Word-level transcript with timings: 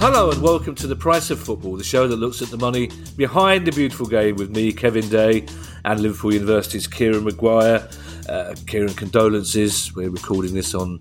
Hello 0.00 0.30
and 0.30 0.40
welcome 0.42 0.74
to 0.76 0.86
The 0.86 0.96
Price 0.96 1.30
of 1.30 1.40
Football, 1.40 1.76
the 1.76 1.84
show 1.84 2.06
that 2.06 2.16
looks 2.16 2.42
at 2.42 2.48
the 2.48 2.56
money 2.56 2.90
behind 3.16 3.66
the 3.66 3.72
beautiful 3.72 4.06
game 4.06 4.36
with 4.36 4.50
me, 4.50 4.72
Kevin 4.72 5.08
Day, 5.08 5.46
and 5.84 6.00
Liverpool 6.00 6.32
University's 6.32 6.86
Kieran 6.86 7.24
Maguire. 7.24 7.88
Uh, 8.28 8.54
Kieran, 8.66 8.94
condolences. 8.94 9.94
We're 9.94 10.10
recording 10.10 10.54
this 10.54 10.74
on 10.74 11.00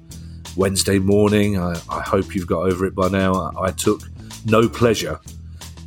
Wednesday 0.56 0.98
morning. 0.98 1.60
I, 1.60 1.80
I 1.90 2.02
hope 2.02 2.34
you've 2.34 2.48
got 2.48 2.62
over 2.62 2.86
it 2.86 2.96
by 2.96 3.10
now. 3.10 3.34
I, 3.34 3.66
I 3.66 3.72
took 3.72 4.02
no 4.46 4.68
pleasure 4.68 5.20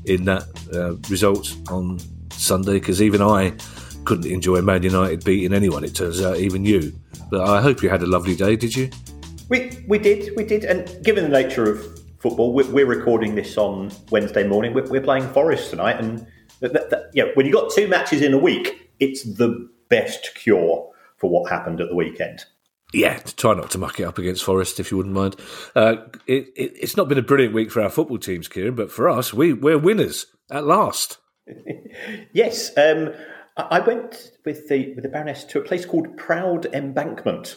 in 0.05 0.25
that 0.25 0.45
uh, 0.73 0.95
result 1.11 1.57
on 1.71 1.99
Sunday 2.41 2.75
because 2.75 3.01
even 3.03 3.23
I 3.23 3.55
couldn't 4.05 4.31
enjoy 4.31 4.61
Man 4.63 4.83
United 4.83 5.25
beating 5.25 5.53
anyone. 5.53 5.85
It 5.85 5.95
turns 5.95 6.23
out, 6.23 6.37
even 6.39 6.65
you. 6.65 6.93
But 7.31 7.49
I 7.49 7.61
hope 7.61 7.83
you 7.83 7.89
had 7.89 8.03
a 8.03 8.07
lovely 8.07 8.35
day. 8.35 8.57
Did 8.57 8.75
you? 8.75 8.91
We 9.49 9.85
we 9.87 9.99
did 9.99 10.37
we 10.37 10.45
did, 10.45 10.65
and 10.65 11.05
given 11.05 11.25
the 11.25 11.43
nature 11.43 11.71
of 11.71 12.01
football, 12.19 12.53
we're, 12.53 12.71
we're 12.71 12.87
recording 12.87 13.35
this 13.35 13.57
on 13.57 13.91
Wednesday 14.11 14.47
morning. 14.47 14.75
We're, 14.75 14.89
we're 14.89 15.01
playing 15.01 15.29
Forest 15.33 15.71
tonight, 15.71 15.99
and 16.01 16.27
that, 16.61 16.73
that, 16.91 17.11
yeah, 17.15 17.25
when 17.35 17.47
you 17.47 17.53
got 17.53 17.71
two 17.71 17.89
matches 17.89 18.23
in 18.23 18.33
a 18.33 18.39
week, 18.39 18.91
it's 19.01 19.25
the 19.25 19.69
best 19.89 20.35
cure 20.35 20.91
for 21.17 21.31
what 21.31 21.51
happened 21.51 21.81
at 21.81 21.89
the 21.89 21.97
weekend. 21.97 22.45
Yeah, 22.93 23.19
try 23.37 23.55
not 23.55 23.71
to 23.71 23.79
muck 23.79 24.01
it 24.01 24.05
up 24.05 24.19
against 24.19 24.45
Forest 24.45 24.81
if 24.81 24.91
you 24.91 24.97
wouldn't 24.97 25.15
mind. 25.15 25.37
Uh, 25.77 25.97
it, 26.27 26.49
it, 26.57 26.73
it's 26.81 26.97
not 26.97 27.09
been 27.09 27.19
a 27.19 27.23
brilliant 27.23 27.55
week 27.55 27.71
for 27.71 27.81
our 27.81 27.91
football 27.91 28.19
teams, 28.19 28.49
Kieran, 28.49 28.75
but 28.75 28.91
for 28.91 29.09
us, 29.09 29.33
we, 29.33 29.53
we're 29.53 29.79
winners 29.79 30.27
at 30.51 30.65
last. 30.65 31.19
yes, 32.33 32.77
um, 32.77 33.13
I 33.57 33.81
went 33.81 34.33
with 34.45 34.69
the 34.69 34.95
with 34.95 35.03
the 35.03 35.09
Baroness 35.09 35.45
to 35.45 35.59
a 35.59 35.63
place 35.63 35.85
called 35.85 36.17
Proud 36.17 36.67
Embankment 36.73 37.57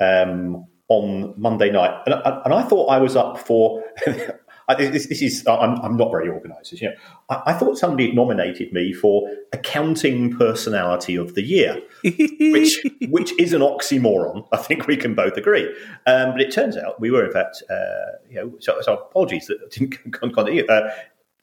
um, 0.00 0.66
on 0.88 1.34
Monday 1.36 1.70
night, 1.70 2.02
and, 2.06 2.14
and, 2.14 2.54
I 2.54 2.62
thought 2.62 2.86
I 2.86 2.98
was 2.98 3.16
up 3.16 3.38
for. 3.38 3.82
this, 4.78 5.08
this, 5.08 5.22
is 5.22 5.44
I'm, 5.48 5.80
I'm, 5.80 5.96
not 5.96 6.12
very 6.12 6.28
organised. 6.28 6.72
You 6.80 6.90
know, 6.90 6.94
I, 7.28 7.42
I, 7.46 7.52
thought 7.54 7.76
somebody 7.76 8.06
had 8.06 8.14
nominated 8.14 8.72
me 8.72 8.92
for 8.92 9.28
accounting 9.52 10.36
personality 10.36 11.16
of 11.16 11.34
the 11.34 11.42
year, 11.42 11.80
which 12.04 12.80
which 13.08 13.38
is 13.38 13.52
an 13.52 13.62
oxymoron. 13.62 14.46
I 14.52 14.58
think 14.58 14.86
we 14.86 14.96
can 14.96 15.14
both 15.14 15.36
agree. 15.36 15.66
Um, 16.06 16.32
but 16.32 16.40
it 16.40 16.52
turns 16.52 16.76
out 16.76 17.00
we 17.00 17.10
were 17.10 17.24
in 17.24 17.32
fact, 17.32 17.62
uh, 17.68 18.16
you 18.28 18.36
know, 18.36 18.52
so, 18.60 18.80
so 18.80 18.94
apologies 18.94 19.46
that 19.46 19.70
didn't 19.70 20.12
continue. 20.12 20.66
Uh, 20.66 20.90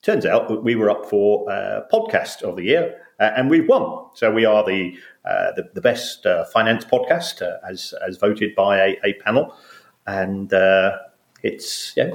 turns 0.01 0.25
out 0.25 0.47
that 0.47 0.63
we 0.63 0.75
were 0.75 0.89
up 0.89 1.05
for 1.09 1.49
uh, 1.51 1.81
podcast 1.91 2.41
of 2.41 2.55
the 2.55 2.63
year, 2.63 3.01
uh, 3.19 3.31
and 3.35 3.49
we've 3.49 3.67
won. 3.67 4.05
So 4.13 4.31
we 4.31 4.45
are 4.45 4.63
the 4.63 4.97
uh, 5.25 5.51
the, 5.55 5.69
the, 5.73 5.81
best 5.81 6.25
uh, 6.25 6.45
finance 6.45 6.85
podcast 6.85 7.41
uh, 7.41 7.57
as 7.69 7.93
as 8.07 8.17
voted 8.17 8.55
by 8.55 8.77
a, 8.77 8.97
a 9.03 9.13
panel, 9.25 9.53
and 10.05 10.53
uh, 10.53 10.97
it's 11.43 11.93
yeah, 11.97 12.11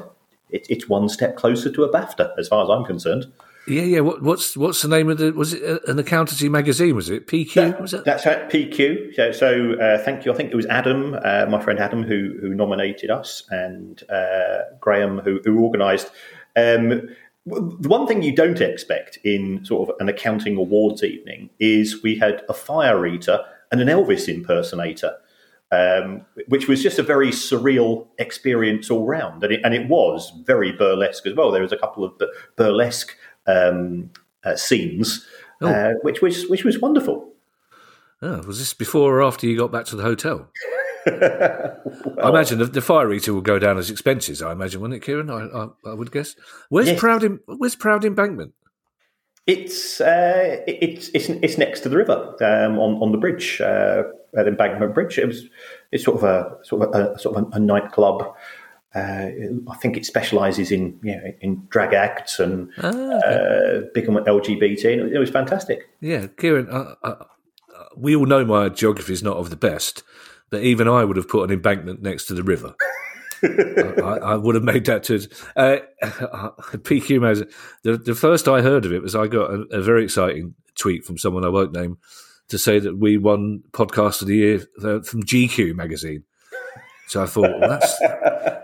it, 0.51 0.67
it's 0.71 0.89
one 0.89 1.09
step 1.09 1.37
closer 1.37 1.71
to 1.71 1.85
a 1.85 1.93
BAFTA 1.93 2.39
as 2.39 2.49
far 2.49 2.63
as 2.63 2.71
I'm 2.71 2.85
concerned. 2.85 3.33
Yeah, 3.67 3.83
yeah. 3.83 4.01
What, 4.01 4.23
what's 4.23 4.57
what's 4.57 4.83
the 4.83 4.89
name 4.89 5.09
of 5.09 5.19
the? 5.19 5.33
Was 5.33 5.55
it 5.55 5.63
an 5.87 5.99
accountancy 5.99 6.49
magazine? 6.49 6.97
Was 6.97 7.11
it 7.11 7.29
PQ? 7.29 7.55
That, 7.55 7.81
was 7.81 7.95
it? 7.95 8.05
That's 8.05 8.27
right, 8.27 8.49
PQ. 8.51 9.15
So, 9.15 9.31
so 9.31 9.75
uh, 9.75 9.99
thank 9.99 10.25
you. 10.25 10.33
I 10.33 10.35
think 10.35 10.51
it 10.51 10.57
was 10.57 10.67
Adam, 10.67 11.17
uh, 11.23 11.47
my 11.49 11.63
friend 11.63 11.79
Adam, 11.79 12.03
who 12.03 12.37
who 12.41 12.55
nominated 12.55 13.11
us, 13.11 13.45
and 13.51 14.03
uh, 14.11 14.63
Graham, 14.81 15.19
who 15.19 15.41
who 15.45 15.63
organised. 15.63 16.11
Um, 16.57 17.09
the 17.47 17.89
one 17.89 18.07
thing 18.07 18.23
you 18.23 18.35
don't 18.35 18.61
expect 18.61 19.19
in 19.25 19.65
sort 19.65 19.89
of 19.89 19.97
an 20.01 20.09
accounting 20.09 20.57
awards 20.57 21.03
evening 21.03 21.51
is 21.59 22.03
we 22.03 22.17
had 22.17 22.43
a 22.49 22.55
fire 22.55 23.05
eater 23.07 23.41
and 23.71 23.81
an 23.81 23.89
Elvis 23.89 24.29
impersonator, 24.29 25.17
um, 25.73 26.25
which 26.49 26.69
was 26.69 26.83
just 26.83 26.99
a 26.99 27.03
very 27.03 27.31
surreal 27.31 28.07
experience 28.19 28.91
all 28.91 29.07
round. 29.07 29.43
And 29.43 29.55
it, 29.55 29.61
and 29.65 29.75
it 29.75 29.89
was 29.89 30.33
very 30.45 30.73
burlesque 30.73 31.27
as 31.27 31.35
well. 31.35 31.51
There 31.51 31.63
was 31.63 31.73
a 31.73 31.79
couple 31.79 32.05
of 32.05 32.13
burlesque 32.57 33.17
um, 33.47 34.11
uh, 34.45 34.57
scenes, 34.57 35.27
oh. 35.61 35.69
uh, 35.69 35.93
which 36.03 36.23
was 36.23 36.49
which 36.49 36.65
was 36.65 36.79
wonderful. 36.79 37.29
Oh, 38.21 38.41
was 38.43 38.61
this 38.61 38.73
before 38.73 39.19
or 39.19 39.23
after 39.23 39.49
you 39.49 39.57
got 39.57 39.73
back 39.73 39.87
to 39.87 39.97
the 39.97 40.05
hotel? 40.05 40.49
Well, 41.07 42.19
I 42.23 42.29
imagine 42.29 42.59
the, 42.59 42.67
the, 42.67 42.81
fire 42.81 43.13
eater 43.13 43.35
will 43.35 43.41
go 43.41 43.59
down 43.59 43.79
as 43.79 43.91
expenses. 43.91 44.43
I 44.43 44.53
imagine, 44.53 44.81
wouldn't 44.81 45.03
it, 45.03 45.05
Kieran? 45.05 45.31
I, 45.31 45.47
I, 45.47 45.69
I 45.91 45.95
would 45.95 46.13
guess. 46.13 46.37
Where's 46.69 46.89
yes. 46.89 47.01
Proud? 47.01 47.39
Where's 47.47 47.77
Proud 47.77 48.05
Embankment? 48.05 48.55
It's 49.47 50.01
uh, 50.01 50.61
it's 50.69 51.11
it's 51.15 51.29
it's 51.29 51.59
next 51.59 51.81
to 51.81 51.89
the 51.89 51.97
river 51.97 52.37
um, 52.41 52.79
on 52.79 53.03
on 53.03 53.11
the 53.11 53.19
bridge 53.19 53.61
uh, 53.61 54.05
at 54.37 54.47
Embankment 54.47 54.95
Bridge. 54.95 55.19
It 55.19 55.27
was 55.27 55.45
it's 55.91 56.05
sort 56.05 56.19
of 56.19 56.25
a 56.25 56.65
sort 56.65 56.83
of 56.83 56.95
a, 56.95 57.19
sort 57.19 57.37
of 57.37 57.53
a, 57.53 57.57
a 57.57 57.59
nightclub. 57.59 58.23
Uh, 58.95 59.31
I 59.71 59.77
think 59.81 59.97
it 59.97 60.05
specialises 60.05 60.71
in 60.71 61.01
you 61.03 61.17
know, 61.17 61.33
in 61.41 61.67
drag 61.71 61.95
acts 61.95 62.39
and 62.39 62.71
ah, 62.83 62.89
okay. 62.89 63.81
uh, 63.81 63.87
big 63.95 64.09
on 64.09 64.17
LGBT. 64.17 65.13
It 65.13 65.19
was 65.19 65.31
fantastic. 65.31 65.89
Yeah, 66.01 66.27
Kieran, 66.27 66.69
uh, 66.69 66.95
uh, 67.03 67.25
we 67.97 68.15
all 68.15 68.27
know 68.27 68.45
my 68.45 68.69
geography 68.69 69.13
is 69.13 69.23
not 69.23 69.39
of 69.39 69.51
the 69.51 69.57
best, 69.57 70.03
that 70.53 70.63
even 70.63 70.87
I 70.87 71.03
would 71.03 71.17
have 71.17 71.29
put 71.29 71.45
an 71.45 71.51
embankment 71.51 72.03
next 72.03 72.27
to 72.27 72.35
the 72.35 72.43
river. 72.43 72.75
I, 73.43 74.19
I, 74.23 74.35
would 74.37 74.55
have 74.55 74.63
made 74.63 74.85
that 74.85 75.03
to 75.05 75.15
Uh, 75.57 75.79
PQ 76.03 77.21
Magazine. 77.21 77.49
The, 77.83 77.97
the 77.97 78.15
first 78.15 78.47
I 78.47 78.61
heard 78.61 78.85
of 78.85 78.93
it 78.93 79.03
was 79.03 79.17
I 79.17 79.27
got 79.27 79.51
a, 79.51 79.63
a, 79.73 79.83
very 79.83 80.05
exciting 80.05 80.55
tweet 80.77 81.05
from 81.05 81.19
someone 81.19 81.45
I 81.45 81.49
won't 81.49 81.73
name 81.73 81.99
to 82.51 82.59
say 82.59 82.79
that 82.79 82.99
we 82.99 83.17
won 83.17 83.65
podcast 83.73 84.23
of 84.23 84.29
the 84.29 84.37
year 84.37 84.61
uh, 84.79 85.01
from 85.01 85.25
GQ 85.25 85.75
magazine. 85.75 86.23
So 87.09 87.23
I 87.23 87.27
thought 87.27 87.59
well, 87.59 87.69
that's 87.69 87.99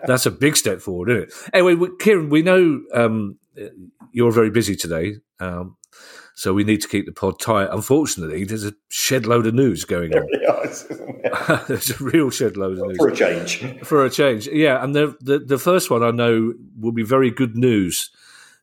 that's 0.06 0.26
a 0.26 0.30
big 0.30 0.56
step 0.56 0.80
forward, 0.80 1.10
isn't 1.10 1.22
it? 1.24 1.34
Anyway, 1.52 1.88
Kieran, 1.98 2.28
we 2.28 2.42
know 2.42 2.82
um, 2.94 3.38
you're 4.12 4.32
very 4.32 4.50
busy 4.50 4.76
today. 4.76 5.16
Um, 5.40 5.76
so 6.38 6.54
we 6.54 6.62
need 6.62 6.80
to 6.80 6.86
keep 6.86 7.04
the 7.04 7.10
pod 7.10 7.40
tight. 7.40 7.66
Unfortunately, 7.72 8.44
there's 8.44 8.64
a 8.64 8.72
shed 8.90 9.26
load 9.26 9.48
of 9.48 9.54
news 9.54 9.84
going 9.84 10.14
on. 10.14 10.24
there's 11.66 11.90
a 11.90 12.04
real 12.04 12.30
shed 12.30 12.56
load 12.56 12.78
of 12.78 12.86
news 12.86 12.96
for 12.96 13.08
a 13.08 13.16
change. 13.16 13.64
For 13.82 14.04
a 14.04 14.08
change, 14.08 14.46
yeah. 14.46 14.80
And 14.80 14.94
the, 14.94 15.16
the 15.20 15.40
the 15.40 15.58
first 15.58 15.90
one 15.90 16.04
I 16.04 16.12
know 16.12 16.54
will 16.78 16.92
be 16.92 17.02
very 17.02 17.32
good 17.32 17.56
news 17.56 18.10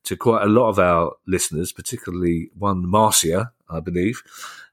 to 0.05 0.15
quite 0.15 0.43
a 0.43 0.47
lot 0.47 0.69
of 0.69 0.79
our 0.79 1.15
listeners, 1.27 1.73
particularly 1.73 2.49
one 2.57 2.87
Marcia, 2.87 3.51
I 3.69 3.81
believe, 3.81 4.23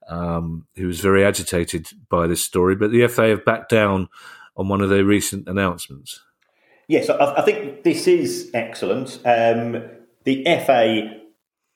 um, 0.06 0.68
who 0.76 0.86
was 0.86 1.00
very 1.00 1.24
agitated 1.24 1.88
by 2.08 2.28
this 2.28 2.44
story. 2.44 2.76
But 2.76 2.92
the 2.92 3.08
FA 3.08 3.30
have 3.30 3.44
backed 3.44 3.70
down 3.70 4.10
on 4.56 4.68
one 4.68 4.80
of 4.80 4.90
their 4.90 5.04
recent 5.04 5.48
announcements. 5.48 6.20
Yes, 6.86 7.10
I, 7.10 7.34
I 7.34 7.42
think 7.42 7.82
this 7.82 8.06
is 8.06 8.48
excellent. 8.54 9.18
Um, 9.24 9.82
the 10.22 10.44
FA 10.44 11.21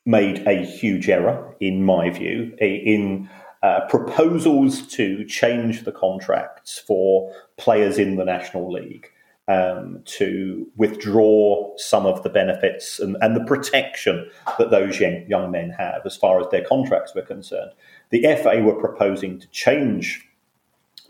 made 0.06 0.46
a 0.46 0.64
huge 0.64 1.08
error, 1.08 1.54
in 1.60 1.84
my 1.84 2.08
view, 2.08 2.56
in 2.60 3.28
uh, 3.62 3.80
proposals 3.88 4.86
to 4.86 5.24
change 5.24 5.84
the 5.84 5.92
contracts 5.92 6.78
for 6.78 7.32
players 7.58 7.98
in 7.98 8.16
the 8.16 8.24
National 8.24 8.72
League. 8.72 9.10
um, 9.48 10.02
to 10.04 10.66
withdraw 10.76 11.72
some 11.76 12.04
of 12.04 12.22
the 12.22 12.28
benefits 12.28 12.98
and, 12.98 13.16
and 13.20 13.36
the 13.36 13.44
protection 13.44 14.28
that 14.58 14.70
those 14.70 14.98
young, 14.98 15.24
young 15.28 15.50
men 15.50 15.70
have 15.70 16.02
as 16.04 16.16
far 16.16 16.40
as 16.40 16.46
their 16.50 16.64
contracts 16.64 17.14
were 17.14 17.22
concerned. 17.22 17.70
The 18.10 18.22
FA 18.42 18.60
were 18.60 18.74
proposing 18.74 19.38
to 19.38 19.46
change 19.48 20.28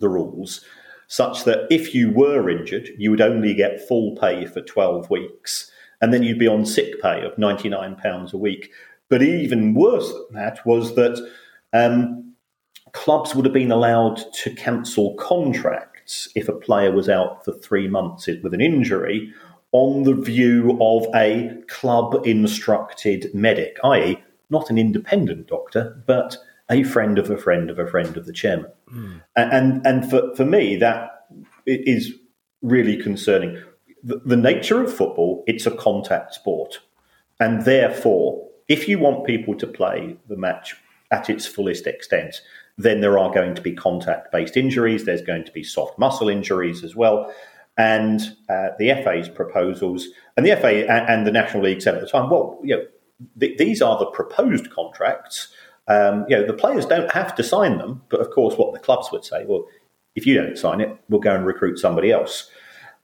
the 0.00 0.08
rules 0.08 0.64
such 1.08 1.44
that 1.44 1.66
if 1.70 1.94
you 1.94 2.10
were 2.10 2.50
injured, 2.50 2.90
you 2.98 3.10
would 3.10 3.20
only 3.20 3.54
get 3.54 3.86
full 3.86 4.16
pay 4.16 4.44
for 4.44 4.60
12 4.60 5.08
weeks, 5.08 5.70
and 6.00 6.12
then 6.12 6.22
you'd 6.22 6.38
be 6.38 6.48
on 6.48 6.66
sick 6.66 7.00
pay 7.00 7.24
of 7.24 7.36
£99 7.36 8.32
a 8.32 8.36
week. 8.36 8.72
But 9.08 9.22
even 9.22 9.74
worse 9.74 10.12
than 10.12 10.34
that 10.34 10.64
was 10.66 10.94
that 10.96 11.18
um, 11.72 12.34
clubs 12.92 13.34
would 13.34 13.44
have 13.44 13.54
been 13.54 13.72
allowed 13.72 14.20
to 14.42 14.54
cancel 14.54 15.14
contracts 15.14 16.28
if 16.34 16.48
a 16.48 16.52
player 16.52 16.92
was 16.92 17.08
out 17.08 17.44
for 17.44 17.52
three 17.52 17.88
months 17.88 18.26
with 18.42 18.54
an 18.54 18.60
injury 18.60 19.32
on 19.72 20.04
the 20.04 20.14
view 20.14 20.78
of 20.80 21.06
a 21.14 21.50
club 21.68 22.26
instructed 22.26 23.28
medic, 23.34 23.76
i.e., 23.84 24.22
not 24.48 24.70
an 24.70 24.78
independent 24.78 25.48
doctor, 25.48 26.02
but 26.06 26.38
a 26.70 26.82
friend 26.82 27.18
of 27.18 27.30
a 27.30 27.36
friend 27.36 27.68
of 27.70 27.78
a 27.78 27.86
friend 27.86 28.16
of 28.16 28.26
the 28.26 28.32
chairman. 28.32 28.70
Mm. 28.92 29.22
And, 29.36 29.86
and 29.86 30.08
for, 30.08 30.34
for 30.34 30.44
me, 30.44 30.76
that 30.76 31.26
is 31.66 32.12
really 32.62 32.96
concerning. 32.96 33.62
The, 34.06 34.36
nature 34.36 34.82
of 34.82 34.94
football, 34.94 35.42
it's 35.46 35.66
a 35.66 35.70
contact 35.72 36.34
sport. 36.34 36.78
And 37.40 37.64
therefore, 37.64 38.48
if 38.68 38.88
you 38.88 38.98
want 38.98 39.26
people 39.26 39.54
to 39.56 39.66
play 39.66 40.16
the 40.28 40.36
match 40.36 40.76
at 41.10 41.28
its 41.28 41.44
fullest 41.44 41.86
extent, 41.86 42.40
then 42.78 43.00
there 43.00 43.18
are 43.18 43.32
going 43.32 43.54
to 43.54 43.62
be 43.62 43.72
contact 43.72 44.30
based 44.30 44.56
injuries. 44.56 45.04
There's 45.04 45.22
going 45.22 45.44
to 45.44 45.52
be 45.52 45.64
soft 45.64 45.98
muscle 45.98 46.28
injuries 46.28 46.84
as 46.84 46.94
well. 46.94 47.32
And 47.76 48.20
uh, 48.48 48.68
the 48.78 48.94
FA's 49.04 49.28
proposals, 49.28 50.06
and 50.36 50.46
the 50.46 50.56
FA 50.56 50.90
and 50.90 51.26
the 51.26 51.32
National 51.32 51.64
League 51.64 51.82
said 51.82 51.94
at 51.94 52.00
the 52.00 52.06
time, 52.06 52.30
well, 52.30 52.58
you 52.62 52.76
know, 52.76 52.84
th- 53.40 53.58
these 53.58 53.82
are 53.82 53.98
the 53.98 54.06
proposed 54.06 54.70
contracts. 54.70 55.48
Um, 55.88 56.24
you 56.28 56.36
know, 56.36 56.46
the 56.46 56.54
players 56.54 56.86
don't 56.86 57.10
have 57.10 57.34
to 57.34 57.42
sign 57.42 57.78
them, 57.78 58.02
but 58.08 58.20
of 58.20 58.30
course, 58.30 58.56
what 58.56 58.72
the 58.72 58.78
clubs 58.78 59.10
would 59.12 59.24
say, 59.24 59.44
well, 59.46 59.66
if 60.14 60.26
you 60.26 60.34
don't 60.34 60.56
sign 60.56 60.80
it, 60.80 60.96
we'll 61.08 61.20
go 61.20 61.34
and 61.34 61.44
recruit 61.44 61.78
somebody 61.78 62.10
else. 62.10 62.50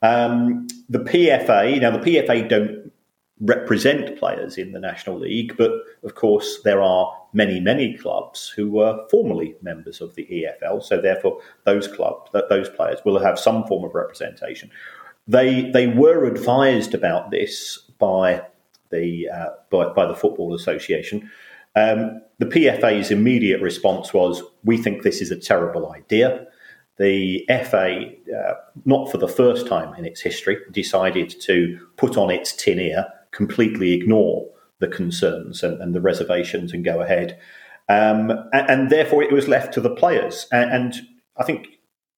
Um, 0.02 0.66
the 0.88 0.99
PFA, 0.99 1.81
now 1.81 1.90
the 1.90 1.99
PFA 1.99 2.49
don't 2.49 2.93
represent 3.40 4.19
players 4.19 4.56
in 4.56 4.72
the 4.72 4.78
National 4.81 5.19
League, 5.19 5.56
but 5.56 5.72
of 6.04 6.14
course 6.14 6.60
there 6.64 6.81
are 6.81 7.12
many, 7.32 7.60
many 7.60 7.96
clubs 7.96 8.49
who 8.49 8.70
were 8.70 9.04
formerly 9.10 9.56
members 9.62 10.00
of 10.00 10.14
the 10.14 10.26
EFL, 10.26 10.82
so 10.82 11.00
therefore 11.00 11.40
those 11.64 11.88
clubs, 11.88 12.31
those 12.49 12.69
players 12.69 13.00
will 13.04 13.19
have 13.19 13.38
some 13.38 13.64
form 13.66 13.84
of 13.84 13.94
representation. 13.94 14.70
They 15.28 15.70
they 15.70 15.87
were 15.87 16.25
advised 16.25 16.94
about 16.94 17.31
this 17.31 17.78
by 17.98 18.43
the 18.90 19.28
uh, 19.28 19.50
by, 19.70 19.93
by 19.93 20.06
the 20.06 20.16
Football 20.16 20.55
Association. 20.55 21.31
Um, 21.75 22.20
the 22.38 22.46
PFA's 22.46 23.10
immediate 23.10 23.62
response 23.62 24.12
was, 24.12 24.43
"We 24.64 24.76
think 24.76 25.02
this 25.02 25.20
is 25.20 25.31
a 25.31 25.37
terrible 25.38 25.93
idea." 25.93 26.46
The 27.02 27.44
FA, 27.69 28.12
uh, 28.32 28.54
not 28.84 29.10
for 29.10 29.19
the 29.19 29.26
first 29.26 29.66
time 29.66 29.93
in 29.96 30.04
its 30.04 30.20
history, 30.20 30.58
decided 30.70 31.34
to 31.40 31.76
put 31.96 32.16
on 32.16 32.31
its 32.31 32.52
tin 32.52 32.78
ear, 32.78 33.08
completely 33.32 33.93
ignore 33.93 34.49
the 34.78 34.87
concerns 34.87 35.64
and, 35.64 35.82
and 35.82 35.96
the 35.96 36.00
reservations, 36.00 36.72
and 36.72 36.84
go 36.84 37.00
ahead. 37.00 37.40
Um, 37.88 38.31
and, 38.52 38.70
and, 38.70 38.90
therefore, 38.90 39.25
it 39.25 39.32
was 39.32 39.49
left 39.49 39.75
to 39.75 39.81
the 39.81 39.90
players. 39.90 40.46
And, 40.52 40.70
and 40.70 40.94
I 41.38 41.43
think 41.43 41.66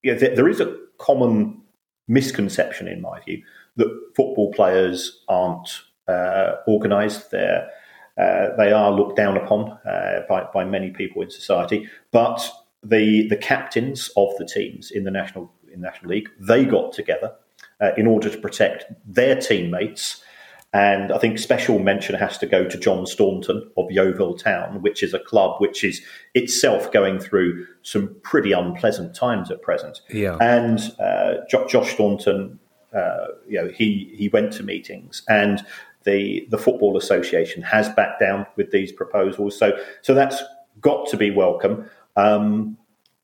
you 0.02 0.12
know, 0.12 0.18
there 0.18 0.50
is 0.50 0.60
a 0.60 0.76
common 0.98 1.62
misconception, 2.06 2.86
in 2.86 3.00
my 3.00 3.20
view, 3.20 3.42
that 3.76 3.88
football 4.14 4.52
players 4.52 5.24
aren't 5.28 5.80
uh, 6.08 6.56
organised. 6.68 7.30
They're 7.30 7.70
uh, 8.16 8.54
they 8.56 8.70
are 8.70 8.92
looked 8.92 9.16
down 9.16 9.36
upon 9.36 9.70
uh, 9.86 10.24
by, 10.28 10.46
by 10.52 10.64
many 10.64 10.90
people 10.90 11.22
in 11.22 11.30
society. 11.30 11.88
But 12.12 12.48
the 12.84 13.26
the 13.28 13.36
captains 13.36 14.10
of 14.16 14.28
the 14.38 14.44
teams 14.44 14.90
in 14.90 15.04
the 15.04 15.10
national 15.10 15.52
in 15.72 15.80
National 15.80 16.10
League 16.10 16.28
they 16.38 16.64
got 16.64 16.92
together 16.92 17.34
uh, 17.80 17.90
in 17.96 18.06
order 18.06 18.30
to 18.30 18.38
protect 18.38 18.84
their 19.06 19.36
teammates. 19.36 20.22
And 20.72 21.12
I 21.12 21.18
think 21.18 21.38
special 21.38 21.78
mention 21.78 22.16
has 22.16 22.36
to 22.38 22.46
go 22.46 22.68
to 22.68 22.76
John 22.76 23.06
Staunton 23.06 23.70
of 23.76 23.92
Yeovil 23.92 24.36
Town, 24.36 24.82
which 24.82 25.04
is 25.04 25.14
a 25.14 25.20
club 25.20 25.60
which 25.60 25.84
is 25.84 26.02
itself 26.34 26.90
going 26.90 27.20
through 27.20 27.64
some 27.82 28.16
pretty 28.22 28.50
unpleasant 28.50 29.14
times 29.14 29.52
at 29.52 29.62
present. 29.62 30.00
Yeah. 30.10 30.36
And 30.40 30.80
uh, 30.98 31.34
Josh 31.48 31.92
Staunton, 31.92 32.58
uh, 32.92 33.26
you 33.46 33.62
know, 33.62 33.68
he 33.68 34.12
he 34.16 34.28
went 34.28 34.52
to 34.54 34.64
meetings 34.64 35.22
and 35.28 35.64
the 36.02 36.46
the 36.50 36.58
football 36.58 36.96
association 36.96 37.62
has 37.62 37.88
backed 37.90 38.20
down 38.20 38.44
with 38.56 38.72
these 38.72 38.90
proposals. 38.90 39.56
So 39.56 39.78
so 40.02 40.12
that's 40.12 40.42
got 40.80 41.08
to 41.10 41.16
be 41.16 41.30
welcome. 41.30 41.88
Um, 42.16 42.76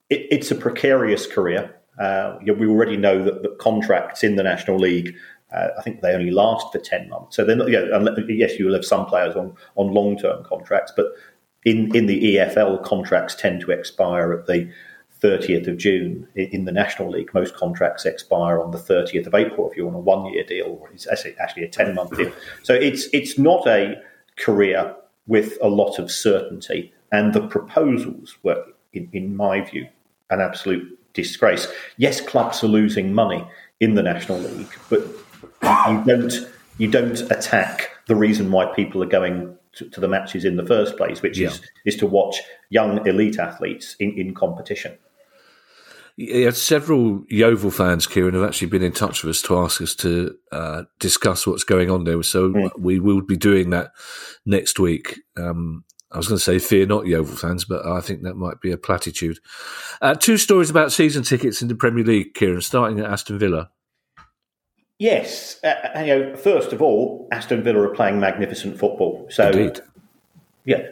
it, 0.09 0.27
it's 0.31 0.51
a 0.51 0.55
precarious 0.55 1.27
career. 1.27 1.75
Uh, 1.99 2.39
we 2.41 2.67
already 2.67 2.97
know 2.97 3.23
that 3.23 3.59
contracts 3.59 4.25
in 4.25 4.37
the 4.37 4.43
National 4.43 4.79
League, 4.79 5.15
uh, 5.53 5.69
I 5.79 5.83
think 5.83 6.01
they 6.01 6.15
only 6.15 6.31
last 6.31 6.73
for 6.73 6.79
10 6.79 7.09
months. 7.09 7.37
So 7.37 7.45
they're 7.45 7.57
not, 7.57 7.69
yes, 7.71 8.59
you 8.59 8.67
will 8.67 8.75
have 8.75 8.85
some 8.85 9.07
players 9.07 9.37
on, 9.37 9.55
on 9.77 9.93
long 9.93 10.17
term 10.17 10.45
contracts, 10.45 10.93
but 10.97 11.07
in, 11.65 11.95
in 11.95 12.07
the 12.07 12.37
EFL, 12.37 12.83
contracts 12.83 13.35
tend 13.35 13.61
to 13.63 13.71
expire 13.71 14.33
at 14.33 14.47
the 14.47 14.73
30th 15.23 15.69
of 15.69 15.77
June 15.77 16.27
in 16.35 16.65
the 16.65 16.73
National 16.73 17.11
League. 17.11 17.35
Most 17.35 17.55
contracts 17.55 18.07
expire 18.07 18.61
on 18.61 18.71
the 18.71 18.79
30th 18.79 19.27
of 19.27 19.35
April 19.35 19.71
if 19.71 19.77
you're 19.77 19.89
on 19.89 19.95
a 19.95 19.99
one 19.99 20.33
year 20.33 20.45
deal, 20.45 20.79
or 20.81 20.91
it's 20.91 21.07
actually 21.07 21.65
a 21.65 21.69
10 21.69 21.95
month 21.95 22.17
deal. 22.17 22.33
So 22.63 22.75
it's, 22.75 23.09
it's 23.13 23.39
not 23.39 23.67
a 23.67 24.01
career 24.39 24.95
with 25.27 25.59
a 25.61 25.69
lot 25.69 25.99
of 25.99 26.11
certainty. 26.11 26.95
And 27.13 27.35
the 27.35 27.47
proposals 27.47 28.39
were, 28.43 28.65
in, 28.93 29.09
in 29.13 29.37
my 29.37 29.61
view, 29.61 29.89
an 30.31 30.41
absolute 30.41 30.99
disgrace. 31.13 31.69
Yes, 31.97 32.21
clubs 32.21 32.63
are 32.63 32.69
losing 32.69 33.13
money 33.13 33.47
in 33.81 33.95
the 33.95 34.03
National 34.03 34.39
League, 34.39 34.69
but 34.89 35.01
you 35.63 36.03
don't 36.07 36.33
you 36.79 36.91
don't 36.91 37.21
attack 37.31 37.91
the 38.07 38.17
reason 38.17 38.51
why 38.51 38.67
people 38.67 39.03
are 39.03 39.07
going 39.07 39.57
to, 39.73 39.89
to 39.91 40.01
the 40.01 40.09
matches 40.09 40.45
in 40.45 40.57
the 40.57 40.67
first 40.67 40.97
place, 40.97 41.23
which 41.23 41.39
yeah. 41.39 41.49
is 41.49 41.61
is 41.85 41.97
to 41.97 42.07
watch 42.07 42.41
young 42.71 43.07
elite 43.07 43.39
athletes 43.39 43.97
in, 43.99 44.13
in 44.19 44.35
competition. 44.35 44.97
Yeah, 46.17 46.51
several 46.51 47.25
Yeovil 47.31 47.71
fans, 47.71 48.07
Kieran, 48.07 48.35
have 48.35 48.43
actually 48.43 48.69
been 48.69 48.83
in 48.83 48.93
touch 48.93 49.23
with 49.23 49.31
us 49.31 49.43
to 49.43 49.59
ask 49.59 49.81
us 49.81 49.95
to 49.97 50.37
uh, 50.53 50.83
discuss 50.99 51.47
what's 51.47 51.65
going 51.65 51.91
on 51.91 52.05
there. 52.05 52.23
So 52.23 52.51
mm. 52.51 52.71
we 52.79 52.99
will 52.99 53.23
be 53.23 53.39
doing 53.39 53.71
that 53.71 53.93
next 54.45 54.79
week. 54.79 55.21
Um, 55.39 55.85
I 56.12 56.17
was 56.17 56.27
going 56.27 56.39
to 56.39 56.45
say 56.45 56.59
fear 56.59 56.87
not 56.87 57.07
Yeovil 57.07 57.37
fans, 57.37 57.65
but 57.65 57.87
I 57.87 58.01
think 58.01 58.23
that 58.23 58.35
might 58.35 58.61
be 58.61 58.73
a 58.73 58.77
platitude. 58.77 59.39
Uh, 60.03 60.15
two 60.15 60.37
stories 60.37 60.70
about 60.70 60.93
season 60.93 61.23
tickets 61.23 61.63
in 61.63 61.69
the 61.69 61.75
Premier 61.75 62.05
League, 62.05 62.34
Kieran, 62.34 62.61
starting 62.61 62.99
at 62.99 63.06
Aston 63.06 63.39
Villa. 63.39 63.70
Yes, 64.99 65.58
uh, 65.65 65.75
uh 65.94 66.01
you 66.01 66.06
know, 66.06 66.37
first 66.37 66.73
of 66.73 66.82
all, 66.82 67.29
Aston 67.32 67.63
Villa 67.63 67.81
are 67.81 67.94
playing 67.94 68.20
magnificent 68.20 68.79
football. 68.79 69.27
So, 69.31 69.51
Indeed. 69.51 69.81
yeah, 70.65 70.89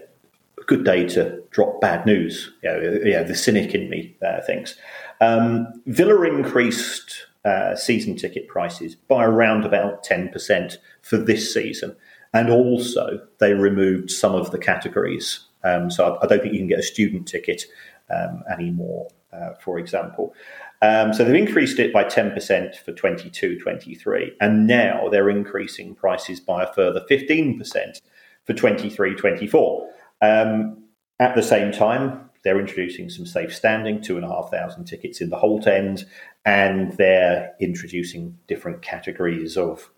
good 0.66 0.84
day 0.84 1.06
to 1.08 1.42
drop 1.50 1.80
bad 1.80 2.06
news. 2.06 2.52
You 2.62 2.70
know, 2.70 2.98
yeah, 3.04 3.22
the 3.22 3.34
cynic 3.34 3.74
in 3.74 3.90
me 3.90 4.16
uh, 4.24 4.40
thinks. 4.42 4.76
Um, 5.20 5.82
Villa 5.86 6.22
increased 6.22 7.26
uh, 7.44 7.74
season 7.74 8.16
ticket 8.16 8.48
prices 8.48 8.94
by 8.94 9.24
around 9.24 9.64
about 9.64 10.04
10% 10.04 10.76
for 11.02 11.16
this 11.16 11.52
season. 11.52 11.96
And 12.38 12.50
also, 12.50 13.18
they 13.40 13.52
removed 13.52 14.12
some 14.12 14.36
of 14.36 14.52
the 14.52 14.58
categories. 14.58 15.40
Um, 15.64 15.90
so 15.90 16.16
I, 16.22 16.26
don't 16.28 16.40
think 16.40 16.52
you 16.52 16.60
can 16.60 16.68
get 16.68 16.78
a 16.78 16.84
student 16.84 17.26
ticket 17.26 17.64
um, 18.10 18.44
anymore, 18.48 19.08
uh, 19.32 19.54
for 19.60 19.76
example. 19.76 20.32
Um, 20.80 21.12
so 21.12 21.24
they've 21.24 21.34
increased 21.34 21.80
it 21.80 21.92
by 21.92 22.04
10% 22.04 22.76
for 22.76 22.92
22 22.92 23.58
23. 23.58 24.34
And 24.40 24.68
now 24.68 25.08
they're 25.08 25.28
increasing 25.30 25.96
prices 25.96 26.38
by 26.38 26.62
a 26.62 26.72
further 26.72 27.02
15% 27.10 28.00
for 28.44 28.52
23 28.52 29.16
24. 29.16 29.90
Um, 30.22 30.84
at 31.18 31.34
the 31.34 31.42
same 31.42 31.72
time, 31.72 32.30
they're 32.44 32.60
introducing 32.60 33.10
some 33.10 33.26
safe 33.26 33.52
standing, 33.52 34.00
two 34.00 34.14
and 34.14 34.24
a 34.24 34.28
half 34.28 34.48
thousand 34.52 34.84
tickets 34.84 35.20
in 35.20 35.30
the 35.30 35.36
Holte 35.38 35.66
End, 35.66 36.06
and 36.44 36.92
they're 36.92 37.52
introducing 37.58 38.38
different 38.46 38.80
categories 38.80 39.56
of 39.56 39.90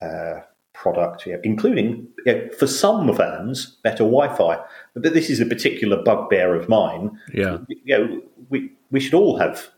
uh, 0.00 0.42
product, 0.72 1.26
you 1.26 1.32
know, 1.32 1.40
including 1.44 2.08
you 2.26 2.34
know, 2.34 2.48
for 2.58 2.66
some 2.66 3.14
fans 3.14 3.76
better 3.82 4.04
Wi-Fi. 4.04 4.58
But 4.94 5.14
this 5.14 5.30
is 5.30 5.40
a 5.40 5.46
particular 5.46 6.02
bugbear 6.02 6.54
of 6.54 6.68
mine. 6.68 7.18
Yeah, 7.32 7.58
you 7.68 7.98
know, 7.98 8.22
we 8.48 8.72
we 8.90 9.00
should 9.00 9.14
all 9.14 9.38
have. 9.38 9.68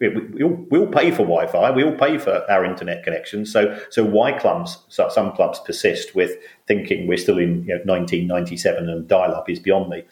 We, 0.00 0.08
we, 0.08 0.42
all, 0.42 0.66
we 0.70 0.78
all 0.78 0.86
pay 0.86 1.10
for 1.10 1.24
Wi-Fi. 1.24 1.72
We 1.72 1.84
all 1.84 1.94
pay 1.94 2.16
for 2.16 2.50
our 2.50 2.64
internet 2.64 3.04
connection. 3.04 3.44
So, 3.44 3.78
so 3.90 4.02
why 4.02 4.32
clubs? 4.32 4.78
So 4.88 5.10
some 5.10 5.32
clubs 5.32 5.60
persist 5.60 6.14
with 6.14 6.38
thinking 6.66 7.06
we're 7.06 7.18
still 7.18 7.36
in 7.36 7.64
you 7.64 7.74
know, 7.84 7.92
1997 7.92 8.88
and 8.88 9.06
dial-up 9.06 9.50
is 9.50 9.58
beyond 9.58 9.90
me. 9.90 10.04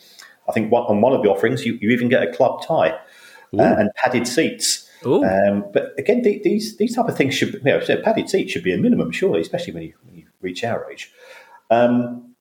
I 0.46 0.52
think 0.52 0.70
one, 0.70 0.82
on 0.82 1.00
one 1.00 1.14
of 1.14 1.22
the 1.22 1.30
offerings, 1.30 1.64
you, 1.64 1.78
you 1.80 1.88
even 1.88 2.10
get 2.10 2.22
a 2.22 2.30
club 2.30 2.62
tie 2.62 2.98
uh, 3.58 3.62
and 3.78 3.90
padded 3.94 4.26
seats. 4.26 4.87
Um, 5.24 5.64
but 5.72 5.94
again, 5.98 6.22
the, 6.22 6.40
these 6.42 6.76
these 6.76 6.94
type 6.94 7.08
of 7.08 7.16
things 7.16 7.34
should, 7.34 7.54
you 7.54 7.60
know, 7.64 7.80
padded 8.02 8.28
seats 8.28 8.52
should 8.52 8.64
be 8.64 8.74
a 8.74 8.78
minimum, 8.78 9.10
surely, 9.12 9.40
especially 9.40 9.72
when 9.72 9.82
you, 9.84 9.94
when 10.04 10.16
you 10.16 10.26
reach 10.40 10.64
our 10.64 10.90
age. 10.90 11.12
Um, 11.70 12.34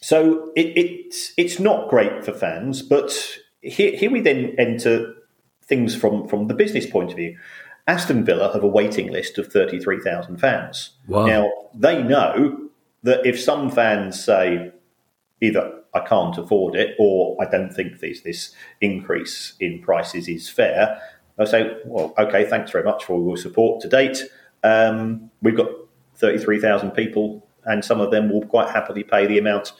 so 0.00 0.50
it, 0.56 0.76
it's 0.76 1.32
it's 1.36 1.60
not 1.60 1.88
great 1.88 2.24
for 2.24 2.32
fans, 2.32 2.82
but 2.82 3.12
here, 3.60 3.96
here 3.96 4.10
we 4.10 4.20
then 4.20 4.54
enter 4.58 5.14
things 5.64 5.94
from 5.94 6.26
from 6.26 6.48
the 6.48 6.54
business 6.54 6.86
point 6.86 7.10
of 7.10 7.16
view. 7.16 7.38
Aston 7.86 8.24
Villa 8.24 8.52
have 8.52 8.62
a 8.62 8.68
waiting 8.68 9.10
list 9.10 9.38
of 9.38 9.52
33,000 9.52 10.36
fans. 10.36 10.90
Wow. 11.08 11.26
Now, 11.26 11.50
they 11.74 12.00
know 12.00 12.68
that 13.02 13.26
if 13.26 13.40
some 13.40 13.70
fans 13.70 14.22
say 14.22 14.70
either 15.40 15.82
I 15.92 16.00
can't 16.00 16.38
afford 16.38 16.74
it 16.76 16.94
or 16.98 17.36
I 17.42 17.50
don't 17.50 17.72
think 17.72 18.00
this, 18.00 18.22
this 18.22 18.54
increase 18.80 19.54
in 19.60 19.82
prices 19.82 20.28
is 20.28 20.48
fair, 20.48 21.00
they'll 21.44 21.50
say, 21.50 21.76
well, 21.84 22.14
okay, 22.18 22.48
thanks 22.48 22.70
very 22.70 22.84
much 22.84 23.04
for 23.04 23.20
your 23.20 23.36
support 23.36 23.80
to 23.82 23.88
date. 23.88 24.22
Um, 24.62 25.30
we've 25.42 25.56
got 25.56 25.68
33,000 26.16 26.92
people 26.92 27.46
and 27.64 27.84
some 27.84 28.00
of 28.00 28.10
them 28.10 28.30
will 28.30 28.46
quite 28.46 28.70
happily 28.70 29.02
pay 29.02 29.26
the 29.26 29.38
amount 29.38 29.72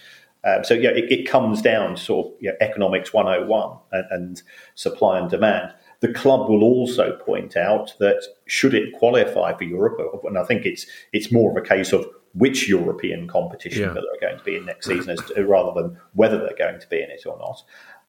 um, 0.45 0.65
so 0.65 0.75
yeah, 0.75 0.91
it, 0.91 1.11
it, 1.11 1.29
comes 1.29 1.63
down 1.63 1.95
to 1.95 2.03
sort 2.03 2.27
of 2.27 2.33
you 2.41 2.51
know, 2.51 2.57
economics 2.61 3.13
101 3.13 3.79
and, 3.93 4.05
and, 4.11 4.43
supply 4.75 5.19
and 5.19 5.31
demand. 5.31 5.73
The 6.01 6.13
club 6.13 6.49
will 6.49 6.65
also 6.65 7.17
point 7.19 7.57
out 7.57 7.95
that 8.01 8.25
should 8.47 8.75
it 8.75 8.93
qualify 8.93 9.57
for 9.57 9.63
Europe, 9.63 10.01
and 10.25 10.37
I 10.37 10.45
think 10.45 10.67
it's 10.67 10.85
it's 11.13 11.31
more 11.31 11.53
of 11.53 11.57
a 11.57 11.67
case 11.67 11.93
of 11.93 12.05
which 12.35 12.69
European 12.69 13.29
competition 13.29 13.83
yeah. 13.83 13.93
that 13.93 14.03
they're 14.03 14.31
going 14.31 14.39
to 14.39 14.45
be 14.45 14.57
in 14.57 14.65
next 14.65 14.87
season, 14.87 15.17
to, 15.17 15.47
rather 15.47 15.81
than 15.81 15.97
whether 16.15 16.39
they're 16.39 16.57
going 16.59 16.81
to 16.81 16.89
be 16.89 17.01
in 17.01 17.11
it 17.11 17.25
or 17.25 17.39
not. 17.39 17.63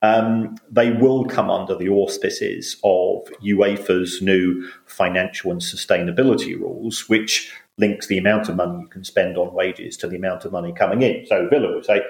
Um, 0.04 0.58
they 0.70 0.92
will 0.92 1.24
come 1.24 1.50
under 1.50 1.76
the 1.76 1.88
auspices 1.88 2.76
of 2.84 3.24
UEFA's 3.42 4.22
new 4.22 4.70
financial 4.86 5.50
and 5.50 5.62
sustainability 5.62 6.60
rules, 6.60 7.08
which 7.08 7.54
links 7.78 8.08
the 8.08 8.18
amount 8.18 8.50
of 8.50 8.58
money 8.58 8.82
you 8.82 8.88
can 8.88 9.06
spend 9.06 9.38
on 9.38 9.54
wages 9.54 9.96
to 9.98 10.08
the 10.08 10.18
amount 10.18 10.44
of 10.44 10.52
money 10.52 10.74
coming 10.74 11.02
in. 11.02 11.26
So 11.26 11.48
Villa 11.50 11.74
would 11.74 11.86
say, 11.86 12.02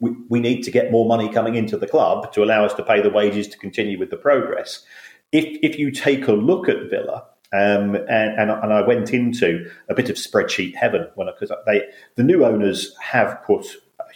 we, 0.00 0.10
we 0.28 0.38
need 0.38 0.62
to 0.64 0.70
get 0.70 0.92
more 0.92 1.06
money 1.06 1.32
coming 1.32 1.54
into 1.54 1.78
the 1.78 1.86
club 1.86 2.30
to 2.34 2.44
allow 2.44 2.64
us 2.64 2.74
to 2.74 2.84
pay 2.84 3.00
the 3.00 3.10
wages 3.10 3.48
to 3.48 3.58
continue 3.58 3.98
with 3.98 4.10
the 4.10 4.18
progress. 4.18 4.84
If, 5.32 5.44
if 5.62 5.78
you 5.78 5.90
take 5.90 6.28
a 6.28 6.32
look 6.32 6.68
at 6.68 6.90
Villa, 6.90 7.24
um, 7.54 7.94
and, 7.94 8.38
and, 8.38 8.50
and, 8.50 8.72
I 8.72 8.80
went 8.80 9.14
into 9.14 9.70
a 9.88 9.94
bit 9.94 10.10
of 10.10 10.16
spreadsheet 10.16 10.74
heaven 10.74 11.06
when 11.14 11.28
because 11.28 11.56
they 11.66 11.82
the 12.16 12.24
new 12.24 12.44
owners 12.44 12.96
have 13.00 13.40
put 13.44 13.64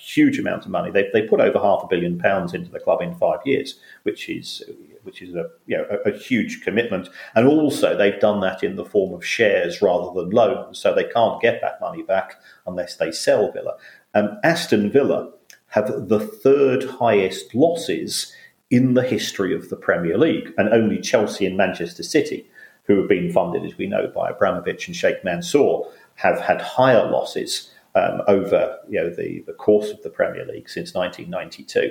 huge 0.08 0.38
amount 0.38 0.64
of 0.64 0.70
money. 0.70 0.90
They 0.90 1.08
they 1.12 1.22
put 1.22 1.40
over 1.40 1.58
half 1.58 1.82
a 1.82 1.86
billion 1.86 2.18
pounds 2.18 2.54
into 2.54 2.70
the 2.70 2.80
club 2.80 3.02
in 3.02 3.14
five 3.14 3.40
years, 3.44 3.78
which 4.02 4.28
is 4.28 4.62
which 5.02 5.22
is 5.22 5.34
a 5.34 5.50
you 5.66 5.76
know 5.76 5.86
a, 5.90 6.10
a, 6.10 6.16
huge 6.16 6.62
commitment. 6.62 7.08
And 7.34 7.46
also 7.46 7.96
they've 7.96 8.20
done 8.20 8.40
that 8.40 8.62
in 8.62 8.76
the 8.76 8.84
form 8.84 9.12
of 9.12 9.24
shares 9.24 9.82
rather 9.82 10.12
than 10.12 10.30
loans, 10.30 10.78
so 10.78 10.94
they 10.94 11.04
can't 11.04 11.40
get 11.40 11.60
that 11.60 11.80
money 11.80 12.02
back 12.02 12.40
unless 12.66 12.96
they 12.96 13.12
sell 13.12 13.52
Villa. 13.52 13.74
Um, 14.14 14.38
Aston 14.42 14.90
Villa 14.90 15.30
have 15.68 16.08
the 16.08 16.20
third 16.20 16.84
highest 16.84 17.54
losses 17.54 18.32
in 18.70 18.94
the 18.94 19.02
history 19.02 19.54
of 19.54 19.68
the 19.68 19.76
Premier 19.76 20.18
League, 20.18 20.52
and 20.58 20.68
only 20.70 21.00
Chelsea 21.00 21.46
and 21.46 21.56
Manchester 21.56 22.02
City, 22.02 22.48
who 22.84 22.98
have 22.98 23.08
been 23.08 23.32
funded, 23.32 23.64
as 23.64 23.78
we 23.78 23.86
know, 23.86 24.10
by 24.14 24.30
Abramovich 24.30 24.86
and 24.86 24.96
Sheikh 24.96 25.24
Mansour, 25.24 25.84
have 26.16 26.40
had 26.40 26.60
higher 26.60 27.08
losses 27.10 27.70
um, 27.98 28.22
over 28.28 28.78
you 28.88 29.00
know 29.00 29.10
the, 29.10 29.42
the 29.46 29.52
course 29.52 29.90
of 29.90 30.02
the 30.02 30.10
Premier 30.10 30.44
League 30.44 30.68
since 30.68 30.94
1992, 30.94 31.90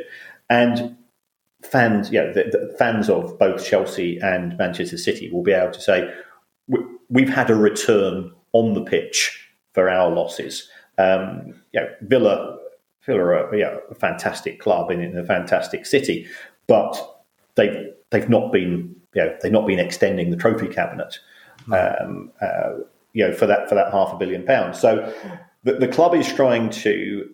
and 0.49 0.95
fans, 1.63 2.11
you 2.11 2.21
know, 2.21 2.31
the, 2.33 2.43
the 2.43 2.75
fans 2.77 3.09
of 3.09 3.37
both 3.39 3.65
Chelsea 3.65 4.19
and 4.19 4.57
Manchester 4.57 4.97
City 4.97 5.29
will 5.31 5.43
be 5.43 5.51
able 5.51 5.73
to 5.73 5.81
say 5.81 6.13
we've 7.09 7.29
had 7.29 7.49
a 7.49 7.55
return 7.55 8.31
on 8.53 8.73
the 8.73 8.83
pitch 8.83 9.49
for 9.73 9.89
our 9.89 10.11
losses. 10.11 10.69
Um, 10.97 11.53
you 11.73 11.81
know, 11.81 11.87
Villa 12.01 12.57
Villa 13.05 13.19
are 13.19 13.49
a, 13.49 13.57
yeah, 13.57 13.77
a 13.89 13.95
fantastic 13.95 14.59
club 14.59 14.91
in, 14.91 15.01
in 15.01 15.17
a 15.17 15.25
fantastic 15.25 15.85
city, 15.85 16.27
but 16.67 16.95
they've 17.55 17.87
they've 18.11 18.29
not 18.29 18.51
been 18.51 18.95
you 19.13 19.23
know, 19.23 19.35
they've 19.41 19.51
not 19.51 19.65
been 19.65 19.79
extending 19.79 20.29
the 20.31 20.37
trophy 20.37 20.67
cabinet. 20.67 21.19
Um, 21.71 22.31
uh, 22.41 22.75
you 23.13 23.27
know, 23.27 23.33
for 23.33 23.47
that 23.47 23.67
for 23.67 23.75
that 23.75 23.91
half 23.91 24.13
a 24.13 24.17
billion 24.17 24.45
pounds. 24.45 24.79
So 24.79 25.11
the, 25.67 25.73
the 25.73 25.87
club 25.87 26.15
is 26.15 26.31
trying 26.31 26.69
to 26.69 27.29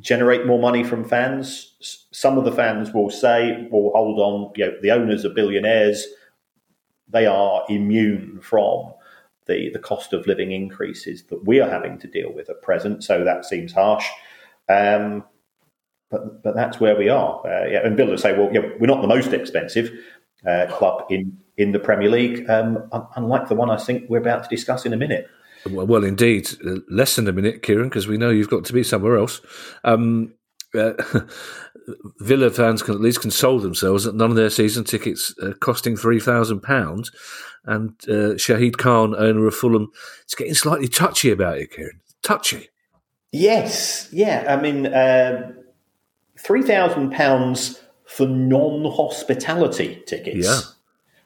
generate 0.00 0.46
more 0.46 0.58
money 0.58 0.82
from 0.82 1.04
fans. 1.04 1.74
Some 2.12 2.36
of 2.36 2.44
the 2.44 2.52
fans 2.52 2.92
will 2.92 3.10
say, 3.10 3.68
"Well, 3.70 3.92
hold 3.94 4.18
on, 4.18 4.52
you 4.56 4.66
know, 4.66 4.72
the 4.82 4.90
owners 4.90 5.24
are 5.24 5.30
billionaires; 5.30 6.06
they 7.08 7.26
are 7.26 7.64
immune 7.68 8.40
from." 8.42 8.92
The, 9.46 9.70
the 9.72 9.80
cost 9.80 10.12
of 10.12 10.28
living 10.28 10.52
increases 10.52 11.24
that 11.24 11.44
we 11.44 11.60
are 11.60 11.68
having 11.68 11.98
to 11.98 12.06
deal 12.06 12.32
with 12.32 12.48
at 12.48 12.62
present. 12.62 13.02
So 13.02 13.24
that 13.24 13.44
seems 13.44 13.72
harsh. 13.72 14.06
Um, 14.68 15.24
but 16.10 16.42
but 16.44 16.54
that's 16.54 16.78
where 16.78 16.96
we 16.96 17.08
are. 17.08 17.44
Uh, 17.44 17.66
yeah, 17.66 17.84
and 17.84 17.96
Villa 17.96 18.16
say, 18.18 18.38
well, 18.38 18.50
yeah, 18.52 18.60
we're 18.78 18.86
not 18.86 19.02
the 19.02 19.08
most 19.08 19.32
expensive 19.32 19.90
uh, 20.46 20.66
club 20.70 21.06
in 21.10 21.38
in 21.56 21.72
the 21.72 21.80
Premier 21.80 22.08
League, 22.08 22.48
um, 22.48 22.88
unlike 23.16 23.48
the 23.48 23.54
one 23.54 23.70
I 23.70 23.76
think 23.76 24.08
we're 24.08 24.18
about 24.18 24.44
to 24.44 24.48
discuss 24.48 24.86
in 24.86 24.92
a 24.92 24.96
minute. 24.96 25.28
Well, 25.70 25.86
well 25.86 26.04
indeed, 26.04 26.48
uh, 26.66 26.76
less 26.90 27.16
than 27.16 27.28
a 27.28 27.32
minute, 27.32 27.62
Kieran, 27.62 27.88
because 27.88 28.08
we 28.08 28.16
know 28.16 28.30
you've 28.30 28.50
got 28.50 28.64
to 28.64 28.72
be 28.72 28.82
somewhere 28.82 29.16
else. 29.16 29.40
Um, 29.84 30.34
uh, 30.74 30.92
Villa 32.20 32.50
fans 32.50 32.82
can 32.82 32.94
at 32.94 33.00
least 33.00 33.20
console 33.20 33.58
themselves 33.58 34.04
that 34.04 34.14
none 34.14 34.30
of 34.30 34.36
their 34.36 34.50
season 34.50 34.84
tickets 34.84 35.34
are 35.42 35.54
costing 35.54 35.96
three 35.96 36.20
thousand 36.20 36.60
pounds, 36.60 37.10
and 37.64 37.90
uh, 38.08 38.34
Shahid 38.38 38.76
Khan, 38.76 39.14
owner 39.16 39.46
of 39.46 39.54
Fulham, 39.54 39.90
is 40.28 40.34
getting 40.34 40.54
slightly 40.54 40.88
touchy 40.88 41.30
about 41.30 41.58
it. 41.58 41.72
Kieran, 41.72 42.00
touchy. 42.22 42.68
Yes, 43.32 44.08
yeah. 44.12 44.44
I 44.48 44.60
mean, 44.60 44.86
uh, 44.86 45.52
three 46.38 46.62
thousand 46.62 47.10
pounds 47.12 47.80
for 48.06 48.26
non-hospitality 48.26 50.02
tickets. 50.06 50.46
Yeah. 50.46 50.60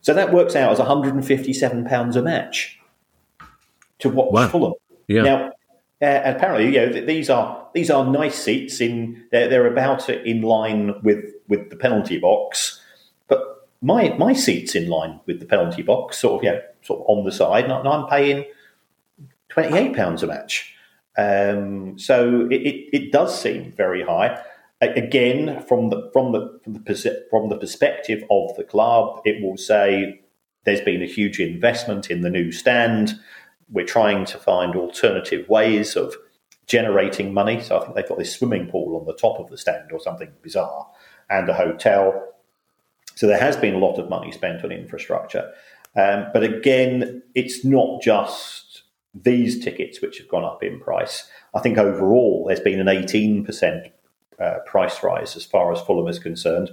So 0.01 0.15
that 0.15 0.33
works 0.33 0.57
out 0.57 0.73
as 0.73 0.79
one 0.79 0.89
hundred 0.89 1.15
and 1.15 1.27
fifty-seven 1.27 1.85
pounds 1.85 2.17
a 2.17 2.23
match 2.23 2.79
to 4.01 4.09
watch 4.09 4.33
wow. 4.33 4.49
Fulham. 4.49 4.75
Yeah. 5.09 5.23
Now, 5.23 5.53
uh, 6.03 6.21
apparently, 6.25 6.75
you 6.75 6.87
know, 6.87 7.07
these 7.07 7.31
are 7.31 7.69
these 7.75 7.91
are 7.91 8.05
nice 8.05 8.35
seats. 8.35 8.81
In 8.81 9.25
they're, 9.31 9.49
they're 9.49 9.67
about 9.67 10.09
in 10.11 10.43
line 10.43 10.95
with 11.03 11.25
with 11.49 11.71
the 11.71 11.77
penalty 11.77 12.19
box, 12.19 12.81
but 13.29 13.69
my 13.81 14.15
my 14.19 14.35
seats 14.35 14.75
in 14.75 14.89
line 14.89 15.21
with 15.27 15.41
the 15.41 15.47
penalty 15.47 15.83
box, 15.83 16.19
sort 16.19 16.41
of, 16.41 16.45
yeah, 16.45 16.61
sort 16.83 17.01
of 17.01 17.07
on 17.09 17.25
the 17.25 17.33
side, 17.33 17.65
and 17.65 17.89
I'm 17.89 18.07
paying 18.09 18.45
twenty-eight 19.49 19.97
pounds 19.97 20.23
a 20.23 20.27
match. 20.27 20.75
Um, 21.19 21.99
so 21.99 22.47
it, 22.51 22.61
it, 22.61 22.89
it, 22.93 23.13
does 23.13 23.41
seem 23.41 23.73
very 23.73 24.03
high. 24.03 24.39
Again, 24.83 25.65
from 25.67 25.89
the 25.89 26.11
from 26.13 26.33
the 26.33 26.61
from 26.63 26.75
the 26.75 27.27
from 27.31 27.49
the 27.49 27.57
perspective 27.57 28.23
of 28.31 28.55
the 28.57 28.65
club, 28.65 29.23
it 29.25 29.43
will 29.43 29.57
say 29.57 30.21
there's 30.65 30.83
been 30.83 31.01
a 31.01 31.07
huge 31.07 31.41
investment 31.41 32.11
in 32.11 32.21
the 32.21 32.29
new 32.29 32.53
stand. 32.53 33.19
We're 33.71 33.87
trying 33.87 34.25
to 34.27 34.39
find 34.39 34.77
alternative 34.77 35.49
ways 35.49 35.97
of 35.97 36.15
generating 36.67 37.33
money. 37.33 37.61
So 37.61 37.79
I 37.79 37.83
think 37.83 37.95
they've 37.95 38.09
got 38.09 38.19
this 38.19 38.33
swimming 38.33 38.69
pool 38.69 38.99
on 38.99 39.07
the 39.07 39.15
top 39.15 39.39
of 39.39 39.51
the 39.51 39.59
stand 39.59 39.93
or 39.93 40.01
something 40.01 40.33
bizarre, 40.43 40.87
and 41.31 41.49
a 41.49 41.55
hotel. 41.55 42.35
So 43.15 43.27
there 43.27 43.39
has 43.39 43.57
been 43.57 43.75
a 43.75 43.79
lot 43.79 43.99
of 43.99 44.09
money 44.09 44.33
spent 44.33 44.65
on 44.65 44.73
infrastructure. 44.73 45.53
Um, 45.97 46.27
but 46.33 46.43
again, 46.43 47.23
it's 47.35 47.65
not 47.65 48.03
just 48.03 48.83
these 49.15 49.63
tickets, 49.65 50.03
which 50.03 50.19
have 50.19 50.29
gone 50.29 50.45
up 50.45 50.63
in 50.63 50.79
price, 50.79 51.29
I 51.55 51.61
think 51.61 51.79
overall 51.79 52.45
there's 52.47 52.61
been 52.61 52.81
an 52.81 52.87
18% 52.87 53.91
uh, 54.39 54.59
price 54.67 55.03
rise 55.03 55.37
as 55.37 55.45
far 55.45 55.73
as 55.73 55.81
Fulham 55.81 56.09
is 56.09 56.19
concerned. 56.19 56.71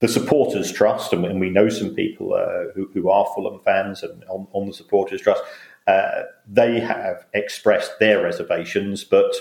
The 0.00 0.08
supporters 0.08 0.72
trust, 0.72 1.12
and, 1.12 1.38
we 1.38 1.50
know 1.50 1.68
some 1.68 1.94
people 1.94 2.34
uh, 2.34 2.72
who, 2.74 2.90
who, 2.92 3.10
are 3.10 3.26
Fulham 3.34 3.60
fans 3.60 4.02
and 4.02 4.24
on, 4.24 4.48
on 4.52 4.66
the 4.66 4.72
supporters 4.72 5.20
trust, 5.20 5.42
uh, 5.86 6.22
they 6.46 6.80
have 6.80 7.26
expressed 7.34 7.98
their 7.98 8.22
reservations, 8.22 9.04
but 9.04 9.34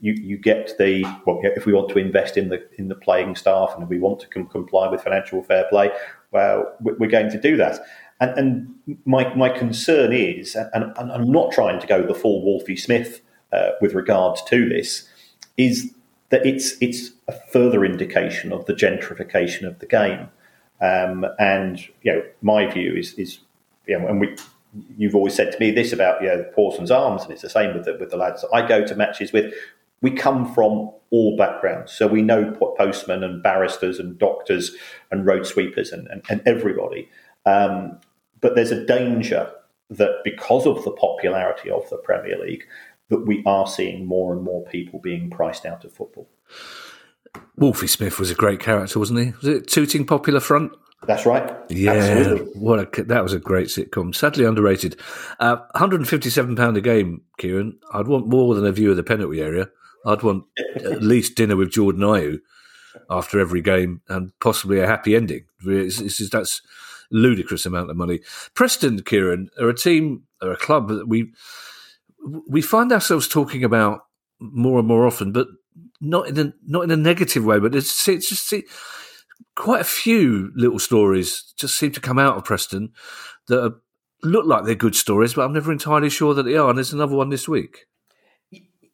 you, 0.00 0.12
you 0.12 0.36
get 0.36 0.76
the 0.78 1.02
well, 1.26 1.40
if 1.42 1.64
we 1.64 1.72
want 1.72 1.88
to 1.90 1.98
invest 1.98 2.36
in 2.36 2.48
the 2.48 2.68
in 2.78 2.88
the 2.88 2.94
playing 2.94 3.34
staff 3.34 3.74
and 3.76 3.88
we 3.88 3.98
want 3.98 4.20
to 4.20 4.28
com- 4.28 4.46
comply 4.46 4.88
with 4.88 5.02
financial 5.02 5.42
fair 5.42 5.64
play, 5.70 5.90
well, 6.32 6.74
we're 6.80 7.08
going 7.08 7.30
to 7.30 7.40
do 7.40 7.56
that. 7.56 7.80
And, 8.20 8.38
and 8.38 8.98
my, 9.04 9.34
my 9.34 9.50
concern 9.50 10.12
is, 10.12 10.54
and, 10.54 10.84
and, 10.96 11.12
I'm 11.12 11.30
not 11.30 11.52
trying 11.52 11.80
to 11.80 11.86
go 11.86 12.02
the 12.02 12.14
full 12.14 12.42
Wolfie 12.42 12.76
Smith 12.76 13.20
uh, 13.52 13.72
with 13.82 13.92
regards 13.92 14.42
to 14.44 14.68
this, 14.68 15.06
is 15.58 15.92
that 16.30 16.44
it's 16.44 16.76
it's 16.80 17.12
a 17.28 17.32
further 17.52 17.84
indication 17.84 18.52
of 18.52 18.66
the 18.66 18.74
gentrification 18.74 19.66
of 19.66 19.78
the 19.78 19.86
game. 19.86 20.28
Um, 20.80 21.26
and 21.38 21.80
you 22.02 22.12
know, 22.12 22.22
my 22.42 22.66
view 22.70 22.94
is 22.94 23.14
is 23.14 23.38
you 23.86 23.98
know, 23.98 24.06
and 24.08 24.20
we 24.20 24.34
you've 24.96 25.14
always 25.14 25.34
said 25.34 25.52
to 25.52 25.58
me 25.58 25.70
this 25.70 25.92
about 25.92 26.20
you 26.22 26.28
know 26.28 26.44
Pawson's 26.54 26.90
Arms, 26.90 27.22
and 27.22 27.32
it's 27.32 27.42
the 27.42 27.50
same 27.50 27.74
with 27.74 27.84
the, 27.84 27.96
with 27.98 28.10
the 28.10 28.16
lads 28.16 28.42
that 28.42 28.50
I 28.52 28.66
go 28.66 28.84
to 28.84 28.94
matches 28.94 29.32
with. 29.32 29.52
We 30.02 30.10
come 30.10 30.52
from 30.52 30.90
all 31.10 31.36
backgrounds, 31.36 31.92
so 31.92 32.06
we 32.06 32.22
know 32.22 32.52
postmen 32.76 33.24
and 33.24 33.42
barristers 33.42 33.98
and 33.98 34.18
doctors 34.18 34.76
and 35.10 35.24
road 35.24 35.46
sweepers 35.46 35.90
and, 35.90 36.06
and, 36.08 36.22
and 36.28 36.42
everybody. 36.46 37.08
Um, 37.46 37.98
but 38.40 38.54
there's 38.54 38.70
a 38.70 38.84
danger 38.84 39.50
that 39.88 40.20
because 40.22 40.66
of 40.66 40.84
the 40.84 40.90
popularity 40.90 41.70
of 41.70 41.88
the 41.88 41.96
Premier 41.96 42.36
League, 42.38 42.64
that 43.08 43.26
we 43.26 43.42
are 43.46 43.66
seeing 43.66 44.06
more 44.06 44.32
and 44.32 44.42
more 44.42 44.64
people 44.64 44.98
being 44.98 45.30
priced 45.30 45.64
out 45.64 45.84
of 45.84 45.92
football. 45.92 46.28
Wolfie 47.56 47.86
Smith 47.86 48.18
was 48.18 48.30
a 48.30 48.34
great 48.34 48.60
character, 48.60 48.98
wasn't 48.98 49.20
he? 49.20 49.32
Was 49.40 49.48
it 49.48 49.68
Tooting 49.68 50.04
Popular 50.04 50.40
Front? 50.40 50.72
That's 51.02 51.26
right. 51.26 51.54
Yeah, 51.68 51.92
Absolutely. 51.92 52.60
what 52.60 52.98
a, 52.98 53.04
that 53.04 53.22
was 53.22 53.32
a 53.32 53.38
great 53.38 53.68
sitcom. 53.68 54.14
Sadly 54.14 54.44
underrated. 54.44 54.98
Uh, 55.38 55.56
157 55.72 56.56
pound 56.56 56.76
a 56.76 56.80
game, 56.80 57.22
Kieran. 57.38 57.78
I'd 57.92 58.08
want 58.08 58.28
more 58.28 58.54
than 58.54 58.66
a 58.66 58.72
view 58.72 58.90
of 58.90 58.96
the 58.96 59.02
penalty 59.02 59.40
area. 59.40 59.68
I'd 60.06 60.22
want 60.22 60.44
at 60.76 61.02
least 61.02 61.36
dinner 61.36 61.56
with 61.56 61.70
Jordan 61.70 62.02
Ayew 62.02 62.38
after 63.10 63.38
every 63.38 63.60
game, 63.60 64.00
and 64.08 64.32
possibly 64.40 64.80
a 64.80 64.86
happy 64.86 65.14
ending. 65.14 65.44
It's, 65.64 66.00
it's, 66.00 66.30
that's 66.30 66.62
ludicrous 67.10 67.66
amount 67.66 67.90
of 67.90 67.96
money. 67.96 68.20
Preston, 68.54 69.02
Kieran, 69.02 69.50
are 69.60 69.68
a 69.68 69.76
team, 69.76 70.24
are 70.42 70.52
a 70.52 70.56
club 70.56 70.88
that 70.88 71.06
we 71.06 71.32
we 72.48 72.60
find 72.62 72.90
ourselves 72.92 73.28
talking 73.28 73.62
about 73.62 74.00
more 74.40 74.78
and 74.78 74.88
more 74.88 75.06
often, 75.06 75.32
but 75.32 75.46
not 76.00 76.28
in 76.28 76.38
a 76.38 76.52
not 76.66 76.84
in 76.84 76.90
a 76.90 76.96
negative 76.96 77.44
way. 77.44 77.58
But 77.58 77.74
it's, 77.74 78.08
it's 78.08 78.28
just 78.28 78.52
quite 79.54 79.80
a 79.80 79.84
few 79.84 80.52
little 80.54 80.78
stories 80.78 81.52
just 81.56 81.78
seem 81.78 81.92
to 81.92 82.00
come 82.00 82.18
out 82.18 82.36
of 82.36 82.44
Preston 82.44 82.92
that 83.48 83.64
are, 83.64 83.74
look 84.22 84.46
like 84.46 84.64
they're 84.64 84.74
good 84.74 84.94
stories, 84.94 85.34
but 85.34 85.44
I'm 85.44 85.52
never 85.52 85.72
entirely 85.72 86.10
sure 86.10 86.34
that 86.34 86.44
they 86.44 86.56
are. 86.56 86.68
And 86.68 86.78
there's 86.78 86.92
another 86.92 87.16
one 87.16 87.30
this 87.30 87.48
week. 87.48 87.86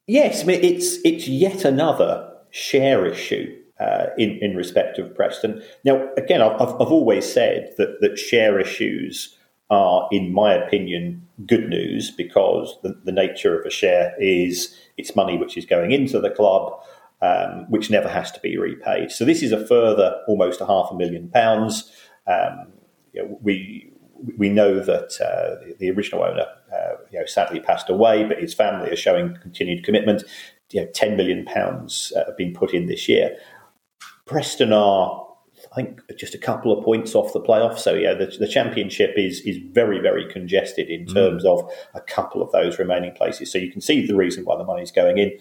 Yes, 0.06 0.42
I 0.42 0.46
mean, 0.46 0.64
it's 0.64 0.98
it's 1.04 1.28
yet 1.28 1.64
another 1.64 2.28
share 2.50 3.06
issue 3.06 3.56
uh, 3.78 4.06
in 4.18 4.38
in 4.42 4.56
respect 4.56 4.98
of 4.98 5.14
Preston. 5.14 5.62
Now, 5.84 6.08
again, 6.16 6.42
I've, 6.42 6.60
I've 6.60 6.92
always 6.92 7.30
said 7.30 7.72
that 7.78 8.00
that 8.00 8.18
share 8.18 8.58
issues 8.58 9.36
are, 9.70 10.08
in 10.10 10.32
my 10.32 10.52
opinion, 10.52 11.26
good 11.46 11.68
news 11.68 12.10
because 12.10 12.76
the, 12.82 13.00
the 13.04 13.12
nature 13.12 13.58
of 13.58 13.64
a 13.64 13.70
share 13.70 14.14
is 14.20 14.76
it's 14.98 15.16
money 15.16 15.38
which 15.38 15.56
is 15.56 15.64
going 15.64 15.92
into 15.92 16.20
the 16.20 16.30
club. 16.30 16.72
Um, 17.22 17.66
which 17.70 17.88
never 17.88 18.08
has 18.08 18.32
to 18.32 18.40
be 18.40 18.58
repaid. 18.58 19.12
So 19.12 19.24
this 19.24 19.44
is 19.44 19.52
a 19.52 19.64
further 19.64 20.20
almost 20.26 20.60
a 20.60 20.66
half 20.66 20.88
a 20.90 20.96
million 20.96 21.28
pounds. 21.28 21.88
Um, 22.26 22.72
you 23.12 23.22
know, 23.22 23.38
we 23.40 23.92
we 24.36 24.48
know 24.48 24.80
that 24.80 25.20
uh, 25.20 25.64
the, 25.64 25.76
the, 25.78 25.90
original 25.90 26.24
owner, 26.24 26.46
uh, 26.72 26.96
you 27.10 27.18
know, 27.18 27.26
sadly 27.26 27.60
passed 27.60 27.88
away, 27.88 28.24
but 28.24 28.40
his 28.40 28.54
family 28.54 28.90
are 28.90 28.96
showing 28.96 29.36
continued 29.40 29.84
commitment. 29.84 30.24
You 30.70 30.82
know, 30.82 30.88
ten 30.94 31.16
million 31.16 31.44
pounds 31.44 32.12
uh, 32.16 32.24
have 32.26 32.36
been 32.36 32.54
put 32.54 32.72
in 32.72 32.86
this 32.86 33.08
year. 33.08 33.36
Preston 34.26 34.72
are, 34.72 35.26
I 35.72 35.74
think, 35.76 36.00
just 36.16 36.34
a 36.34 36.38
couple 36.38 36.76
of 36.76 36.84
points 36.84 37.14
off 37.14 37.32
the 37.32 37.40
playoff. 37.40 37.78
So 37.78 37.94
yeah, 37.94 38.14
the, 38.14 38.26
the 38.38 38.48
championship 38.48 39.14
is 39.16 39.40
is 39.40 39.58
very 39.72 39.98
very 39.98 40.30
congested 40.30 40.88
in 40.88 41.06
mm. 41.06 41.14
terms 41.14 41.44
mm. 41.44 41.50
of 41.50 41.70
a 41.94 42.00
couple 42.00 42.42
of 42.42 42.50
those 42.52 42.78
remaining 42.78 43.12
places. 43.12 43.52
So 43.52 43.58
you 43.58 43.70
can 43.70 43.80
see 43.80 44.06
the 44.06 44.16
reason 44.16 44.44
why 44.44 44.56
the 44.56 44.64
money's 44.64 44.92
going 44.92 45.18
in. 45.18 45.32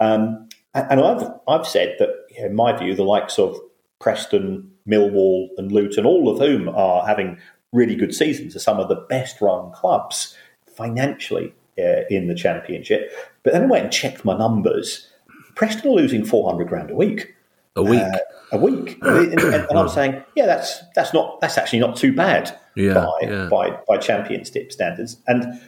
Um, 0.00 0.47
and 0.74 1.00
I've 1.00 1.30
I've 1.46 1.66
said 1.66 1.96
that, 1.98 2.10
you 2.30 2.40
know, 2.40 2.46
in 2.46 2.54
my 2.54 2.76
view, 2.76 2.94
the 2.94 3.04
likes 3.04 3.38
of 3.38 3.58
Preston, 4.00 4.70
Millwall, 4.88 5.48
and 5.56 5.72
Luton, 5.72 6.06
all 6.06 6.28
of 6.28 6.38
whom 6.38 6.68
are 6.68 7.06
having 7.06 7.38
really 7.72 7.96
good 7.96 8.14
seasons, 8.14 8.54
are 8.54 8.60
some 8.60 8.78
of 8.78 8.88
the 8.88 9.06
best 9.08 9.40
run 9.40 9.72
clubs 9.72 10.36
financially 10.66 11.54
uh, 11.78 12.02
in 12.10 12.28
the 12.28 12.34
Championship. 12.34 13.12
But 13.42 13.52
then 13.52 13.64
I 13.64 13.66
went 13.66 13.84
and 13.84 13.92
checked 13.92 14.24
my 14.24 14.36
numbers. 14.36 15.08
Preston 15.54 15.90
are 15.90 15.94
losing 15.94 16.24
four 16.24 16.48
hundred 16.48 16.68
grand 16.68 16.90
a 16.90 16.94
week. 16.94 17.34
A 17.76 17.82
week. 17.82 18.02
Uh, 18.02 18.18
a 18.52 18.58
week, 18.58 18.98
and, 19.02 19.38
and, 19.40 19.78
I'm 19.78 19.88
saying, 19.88 20.22
yeah, 20.34 20.46
that's 20.46 20.82
that's 20.94 21.12
not 21.12 21.40
that's 21.40 21.58
actually 21.58 21.80
not 21.80 21.96
too 21.96 22.14
bad 22.14 22.58
yeah, 22.76 22.94
by, 22.94 23.18
yeah. 23.22 23.48
by 23.50 23.78
by 23.86 23.98
Championship 23.98 24.72
standards. 24.72 25.16
And 25.26 25.60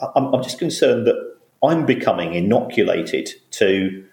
I'm, 0.00 0.34
I'm 0.34 0.42
just 0.42 0.58
concerned 0.58 1.06
that 1.06 1.36
I'm 1.62 1.86
becoming 1.86 2.34
inoculated 2.34 3.30
to 3.52 4.03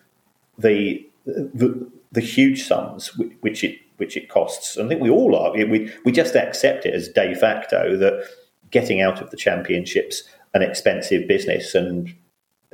the 0.62 1.08
the, 1.26 1.90
the 2.12 2.22
huge 2.22 2.64
sums 2.64 3.18
which 3.42 3.64
it 3.64 3.80
which 3.98 4.18
it 4.18 4.30
costs. 4.30 4.78
I 4.78 4.88
think 4.88 5.02
we 5.02 5.10
all 5.10 5.36
are. 5.36 5.52
We 5.54 5.92
we 6.04 6.12
just 6.12 6.36
accept 6.36 6.86
it 6.86 6.94
as 6.94 7.08
de 7.10 7.36
facto 7.36 7.96
that 7.98 8.28
getting 8.72 9.02
out 9.02 9.22
of 9.22 9.30
the 9.30 9.38
championships 9.38 10.24
an 10.54 10.62
expensive 10.62 11.28
business, 11.28 11.76
and 11.76 12.14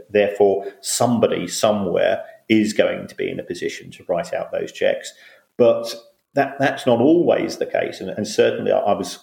therefore 0.10 0.66
somebody 0.82 1.48
somewhere 1.48 2.24
is 2.50 2.74
going 2.74 3.08
to 3.08 3.16
be 3.16 3.30
in 3.30 3.40
a 3.40 3.44
position 3.44 3.92
to 3.92 4.06
write 4.08 4.34
out 4.34 4.52
those 4.52 4.72
checks. 4.72 5.14
But 5.58 5.94
that 6.34 6.58
that's 6.60 6.86
not 6.86 7.02
always 7.02 7.58
the 7.58 7.66
case, 7.66 8.00
and, 8.00 8.10
and 8.10 8.28
certainly 8.28 8.72
I, 8.72 8.80
I 8.80 8.94
was 8.94 9.20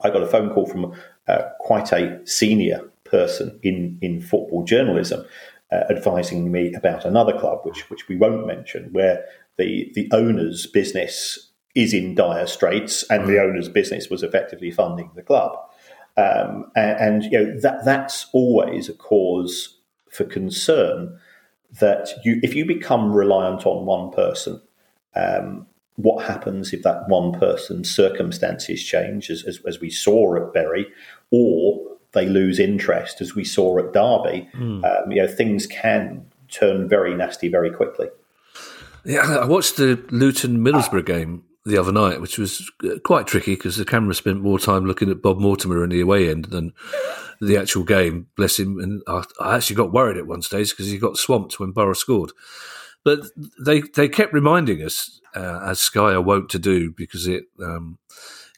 I 0.00 0.10
got 0.10 0.22
a 0.22 0.26
phone 0.26 0.50
call 0.50 0.66
from 0.66 0.94
uh, 1.28 1.42
quite 1.60 1.92
a 1.92 2.26
senior 2.26 2.80
person 3.04 3.58
in 3.62 3.98
in 4.00 4.20
football 4.20 4.64
journalism 4.64 5.24
uh, 5.72 5.84
advising 5.90 6.50
me 6.50 6.72
about 6.74 7.04
another 7.04 7.36
club, 7.38 7.60
which 7.64 7.88
which 7.90 8.08
we 8.08 8.16
won't 8.16 8.46
mention, 8.46 8.92
where 8.92 9.24
the 9.56 9.90
the 9.94 10.08
owner's 10.12 10.66
business 10.66 11.50
is 11.74 11.92
in 11.92 12.14
dire 12.14 12.46
straits, 12.46 13.02
and 13.10 13.26
the 13.26 13.34
mm. 13.34 13.48
owner's 13.48 13.68
business 13.68 14.08
was 14.08 14.22
effectively 14.22 14.70
funding 14.70 15.10
the 15.14 15.22
club. 15.22 15.58
Um, 16.16 16.70
and, 16.74 17.00
and, 17.00 17.24
you 17.24 17.30
know 17.32 17.60
that 17.60 17.84
that's 17.84 18.26
always 18.32 18.88
a 18.88 18.94
cause 18.94 19.78
for 20.10 20.24
concern 20.24 21.18
that 21.78 22.08
you 22.24 22.40
if 22.42 22.54
you 22.54 22.64
become 22.64 23.12
reliant 23.12 23.66
on 23.66 23.86
one 23.86 24.10
person. 24.10 24.60
Um, 25.14 25.66
what 25.96 26.26
happens 26.26 26.74
if 26.74 26.82
that 26.82 27.08
one 27.08 27.32
person's 27.32 27.90
circumstances 27.90 28.84
change, 28.84 29.30
as, 29.30 29.44
as, 29.44 29.60
as 29.66 29.80
we 29.80 29.88
saw 29.88 30.36
at 30.36 30.52
Bury, 30.52 30.86
or 31.30 31.95
they 32.16 32.26
lose 32.26 32.58
interest, 32.58 33.20
as 33.20 33.36
we 33.36 33.44
saw 33.44 33.78
at 33.78 33.92
Derby. 33.92 34.48
Mm. 34.54 34.84
Um, 34.84 35.12
you 35.12 35.22
know, 35.22 35.28
things 35.28 35.66
can 35.66 36.26
turn 36.48 36.88
very 36.88 37.14
nasty 37.14 37.48
very 37.48 37.70
quickly. 37.70 38.08
Yeah, 39.04 39.38
I 39.38 39.44
watched 39.44 39.76
the 39.76 40.02
Luton 40.10 40.58
Middlesbrough 40.58 41.06
game 41.06 41.44
the 41.64 41.78
other 41.78 41.92
night, 41.92 42.20
which 42.20 42.38
was 42.38 42.68
uh, 42.82 42.98
quite 43.04 43.26
tricky 43.26 43.54
because 43.54 43.76
the 43.76 43.84
camera 43.84 44.14
spent 44.14 44.40
more 44.40 44.58
time 44.58 44.86
looking 44.86 45.10
at 45.10 45.22
Bob 45.22 45.38
Mortimer 45.38 45.84
in 45.84 45.90
the 45.90 46.00
away 46.00 46.30
end 46.30 46.46
than 46.46 46.72
the 47.40 47.56
actual 47.56 47.84
game. 47.84 48.28
Bless 48.36 48.58
him. 48.58 48.80
And 48.80 49.02
I, 49.06 49.22
I 49.38 49.56
actually 49.56 49.76
got 49.76 49.92
worried 49.92 50.16
at 50.16 50.26
one 50.26 50.42
stage 50.42 50.70
because 50.70 50.86
he 50.86 50.98
got 50.98 51.18
swamped 51.18 51.60
when 51.60 51.72
Borough 51.72 51.92
scored. 51.92 52.32
But 53.04 53.20
they 53.64 53.82
they 53.82 54.08
kept 54.08 54.32
reminding 54.32 54.82
us, 54.82 55.20
uh, 55.34 55.60
as 55.64 55.78
Sky 55.78 56.12
are 56.12 56.20
wont 56.20 56.48
to 56.50 56.58
do, 56.58 56.90
because 56.90 57.28
it 57.28 57.44
um, 57.62 57.98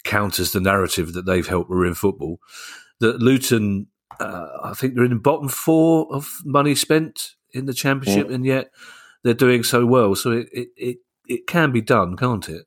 counters 0.05 0.53
the 0.53 0.61
narrative 0.61 1.13
that 1.13 1.27
they've 1.27 1.47
helped 1.47 1.71
ruin 1.71 1.95
football 1.95 2.41
that 3.01 3.21
Luton, 3.21 3.87
uh, 4.21 4.49
I 4.65 4.75
think 4.75 4.95
they're 4.95 5.05
in 5.05 5.11
the 5.11 5.17
bottom 5.17 5.49
four 5.49 6.07
of 6.13 6.29
money 6.45 6.75
spent 6.75 7.35
in 7.53 7.67
the 7.67 7.75
championship, 7.75 8.29
mm. 8.29 8.35
and 8.35 8.45
yet 8.45 8.71
they're 9.23 9.35
doing 9.35 9.63
so 9.63 9.87
well. 9.87 10.15
So 10.15 10.33
it, 10.33 10.49
it, 10.53 10.69
it, 10.77 10.97
it, 11.27 11.47
can 11.47 11.73
be 11.73 11.81
done, 11.81 12.17
can't 12.17 12.49
it? 12.49 12.67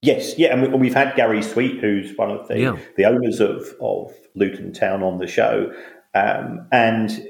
Yes, 0.00 0.36
yeah, 0.36 0.52
and 0.52 0.80
we've 0.80 0.94
had 0.94 1.14
Gary 1.14 1.42
Sweet, 1.42 1.80
who's 1.80 2.16
one 2.16 2.30
of 2.30 2.48
the 2.48 2.58
yeah. 2.58 2.76
the 2.96 3.04
owners 3.04 3.40
of 3.40 3.74
of 3.80 4.12
Luton 4.34 4.72
Town, 4.72 5.02
on 5.02 5.18
the 5.18 5.28
show, 5.28 5.72
um, 6.14 6.66
and 6.72 7.28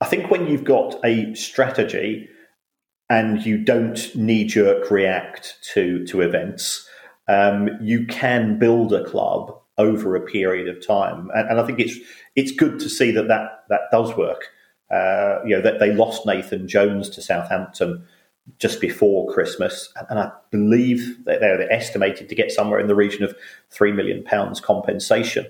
I 0.00 0.06
think 0.06 0.30
when 0.30 0.46
you've 0.48 0.64
got 0.64 0.96
a 1.04 1.32
strategy 1.34 2.28
and 3.08 3.44
you 3.46 3.58
don't 3.58 4.14
knee 4.16 4.44
jerk 4.44 4.90
react 4.90 5.56
to 5.72 6.04
to 6.06 6.20
events, 6.20 6.88
um, 7.28 7.68
you 7.80 8.06
can 8.06 8.58
build 8.58 8.92
a 8.92 9.04
club 9.04 9.60
over 9.78 10.14
a 10.16 10.20
period 10.20 10.68
of 10.68 10.84
time. 10.86 11.30
And, 11.34 11.50
and 11.50 11.60
I 11.60 11.66
think 11.66 11.80
it's 11.80 11.98
it's 12.36 12.52
good 12.52 12.78
to 12.80 12.88
see 12.88 13.10
that 13.12 13.28
that, 13.28 13.64
that 13.68 13.82
does 13.90 14.16
work. 14.16 14.48
Uh, 14.90 15.40
you 15.44 15.56
know 15.56 15.62
that 15.62 15.80
they 15.80 15.92
lost 15.92 16.26
Nathan 16.26 16.68
Jones 16.68 17.08
to 17.10 17.22
Southampton 17.22 18.06
just 18.58 18.80
before 18.80 19.32
Christmas, 19.32 19.92
and 20.10 20.18
I 20.18 20.30
believe 20.50 21.24
that 21.24 21.40
they're 21.40 21.72
estimated 21.72 22.28
to 22.28 22.34
get 22.34 22.52
somewhere 22.52 22.78
in 22.78 22.86
the 22.86 22.94
region 22.94 23.24
of 23.24 23.34
three 23.70 23.92
million 23.92 24.22
pounds 24.22 24.60
compensation. 24.60 25.46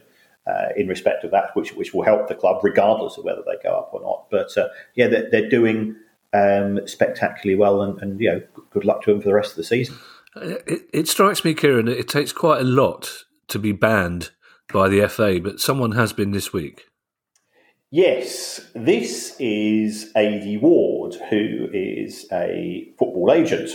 Uh, 0.46 0.68
in 0.76 0.86
respect 0.88 1.24
of 1.24 1.30
that, 1.30 1.56
which 1.56 1.72
which 1.72 1.94
will 1.94 2.02
help 2.02 2.28
the 2.28 2.34
club 2.34 2.62
regardless 2.62 3.16
of 3.16 3.24
whether 3.24 3.40
they 3.46 3.56
go 3.62 3.74
up 3.74 3.88
or 3.94 4.02
not. 4.02 4.26
But 4.30 4.54
uh, 4.58 4.68
yeah, 4.94 5.06
they're, 5.06 5.30
they're 5.30 5.48
doing 5.48 5.96
um, 6.34 6.86
spectacularly 6.86 7.58
well, 7.58 7.80
and, 7.80 7.98
and 8.02 8.20
you 8.20 8.30
know, 8.30 8.42
good 8.70 8.84
luck 8.84 9.02
to 9.04 9.10
them 9.10 9.22
for 9.22 9.28
the 9.28 9.34
rest 9.34 9.52
of 9.52 9.56
the 9.56 9.64
season. 9.64 9.96
It, 10.36 10.82
it 10.92 11.08
strikes 11.08 11.46
me, 11.46 11.54
Kieran, 11.54 11.88
it 11.88 12.08
takes 12.08 12.30
quite 12.30 12.60
a 12.60 12.64
lot 12.64 13.24
to 13.48 13.58
be 13.58 13.72
banned 13.72 14.30
by 14.72 14.88
the 14.88 15.06
FA, 15.08 15.40
but 15.42 15.60
someone 15.60 15.92
has 15.92 16.12
been 16.12 16.32
this 16.32 16.52
week. 16.52 16.84
Yes, 17.90 18.60
this 18.74 19.36
is 19.38 20.10
A.D. 20.16 20.56
Ward, 20.58 21.14
who 21.30 21.68
is 21.72 22.26
a 22.32 22.88
football 22.98 23.30
agent, 23.32 23.70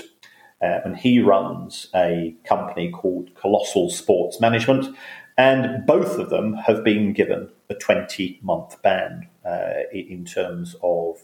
uh, 0.62 0.80
and 0.84 0.98
he 0.98 1.22
runs 1.22 1.88
a 1.96 2.36
company 2.44 2.92
called 2.92 3.34
Colossal 3.36 3.90
Sports 3.90 4.42
Management, 4.42 4.94
and 5.38 5.86
both 5.86 6.20
of 6.20 6.30
them 6.30 6.54
have 6.56 6.84
been 6.84 7.14
given 7.14 7.50
a 7.70 7.76
20 7.76 8.42
month 8.44 8.82
ban 8.82 9.30
uh, 9.46 9.84
in 9.94 10.26
terms 10.26 10.76
of 10.84 11.18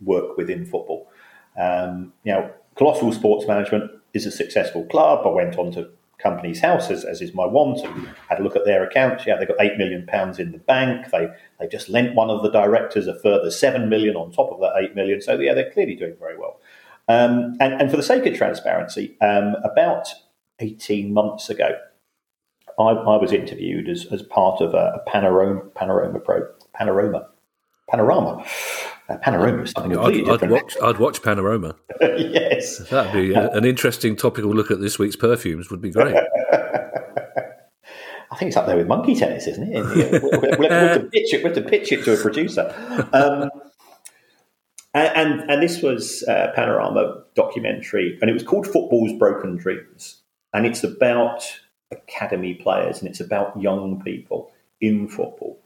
work 0.00 0.38
within 0.38 0.64
football. 0.64 1.10
Um, 1.58 2.14
now, 2.24 2.52
Colossal 2.74 3.12
Sports 3.12 3.46
Management 3.46 3.90
is 4.14 4.24
a 4.24 4.30
successful 4.30 4.86
club. 4.86 5.26
I 5.26 5.30
went 5.30 5.58
on 5.58 5.72
to 5.72 5.90
Companies 6.22 6.60
House, 6.60 6.90
as, 6.90 7.04
as 7.04 7.20
is 7.20 7.34
my 7.34 7.46
want, 7.46 7.84
and 7.84 8.08
had 8.28 8.40
a 8.40 8.42
look 8.42 8.56
at 8.56 8.64
their 8.64 8.84
accounts. 8.84 9.26
Yeah, 9.26 9.36
they've 9.36 9.48
got 9.48 9.60
eight 9.60 9.78
million 9.78 10.06
pounds 10.06 10.38
in 10.38 10.52
the 10.52 10.58
bank. 10.58 11.10
They 11.10 11.28
they 11.58 11.66
just 11.66 11.88
lent 11.88 12.14
one 12.14 12.30
of 12.30 12.42
the 12.42 12.50
directors 12.50 13.06
a 13.06 13.18
further 13.18 13.50
seven 13.50 13.88
million 13.88 14.16
on 14.16 14.32
top 14.32 14.50
of 14.52 14.60
that 14.60 14.72
eight 14.80 14.94
million. 14.94 15.20
So 15.20 15.38
yeah, 15.38 15.54
they're 15.54 15.70
clearly 15.70 15.96
doing 15.96 16.16
very 16.18 16.38
well. 16.38 16.60
Um, 17.08 17.56
and, 17.58 17.72
and, 17.74 17.90
for 17.90 17.96
the 17.96 18.04
sake 18.04 18.24
of 18.26 18.36
transparency, 18.36 19.16
um, 19.20 19.56
about 19.64 20.08
eighteen 20.60 21.12
months 21.12 21.50
ago, 21.50 21.70
I, 22.78 22.82
I, 22.82 23.16
was 23.16 23.32
interviewed 23.32 23.88
as, 23.88 24.06
as 24.12 24.22
part 24.22 24.60
of 24.60 24.74
a, 24.74 24.92
a 24.94 25.10
panorama 25.10 25.60
panorama 25.74 26.20
pro, 26.20 26.42
panorama 26.72 27.26
panorama. 27.88 28.44
Panorama 29.18 29.62
is 29.62 29.72
something 29.72 29.98
I'd, 29.98 30.42
I'd, 30.42 30.50
watch, 30.50 30.76
I'd 30.82 30.98
watch 30.98 31.22
Panorama. 31.22 31.74
yes. 32.00 32.78
That'd 32.88 33.12
be 33.12 33.34
uh, 33.34 33.50
an 33.50 33.64
interesting 33.64 34.16
topical 34.16 34.52
look 34.52 34.70
at 34.70 34.80
this 34.80 34.98
week's 34.98 35.16
perfumes, 35.16 35.70
would 35.70 35.80
be 35.80 35.90
great. 35.90 36.14
I 38.32 38.36
think 38.36 38.48
it's 38.48 38.56
up 38.56 38.66
there 38.66 38.76
with 38.76 38.86
monkey 38.86 39.14
tennis, 39.14 39.46
isn't 39.48 39.74
it? 39.74 39.82
We'll, 40.22 40.30
we'll, 40.30 40.58
we'll, 40.58 40.70
have, 40.70 41.00
to 41.00 41.06
pitch 41.12 41.34
it, 41.34 41.42
we'll 41.42 41.54
have 41.54 41.64
to 41.64 41.68
pitch 41.68 41.90
it 41.92 42.04
to 42.04 42.14
a 42.14 42.16
producer. 42.16 42.72
Um, 43.12 43.50
and, 44.94 45.16
and, 45.16 45.50
and, 45.50 45.62
this 45.62 45.82
was 45.82 46.22
a 46.28 46.52
Panorama 46.54 47.22
documentary, 47.34 48.18
and 48.20 48.30
it 48.30 48.32
was 48.32 48.42
called 48.42 48.66
Football's 48.66 49.12
Broken 49.18 49.56
Dreams. 49.56 50.22
And 50.52 50.66
it's 50.66 50.84
about 50.84 51.44
academy 51.90 52.54
players 52.54 53.00
and 53.00 53.08
it's 53.08 53.20
about 53.20 53.60
young 53.60 54.00
people 54.02 54.52
in 54.80 55.08
football 55.08 55.59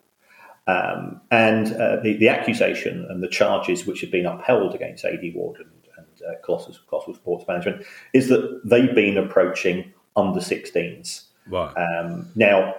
um, 0.67 1.21
and 1.31 1.73
uh, 1.75 1.97
the, 2.03 2.17
the, 2.17 2.29
accusation 2.29 3.07
and 3.11 3.23
the 3.23 3.29
charges 3.29 3.87
which 3.87 4.01
have 4.01 4.11
been 4.11 4.25
upheld 4.25 4.75
against 4.75 5.05
AD 5.05 5.21
Ward 5.35 5.59
and, 5.59 5.71
and 5.99 6.23
uh, 6.27 6.41
Colossal, 6.43 6.75
Colossal, 6.89 7.15
Sports 7.15 7.45
Management 7.47 7.85
is 8.15 8.29
that 8.29 8.61
they've 8.65 8.95
been 8.95 9.19
approaching 9.19 9.93
under 10.17 10.41
16s. 10.41 11.25
Right. 11.49 11.75
Um, 11.77 12.31
now, 12.35 12.75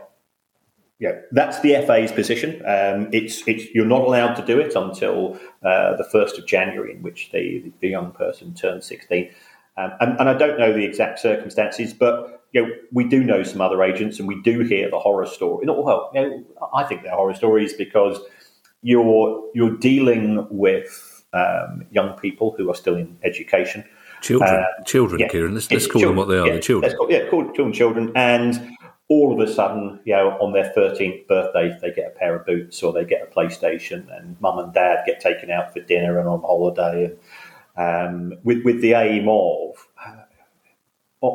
yeah, 0.97 1.19
that's 1.31 1.59
the 1.59 1.73
FA's 1.85 2.11
position. 2.11 2.61
Um, 2.65 3.09
it's, 3.11 3.47
it's 3.47 3.65
you're 3.75 3.85
not 3.85 4.01
allowed 4.01 4.33
to 4.35 4.45
do 4.45 4.59
it 4.59 4.73
until 4.75 5.37
uh, 5.61 5.95
the 5.97 6.07
first 6.11 6.39
of 6.39 6.47
January, 6.47 6.93
in 6.93 7.03
which 7.03 7.31
the, 7.31 7.71
the 7.81 7.89
young 7.89 8.11
person 8.13 8.55
turns 8.55 8.85
16. 8.85 9.29
Um, 9.77 9.91
and, 9.99 10.19
and, 10.21 10.29
I 10.29 10.33
don't 10.33 10.57
know 10.57 10.71
the 10.71 10.85
exact 10.85 11.19
circumstances, 11.19 11.93
but 11.93 12.44
you 12.55 12.65
know, 12.65 12.73
we 12.93 13.03
do 13.03 13.21
know 13.21 13.43
some 13.43 13.59
other 13.59 13.83
agents, 13.83 14.17
and 14.17 14.29
we 14.29 14.41
do 14.41 14.61
hear 14.61 14.89
the 14.89 14.97
horror 14.97 15.25
story. 15.25 15.65
Well, 15.67 16.09
you 16.13 16.21
know, 16.21 16.43
I 16.73 16.83
think 16.85 17.03
they're 17.03 17.13
horror 17.13 17.33
stories 17.33 17.73
because 17.73 18.17
you're 18.81 19.43
you're 19.53 19.75
dealing 19.75 20.47
with 20.49 21.25
um, 21.33 21.85
young 21.91 22.17
people 22.17 22.55
who 22.57 22.71
are 22.71 22.75
still 22.75 22.95
in 22.95 23.17
education, 23.23 23.83
children, 24.21 24.49
uh, 24.49 24.83
children, 24.85 25.19
yeah, 25.19 25.27
Kieran. 25.27 25.53
Let's, 25.53 25.69
let's 25.69 25.85
call 25.85 25.99
children, 25.99 26.15
them 26.15 26.15
what 26.15 26.33
they 26.33 26.39
are. 26.39 26.47
Yeah, 26.47 26.53
the 26.53 26.61
children. 26.61 26.95
Call, 26.95 27.11
yeah, 27.11 27.29
call 27.29 27.43
children, 27.51 27.73
children, 27.73 28.11
and 28.15 28.77
all 29.09 29.33
of 29.33 29.45
a 29.45 29.51
sudden, 29.51 29.99
you 30.05 30.13
know, 30.13 30.29
on 30.39 30.53
their 30.53 30.71
13th 30.75 31.27
birthday, 31.27 31.77
they 31.81 31.91
get 31.91 32.13
a 32.15 32.17
pair 32.17 32.37
of 32.37 32.45
boots 32.45 32.81
or 32.81 32.93
they 32.93 33.03
get 33.03 33.21
a 33.21 33.35
PlayStation, 33.35 34.07
and 34.17 34.39
mum 34.39 34.59
and 34.59 34.73
dad 34.73 35.03
get 35.05 35.19
taken 35.19 35.51
out 35.51 35.73
for 35.73 35.81
dinner 35.81 36.19
and 36.19 36.29
on 36.29 36.39
holiday, 36.39 37.13
and 37.75 38.33
um, 38.33 38.39
with 38.45 38.63
with 38.63 38.79
the 38.79 38.93
aim 38.93 39.27
of 39.27 39.75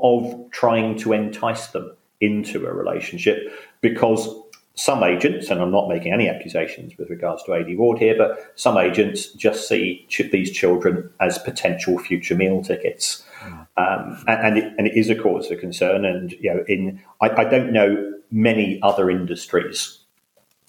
of 0.02 0.50
trying 0.50 0.96
to 0.98 1.12
entice 1.12 1.68
them 1.68 1.96
into 2.20 2.66
a 2.66 2.72
relationship 2.72 3.52
because 3.80 4.28
some 4.74 5.02
agents, 5.02 5.50
and 5.50 5.60
I'm 5.60 5.70
not 5.70 5.88
making 5.88 6.12
any 6.12 6.28
accusations 6.28 6.96
with 6.96 7.10
regards 7.10 7.42
to 7.44 7.54
AD 7.54 7.76
Ward 7.76 7.98
here, 7.98 8.14
but 8.16 8.52
some 8.54 8.78
agents 8.78 9.26
just 9.32 9.68
see 9.68 10.06
these 10.32 10.50
children 10.50 11.10
as 11.20 11.38
potential 11.38 11.98
future 11.98 12.34
meal 12.34 12.62
tickets. 12.62 13.22
Mm. 13.40 13.66
Um, 13.76 14.24
and, 14.26 14.46
and, 14.46 14.58
it, 14.58 14.74
and, 14.78 14.86
it 14.86 14.96
is 14.96 15.10
a 15.10 15.14
cause 15.14 15.48
for 15.48 15.56
concern. 15.56 16.04
And, 16.04 16.32
you 16.32 16.54
know, 16.54 16.64
in, 16.66 17.02
I, 17.20 17.28
I 17.28 17.44
don't 17.44 17.72
know 17.72 18.14
many 18.30 18.80
other 18.82 19.10
industries 19.10 19.98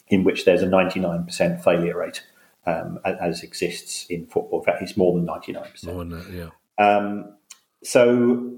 in 0.07 0.23
which 0.23 0.43
there's 0.45 0.62
a 0.62 0.67
99% 0.67 1.63
failure 1.63 1.97
rate 1.97 2.23
um, 2.65 2.99
as 3.05 3.43
exists 3.43 4.05
in 4.10 4.25
football. 4.25 4.60
In 4.60 4.65
fact, 4.65 4.81
it's 4.81 4.97
more 4.97 5.13
than 5.17 5.25
99%. 5.25 5.86
More 5.86 6.03
than 6.03 6.10
that, 6.10 6.29
yeah. 6.29 6.86
Um, 6.86 7.34
so 7.84 8.57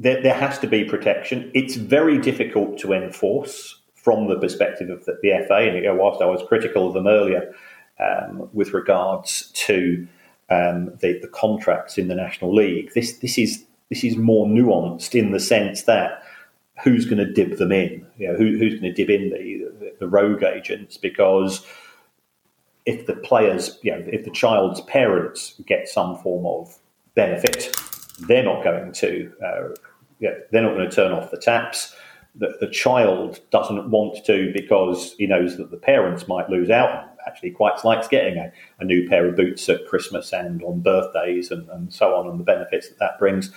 there, 0.00 0.22
there, 0.22 0.34
has 0.34 0.58
to 0.60 0.66
be 0.66 0.84
protection. 0.84 1.50
It's 1.54 1.76
very 1.76 2.18
difficult 2.18 2.78
to 2.78 2.92
enforce 2.92 3.80
from 3.94 4.28
the 4.28 4.38
perspective 4.38 4.88
of 4.88 5.04
the, 5.04 5.18
the 5.22 5.44
FA. 5.46 5.56
And 5.56 5.76
you 5.76 5.82
know, 5.82 5.94
whilst 5.94 6.22
I 6.22 6.26
was 6.26 6.42
critical 6.48 6.88
of 6.88 6.94
them 6.94 7.06
earlier 7.06 7.54
um, 8.00 8.48
with 8.52 8.72
regards 8.72 9.50
to 9.52 10.08
um, 10.48 10.86
the, 11.00 11.18
the, 11.20 11.28
contracts 11.28 11.98
in 11.98 12.08
the 12.08 12.14
National 12.14 12.52
League, 12.52 12.92
this 12.94 13.18
this 13.18 13.38
is 13.38 13.64
this 13.90 14.02
is 14.02 14.16
more 14.16 14.46
nuanced 14.46 15.14
in 15.14 15.32
the 15.32 15.40
sense 15.40 15.82
that 15.82 16.22
who's 16.82 17.04
going 17.04 17.18
to 17.18 17.32
dip 17.32 17.58
them 17.58 17.72
in? 17.72 18.06
You 18.18 18.28
know, 18.28 18.36
who, 18.36 18.58
who's 18.58 18.80
going 18.80 18.92
to 18.92 18.92
dip 18.92 19.10
in 19.10 19.30
the, 19.30 19.68
the, 19.78 19.94
the 20.00 20.08
rogue 20.08 20.42
agents? 20.42 20.96
Because 20.96 21.66
if 22.86 23.06
the 23.06 23.16
players, 23.16 23.78
you 23.82 23.92
know, 23.92 24.02
if 24.06 24.24
the 24.24 24.30
child's 24.30 24.80
parents 24.82 25.60
get 25.66 25.88
some 25.88 26.16
form 26.16 26.46
of 26.46 26.78
benefit, 27.14 27.76
they're 28.20 28.44
not 28.44 28.64
going 28.64 28.92
to, 28.92 29.32
uh, 29.44 29.68
yeah, 30.20 30.30
they're 30.50 30.62
not 30.62 30.74
going 30.74 30.88
to 30.88 30.94
turn 30.94 31.12
off 31.12 31.30
the 31.30 31.38
taps. 31.38 31.94
The, 32.36 32.56
the 32.60 32.68
child 32.68 33.40
doesn't 33.50 33.90
want 33.90 34.24
to 34.26 34.52
because 34.54 35.14
he 35.18 35.26
knows 35.26 35.56
that 35.56 35.70
the 35.70 35.76
parents 35.76 36.28
might 36.28 36.48
lose 36.48 36.70
out. 36.70 37.08
Actually, 37.26 37.50
quite 37.50 37.84
likes 37.84 38.08
getting 38.08 38.38
a, 38.38 38.52
a 38.78 38.84
new 38.84 39.08
pair 39.08 39.26
of 39.26 39.36
boots 39.36 39.68
at 39.68 39.86
Christmas 39.86 40.32
and 40.32 40.62
on 40.62 40.80
birthdays 40.80 41.50
and, 41.50 41.68
and 41.70 41.92
so 41.92 42.14
on, 42.14 42.28
and 42.28 42.38
the 42.38 42.44
benefits 42.44 42.88
that 42.88 42.98
that 42.98 43.18
brings. 43.18 43.50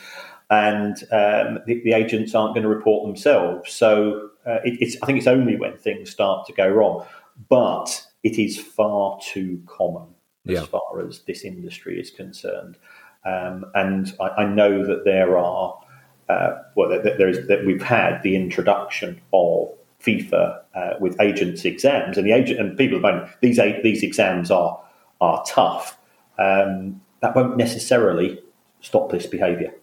And 0.49 0.95
um, 1.11 1.59
the, 1.65 1.81
the, 1.83 1.93
agents 1.93 2.35
aren't 2.35 2.53
going 2.53 2.63
to 2.63 2.69
report 2.69 3.07
themselves. 3.07 3.71
So 3.71 4.29
uh, 4.45 4.59
it, 4.63 4.77
it's, 4.81 4.97
I 5.01 5.05
think 5.05 5.17
it's 5.17 5.27
only 5.27 5.55
when 5.55 5.77
things 5.77 6.09
start 6.09 6.45
to 6.47 6.53
go 6.53 6.67
wrong. 6.67 7.05
But 7.49 8.05
it 8.23 8.37
is 8.37 8.59
far 8.59 9.19
too 9.23 9.61
common 9.65 10.07
as 10.47 10.53
yeah. 10.53 10.65
far 10.65 11.05
as 11.07 11.21
this 11.21 11.43
industry 11.43 11.99
is 11.99 12.11
concerned. 12.11 12.77
Um, 13.25 13.65
and 13.73 14.13
I, 14.19 14.43
I, 14.43 14.45
know 14.45 14.85
that 14.85 15.05
there 15.05 15.37
are, 15.37 15.79
uh, 16.29 16.55
well, 16.75 16.89
that, 16.89 17.17
there 17.17 17.29
is 17.29 17.47
that 17.47 17.65
we've 17.65 17.81
had 17.81 18.21
the 18.23 18.35
introduction 18.35 19.21
of 19.33 19.69
FIFA 20.01 20.59
uh, 20.75 20.93
with 20.99 21.19
agents 21.21 21.65
exams, 21.65 22.17
and 22.17 22.27
the 22.27 22.31
agent 22.31 22.59
and 22.59 22.77
people 22.77 22.97
at 22.97 23.01
the 23.01 23.11
moment 23.11 23.31
these 23.41 23.59
these 23.83 24.03
exams 24.03 24.51
are 24.51 24.81
are 25.21 25.43
tough. 25.45 25.97
Um, 26.37 27.01
that 27.21 27.35
won't 27.35 27.57
necessarily 27.57 28.39
stop 28.81 29.11
this 29.11 29.25
behaviour 29.25 29.73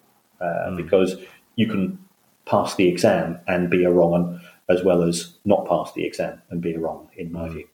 uh, 0.40 0.44
mm. 0.44 0.76
because 0.76 1.16
you 1.56 1.66
can 1.66 1.98
pass 2.44 2.74
the 2.74 2.88
exam 2.88 3.38
and 3.46 3.70
be 3.70 3.84
a 3.84 3.90
wrong 3.90 4.10
one, 4.10 4.40
as 4.68 4.82
well 4.82 5.02
as 5.02 5.38
not 5.44 5.66
pass 5.66 5.92
the 5.92 6.04
exam 6.04 6.40
and 6.50 6.60
be 6.60 6.74
a 6.74 6.78
wrong, 6.78 7.08
in 7.16 7.32
my 7.32 7.48
mm. 7.48 7.52
view. 7.52 7.68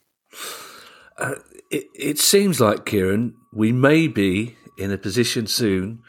Uh, 1.18 1.34
it, 1.70 1.86
it 1.94 2.18
seems 2.18 2.60
like, 2.60 2.84
Kieran, 2.84 3.34
we 3.52 3.72
may 3.72 4.06
be 4.06 4.56
in 4.78 4.92
a 4.92 4.98
position 4.98 5.46
soon 5.46 6.02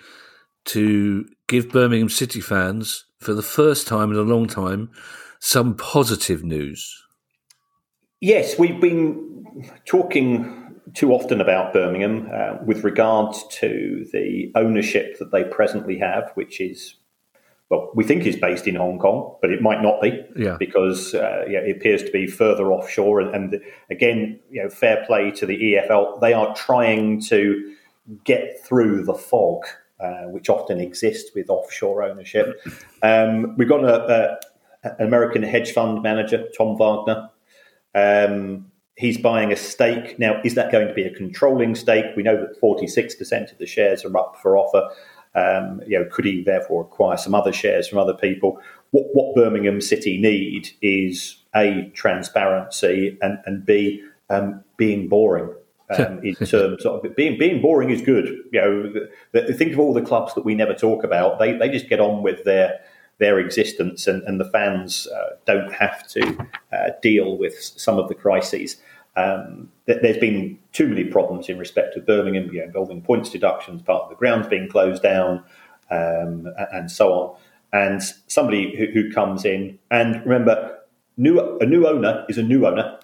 to 0.68 1.28
give 1.48 1.70
Birmingham 1.70 2.10
City 2.10 2.42
fans, 2.42 3.06
for 3.20 3.34
the 3.34 3.42
first 3.42 3.88
time 3.88 4.12
in 4.12 4.18
a 4.18 4.22
long 4.22 4.48
time, 4.48 4.92
some 5.40 5.76
positive 5.76 6.44
news. 6.44 7.04
Yes, 8.22 8.58
we've 8.58 8.82
been 8.82 9.72
talking 9.86 10.76
too 10.94 11.12
often 11.12 11.42
about 11.42 11.74
Birmingham 11.74 12.30
uh, 12.34 12.58
with 12.66 12.84
regard 12.84 13.36
to 13.52 14.06
the 14.12 14.52
ownership 14.56 15.20
that 15.20 15.32
they 15.32 15.44
presently 15.44 15.98
have, 16.00 16.32
which 16.36 16.60
is 16.60 16.96
well, 17.70 17.92
we 17.94 18.06
think 18.06 18.26
is 18.26 18.38
based 18.38 18.66
in 18.66 18.76
Hong 18.76 18.98
Kong, 18.98 19.36
but 19.42 19.52
it 19.52 19.62
might 19.62 19.82
not 19.82 20.02
be 20.02 20.26
yeah. 20.38 20.56
because 20.58 21.14
uh, 21.14 21.44
yeah, 21.50 21.60
it 21.60 21.76
appears 21.76 22.02
to 22.04 22.12
be 22.12 22.26
further 22.26 22.72
offshore. 22.72 23.20
And, 23.20 23.36
and, 23.36 23.62
again, 23.92 24.40
you 24.50 24.64
know, 24.64 24.70
fair 24.70 25.04
play 25.06 25.32
to 25.32 25.46
the 25.46 25.58
EFL. 25.58 26.22
They 26.22 26.34
are 26.34 26.56
trying 26.56 27.22
to 27.24 27.76
get 28.24 28.64
through 28.64 29.04
the 29.04 29.14
fog, 29.14 29.66
uh, 30.00 30.24
which 30.24 30.50
often 30.50 30.80
exist 30.80 31.32
with 31.36 31.50
offshore 31.50 32.04
ownership. 32.04 32.62
Um, 33.02 33.56
we've 33.58 33.70
got 33.70 33.84
a, 33.84 34.40
a, 34.84 34.90
an 35.00 35.08
American 35.08 35.44
hedge 35.44 35.72
fund 35.72 36.02
manager, 36.04 36.48
Tom 36.58 36.78
Wagner. 36.78 37.30
Um, 37.96 38.72
he's 38.96 39.18
buying 39.18 39.52
a 39.52 39.56
stake. 39.56 40.20
Now, 40.20 40.42
is 40.44 40.56
that 40.56 40.72
going 40.72 40.88
to 40.88 40.94
be 40.94 41.04
a 41.04 41.14
controlling 41.14 41.76
stake? 41.76 42.16
We 42.16 42.24
know 42.24 42.38
that 42.38 42.62
46% 42.62 43.52
of 43.52 43.58
the 43.58 43.66
shares 43.66 44.04
are 44.06 44.18
up 44.18 44.38
for 44.42 44.58
offer. 44.58 44.90
Um, 45.36 45.82
you 45.86 46.00
know, 46.00 46.06
could 46.12 46.26
he 46.26 46.44
therefore 46.44 46.82
acquire 46.82 47.18
some 47.18 47.36
other 47.36 47.54
shares 47.54 47.88
from 47.88 48.00
other 48.00 48.16
people? 48.16 48.60
What, 48.92 49.06
what 49.14 49.36
Birmingham 49.36 49.82
City 49.82 50.20
need 50.20 50.70
is 50.82 51.44
a 51.56 51.92
transparency 51.94 53.18
and 53.22 53.40
and 53.46 53.66
b 53.66 54.04
um, 54.30 54.64
being 54.78 55.08
boring. 55.08 55.54
Um, 55.90 56.20
in 56.22 56.36
terms 56.46 56.86
of 56.86 57.16
being 57.16 57.38
being 57.38 57.62
boring 57.62 57.90
is 57.90 58.02
good. 58.02 58.26
You 58.52 58.62
know, 58.62 58.94
the, 59.32 59.42
the, 59.42 59.54
think 59.54 59.74
of 59.74 59.80
all 59.80 59.94
the 59.94 60.02
clubs 60.02 60.34
that 60.36 60.44
we 60.44 60.54
never 60.54 60.74
talk 60.74 61.04
about. 61.04 61.40
They 61.40 61.54
they 61.54 61.70
just 61.70 61.88
get 61.88 62.00
on 62.00 62.24
with 62.24 62.44
their 62.44 62.80
their 63.20 63.40
existence, 63.40 64.06
and, 64.06 64.22
and 64.24 64.40
the 64.40 64.46
fans 64.46 65.08
uh, 65.08 65.38
don't 65.46 65.72
have 65.74 66.08
to 66.10 66.48
uh, 66.72 66.90
deal 67.02 67.38
with 67.38 67.56
some 67.60 67.98
of 67.98 68.10
the 68.10 68.16
crises. 68.16 68.78
Um, 69.16 69.72
there's 69.86 70.20
been 70.20 70.60
too 70.74 70.88
many 70.88 71.06
problems 71.06 71.50
in 71.50 71.58
respect 71.58 71.96
of 71.96 72.06
Birmingham, 72.06 72.52
you 72.54 72.60
know, 72.60 72.66
involving 72.66 73.02
points 73.02 73.32
deductions, 73.32 73.82
part 73.82 74.04
of 74.04 74.10
the 74.10 74.16
grounds 74.16 74.48
being 74.48 74.70
closed 74.70 75.02
down, 75.02 75.44
um, 75.90 76.48
and 76.72 76.92
so 76.92 77.14
on. 77.14 77.38
and 77.74 78.04
somebody 78.28 78.76
who, 78.78 78.86
who 78.86 79.12
comes 79.12 79.44
in. 79.44 79.80
And 79.90 80.24
remember, 80.24 80.78
new 81.18 81.58
a 81.60 81.66
new 81.66 81.88
owner 81.88 82.26
is 82.30 82.38
a 82.38 82.44
new 82.44 82.68
owner. 82.68 82.97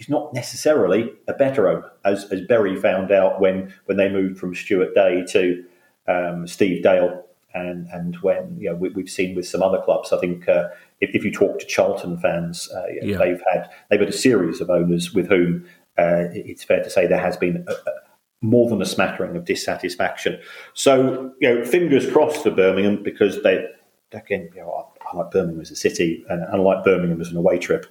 Is 0.00 0.08
not 0.08 0.32
necessarily 0.32 1.12
a 1.28 1.34
better 1.34 1.68
owner, 1.68 1.92
as, 2.06 2.24
as 2.32 2.40
Bury 2.46 2.74
found 2.80 3.12
out 3.12 3.38
when, 3.38 3.74
when 3.84 3.98
they 3.98 4.08
moved 4.08 4.38
from 4.38 4.54
Stewart 4.54 4.94
Day 4.94 5.22
to 5.32 5.62
um, 6.08 6.46
Steve 6.46 6.82
Dale, 6.82 7.22
and 7.52 7.86
and 7.92 8.16
when 8.16 8.56
you 8.58 8.70
know 8.70 8.76
we, 8.76 8.90
have 8.96 9.10
seen 9.10 9.34
with 9.34 9.46
some 9.46 9.62
other 9.62 9.80
clubs. 9.82 10.12
I 10.12 10.18
think 10.18 10.48
uh, 10.48 10.68
if, 11.00 11.14
if, 11.14 11.24
you 11.24 11.30
talk 11.30 11.58
to 11.58 11.66
Charlton 11.66 12.18
fans, 12.18 12.70
uh, 12.74 12.86
yeah. 13.02 13.18
they've 13.18 13.42
had 13.52 13.70
they've 13.90 14.00
had 14.00 14.08
a 14.08 14.12
series 14.12 14.60
of 14.60 14.70
owners 14.70 15.12
with 15.12 15.28
whom 15.28 15.66
uh, 15.98 16.30
it's 16.32 16.64
fair 16.64 16.82
to 16.82 16.88
say 16.88 17.06
there 17.06 17.20
has 17.20 17.36
been 17.36 17.64
a, 17.68 17.72
a, 17.72 17.92
more 18.40 18.70
than 18.70 18.80
a 18.80 18.86
smattering 18.86 19.36
of 19.36 19.44
dissatisfaction. 19.44 20.40
So 20.74 21.32
you 21.40 21.54
know, 21.54 21.64
fingers 21.64 22.10
crossed 22.10 22.42
for 22.42 22.50
Birmingham 22.50 23.02
because 23.02 23.42
they 23.42 23.66
again, 24.12 24.48
you 24.54 24.62
know, 24.62 24.88
I, 25.04 25.12
I 25.12 25.16
like 25.18 25.30
Birmingham 25.30 25.60
as 25.60 25.70
a 25.70 25.76
city, 25.76 26.24
and 26.28 26.44
I 26.44 26.56
like 26.56 26.84
Birmingham 26.84 27.20
as 27.20 27.30
an 27.30 27.36
away 27.36 27.58
trip, 27.58 27.86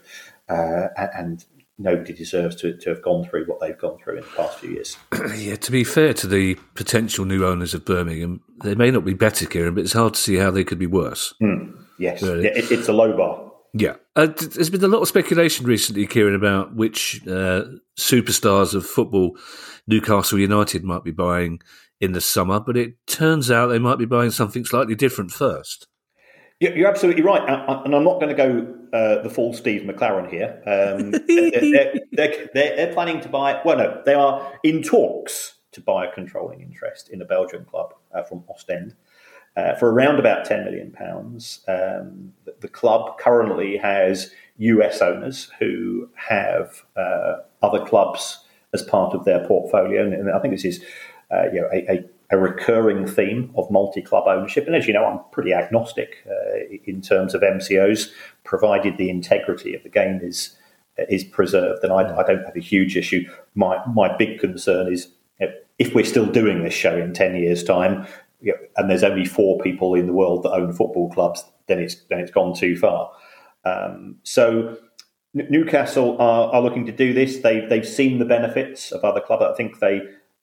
uh, 0.47 0.87
and 0.97 1.45
nobody 1.79 2.13
deserves 2.13 2.55
to, 2.57 2.75
to 2.77 2.89
have 2.89 3.01
gone 3.01 3.27
through 3.27 3.45
what 3.45 3.59
they've 3.59 3.77
gone 3.77 3.97
through 3.97 4.17
in 4.17 4.21
the 4.21 4.29
past 4.35 4.59
few 4.59 4.71
years. 4.71 4.97
yeah, 5.37 5.55
to 5.55 5.71
be 5.71 5.83
fair 5.83 6.13
to 6.13 6.27
the 6.27 6.55
potential 6.75 7.25
new 7.25 7.45
owners 7.45 7.73
of 7.73 7.85
Birmingham, 7.85 8.41
they 8.63 8.75
may 8.75 8.91
not 8.91 9.05
be 9.05 9.13
better, 9.13 9.45
Kieran, 9.45 9.73
but 9.73 9.85
it's 9.85 9.93
hard 9.93 10.13
to 10.13 10.19
see 10.19 10.35
how 10.35 10.51
they 10.51 10.63
could 10.63 10.77
be 10.77 10.85
worse. 10.85 11.33
Mm, 11.41 11.85
yes, 11.97 12.21
really. 12.21 12.43
yeah, 12.43 12.51
it, 12.51 12.71
it's 12.71 12.89
a 12.89 12.93
low 12.93 13.15
bar. 13.15 13.51
Yeah. 13.73 13.95
Uh, 14.15 14.27
there's 14.27 14.69
been 14.69 14.83
a 14.83 14.87
lot 14.87 15.01
of 15.01 15.07
speculation 15.07 15.65
recently, 15.65 16.05
Kieran, 16.05 16.35
about 16.35 16.75
which 16.75 17.21
uh, 17.27 17.65
superstars 17.97 18.73
of 18.73 18.85
football 18.85 19.37
Newcastle 19.87 20.39
United 20.39 20.83
might 20.83 21.03
be 21.03 21.11
buying 21.11 21.59
in 22.01 22.13
the 22.13 22.21
summer, 22.21 22.59
but 22.59 22.77
it 22.77 22.95
turns 23.07 23.51
out 23.51 23.67
they 23.67 23.79
might 23.79 23.97
be 23.97 24.05
buying 24.05 24.31
something 24.31 24.65
slightly 24.65 24.95
different 24.95 25.31
first. 25.31 25.87
You're 26.59 26.89
absolutely 26.89 27.21
right, 27.21 27.41
and 27.47 27.95
I'm 27.95 28.03
not 28.03 28.19
going 28.19 28.35
to 28.35 28.35
go 28.35 28.75
uh, 28.91 29.21
the 29.21 29.29
full 29.29 29.53
Steve 29.53 29.83
McClaren 29.83 30.29
here. 30.29 30.61
Um, 30.65 31.11
they're, 31.27 31.51
they're, 32.11 32.47
they're, 32.53 32.75
they're, 32.75 32.93
planning 32.93 33.21
to 33.21 33.29
buy. 33.29 33.61
Well, 33.63 33.77
no, 33.77 34.01
they 34.05 34.13
are 34.13 34.51
in 34.63 34.83
talks 34.83 35.55
to 35.71 35.79
buy 35.79 36.07
a 36.07 36.11
controlling 36.11 36.61
interest 36.61 37.09
in 37.09 37.21
a 37.21 37.25
Belgian 37.25 37.63
club 37.63 37.93
uh, 38.13 38.23
from 38.23 38.43
Ostend 38.49 38.95
uh, 39.55 39.75
for 39.75 39.91
around 39.91 40.19
about 40.19 40.45
10 40.45 40.65
million 40.65 40.91
pounds. 40.91 41.63
Um, 41.67 42.33
the, 42.45 42.55
the, 42.59 42.67
club 42.67 43.17
currently 43.19 43.77
has 43.77 44.31
US 44.57 45.01
owners 45.01 45.51
who 45.59 46.09
have 46.15 46.83
uh, 46.97 47.37
other 47.61 47.85
clubs 47.85 48.43
as 48.73 48.83
part 48.83 49.13
of 49.13 49.25
their 49.25 49.45
portfolio, 49.47 50.03
and 50.03 50.31
I 50.31 50.39
think 50.39 50.53
this 50.53 50.65
is 50.65 50.83
uh, 51.31 51.45
you 51.53 51.61
know 51.61 51.69
a, 51.71 51.91
a 51.91 52.09
a 52.31 52.37
recurring 52.37 53.07
theme 53.07 53.51
of 53.57 53.69
multi-club 53.71 54.25
ownership. 54.27 54.67
And 54.67 54.75
as 54.75 54.87
you 54.87 54.93
know, 54.93 55.05
I'm 55.05 55.19
pretty 55.31 55.53
agnostic 55.53 56.17
uh, 56.27 56.59
in 56.85 57.01
terms 57.01 57.33
of 57.33 57.41
MCOs, 57.41 58.11
provided 58.43 58.97
the 58.97 59.09
integrity 59.09 59.73
of 59.75 59.83
the 59.83 59.89
game 59.89 60.19
is 60.21 60.55
is 61.07 61.23
preserved. 61.23 61.83
And 61.83 61.93
I, 61.93 62.17
I 62.17 62.23
don't 62.23 62.43
have 62.43 62.55
a 62.55 62.61
huge 62.61 62.95
issue. 62.97 63.23
My 63.55 63.81
my 63.87 64.15
big 64.15 64.39
concern 64.39 64.91
is 64.91 65.09
if 65.79 65.95
we're 65.95 66.05
still 66.05 66.25
doing 66.25 66.63
this 66.63 66.73
show 66.73 66.97
in 66.97 67.13
ten 67.13 67.35
years' 67.35 67.63
time, 67.63 68.05
you 68.41 68.51
know, 68.51 68.57
and 68.77 68.89
there's 68.89 69.03
only 69.03 69.25
four 69.25 69.57
people 69.59 69.95
in 69.95 70.07
the 70.07 70.13
world 70.13 70.43
that 70.43 70.51
own 70.51 70.73
football 70.73 71.09
clubs, 71.09 71.43
then 71.67 71.79
it's 71.79 71.95
then 72.09 72.19
it's 72.19 72.31
gone 72.31 72.53
too 72.53 72.77
far. 72.77 73.11
Um, 73.65 74.17
so. 74.23 74.77
Newcastle 75.35 76.19
are, 76.19 76.51
are 76.51 76.59
looking 76.59 76.87
to 76.87 76.91
do 76.91 77.13
this. 77.13 77.41
They've 77.41 77.69
they've 77.69 77.87
seen 77.87 78.17
the 78.17 78.25
benefits 78.25 78.91
of 78.91 79.03
other 79.03 79.21
clubs. 79.21 79.43
I 79.43 79.55
think 79.55 79.77
they 79.77 80.01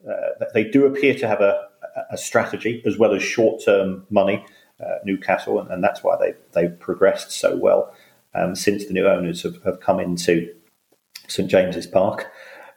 uh, 0.09 0.45
they 0.55 0.63
do 0.63 0.87
appear 0.87 1.15
to 1.15 1.27
have 1.27 1.41
a, 1.41 1.67
a 2.11 2.17
strategy 2.17 2.83
as 2.87 2.99
well 2.99 3.15
as 3.15 3.23
short 3.23 3.63
term 3.65 4.07
money. 4.11 4.45
Uh, 4.79 4.99
Newcastle, 5.07 5.59
and, 5.59 5.71
and, 5.71 5.83
that's 5.83 6.03
why 6.03 6.17
they 6.21 6.35
they've 6.53 6.79
progressed 6.79 7.31
so 7.31 7.57
well 7.57 7.95
um, 8.35 8.55
since 8.55 8.85
the 8.85 8.93
new 8.93 9.07
owners 9.07 9.43
have, 9.43 9.63
have 9.65 9.81
come 9.81 9.99
into 9.99 10.53
St 11.29 11.51
James's 11.51 11.87
Park. 11.87 12.31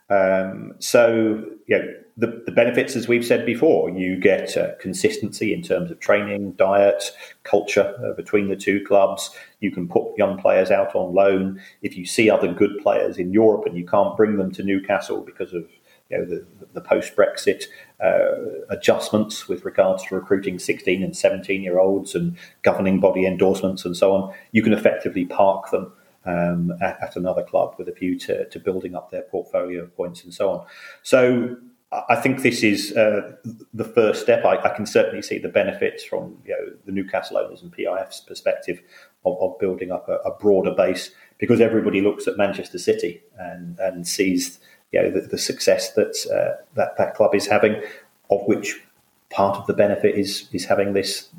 Um, 0.10 0.74
so, 0.80 1.44
yeah, 1.68 1.82
the, 2.18 2.42
the, 2.46 2.52
benefits, 2.52 2.96
as 2.96 3.08
we've 3.08 3.26
said 3.26 3.46
before, 3.46 3.92
you 3.92 4.18
get 4.18 4.58
uh, 4.58 4.72
consistency 4.80 5.54
in 5.54 5.62
terms 5.62 5.92
of 5.92 6.00
training, 6.00 6.54
diet, 6.54 7.12
culture 7.44 7.96
uh, 8.04 8.16
between 8.16 8.50
the 8.50 8.56
two 8.56 8.84
clubs. 8.86 9.30
You 9.60 9.72
can 9.72 9.88
put 9.88 10.18
young 10.18 10.40
players 10.40 10.72
out 10.72 10.96
on 10.96 11.14
loan. 11.14 11.62
If 11.84 11.96
you 11.96 12.06
see 12.06 12.30
other 12.30 12.52
good 12.52 12.80
players 12.82 13.18
in 13.18 13.32
Europe 13.32 13.66
and 13.68 13.78
you 13.78 13.86
can't 13.86 14.18
bring 14.18 14.38
them 14.38 14.52
to 14.54 14.64
Newcastle 14.64 15.22
because 15.22 15.54
of 15.54 15.66
you 16.10 16.18
know, 16.18 16.26
the, 16.26 16.46
the 16.74 16.82
post 16.82 17.16
Brexit 17.16 17.66
uh, 18.04 18.64
adjustments 18.70 19.48
with 19.48 19.66
regards 19.66 20.04
to 20.06 20.16
recruiting 20.16 20.60
16 20.60 21.04
and 21.04 21.16
17 21.16 21.62
year 21.62 21.80
olds 21.80 22.16
and 22.16 22.38
governing 22.64 23.00
body 23.00 23.26
endorsements 23.26 23.86
and 23.86 23.96
so 23.96 24.14
on, 24.14 24.34
you 24.52 24.64
can 24.64 24.74
effectively 24.74 25.26
park 25.26 25.70
them 25.72 25.92
um, 26.26 26.74
at, 26.82 27.02
at, 27.02 27.16
another 27.16 27.44
club 27.44 27.76
with 27.78 27.88
a 27.88 27.94
view 27.94 28.18
to, 28.20 28.48
to 28.50 28.60
building 28.60 28.96
up 28.96 29.10
their 29.10 29.22
portfolio 29.24 29.84
of 29.84 29.96
points 29.96 30.24
and 30.24 30.34
so 30.34 30.50
on. 30.50 30.66
So 31.02 31.58
I 31.92 32.18
think 32.18 32.44
this 32.44 32.62
is 32.62 32.96
uh, 32.96 33.36
the 33.74 33.84
first 33.84 34.22
step. 34.22 34.46
I, 34.46 34.58
I, 34.58 34.70
can 34.70 34.86
certainly 34.86 35.24
see 35.24 35.40
the 35.40 35.50
benefits 35.50 36.04
from 36.04 36.38
you 36.46 36.52
know, 36.52 36.74
the 36.86 36.92
Newcastle 36.92 37.38
owners 37.38 37.64
and 37.64 37.72
PIF's 37.72 38.22
perspective 38.22 38.82
of, 39.26 39.38
of 39.42 39.60
building 39.60 39.92
up 39.92 40.08
a, 40.08 40.18
a, 40.18 40.38
broader 40.38 40.72
base 40.72 41.10
because 41.40 41.62
everybody 41.62 42.02
looks 42.02 42.28
at 42.28 42.38
Manchester 42.38 42.78
City 42.78 43.24
and, 43.40 43.80
and 43.80 44.06
sees 44.06 44.60
you 44.92 45.02
know, 45.02 45.12
the, 45.12 45.22
the 45.22 45.38
success 45.38 45.94
that, 45.94 46.16
uh, 46.34 46.62
that 46.76 46.98
that 46.98 47.16
club 47.16 47.36
is 47.36 47.48
having, 47.48 47.82
of 48.30 48.42
which 48.46 48.82
part 49.30 49.58
of 49.58 49.68
the 49.68 49.74
benefit 49.74 50.16
is 50.16 50.50
is 50.52 50.66
having 50.66 50.94
this 50.94 51.30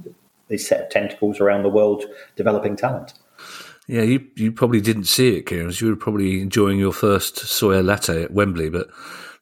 this 0.49 0.67
set 0.67 0.81
of 0.81 0.91
tentacles 0.91 1.41
around 1.41 1.63
the 1.63 1.69
world 1.69 2.05
developing 2.37 2.77
talent. 2.77 3.15
Yeah, 3.87 4.03
you 4.03 4.27
you 4.37 4.53
probably 4.53 4.81
didn't 4.81 5.05
see 5.05 5.37
it, 5.37 5.47
Kieran. 5.47 5.73
You 5.75 5.89
were 5.89 5.97
probably 5.97 6.41
enjoying 6.41 6.79
your 6.79 6.93
first 6.93 7.37
soya 7.37 7.85
latte 7.85 8.23
at 8.23 8.33
Wembley, 8.33 8.71
but 8.71 8.89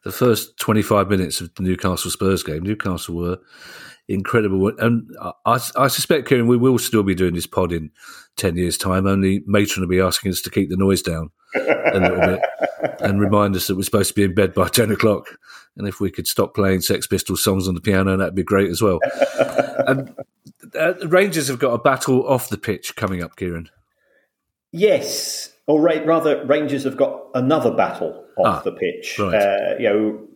the 0.04 0.12
first 0.12 0.58
25 0.58 1.08
minutes 1.08 1.40
of 1.40 1.54
the 1.54 1.62
Newcastle 1.62 2.10
Spurs 2.10 2.42
game, 2.42 2.62
Newcastle 2.62 3.16
were 3.16 3.38
incredible. 4.06 4.72
And 4.78 5.10
I, 5.44 5.60
I, 5.76 5.88
suspect, 5.88 6.28
Kieran, 6.28 6.46
we 6.46 6.56
will 6.56 6.78
still 6.78 7.02
be 7.02 7.14
doing 7.14 7.34
this 7.34 7.46
pod 7.46 7.72
in 7.72 7.90
10 8.36 8.56
years' 8.56 8.78
time, 8.78 9.06
only 9.06 9.42
Matron 9.46 9.82
will 9.82 9.90
be 9.90 10.00
asking 10.00 10.32
us 10.32 10.40
to 10.42 10.50
keep 10.50 10.70
the 10.70 10.76
noise 10.76 11.02
down 11.02 11.30
a 11.54 11.98
little 11.98 12.20
bit 12.20 12.40
and 13.00 13.20
remind 13.20 13.56
us 13.56 13.66
that 13.66 13.76
we're 13.76 13.82
supposed 13.82 14.08
to 14.08 14.14
be 14.14 14.24
in 14.24 14.34
bed 14.34 14.54
by 14.54 14.68
10 14.72 14.90
o'clock. 14.90 15.38
And 15.76 15.86
if 15.86 16.00
we 16.00 16.10
could 16.10 16.26
stop 16.26 16.54
playing 16.54 16.80
Sex 16.80 17.06
Pistols 17.06 17.42
songs 17.42 17.68
on 17.68 17.74
the 17.74 17.80
piano, 17.80 18.16
that'd 18.16 18.34
be 18.34 18.42
great 18.42 18.70
as 18.70 18.82
well. 18.82 18.98
and 19.86 20.14
uh, 20.78 20.94
Rangers 21.06 21.48
have 21.48 21.58
got 21.58 21.72
a 21.72 21.78
battle 21.78 22.26
off 22.26 22.48
the 22.48 22.58
pitch 22.58 22.96
coming 22.96 23.22
up, 23.22 23.36
Kieran. 23.36 23.70
Yes, 24.72 25.52
or 25.66 25.80
rather, 25.80 26.44
Rangers 26.44 26.84
have 26.84 26.96
got 26.96 27.26
another 27.34 27.70
battle 27.70 28.24
off 28.36 28.46
ah, 28.46 28.60
the 28.62 28.72
pitch. 28.72 29.18
Right. 29.18 29.34
Uh, 29.34 29.74
you 29.78 29.88
know, 29.88 30.28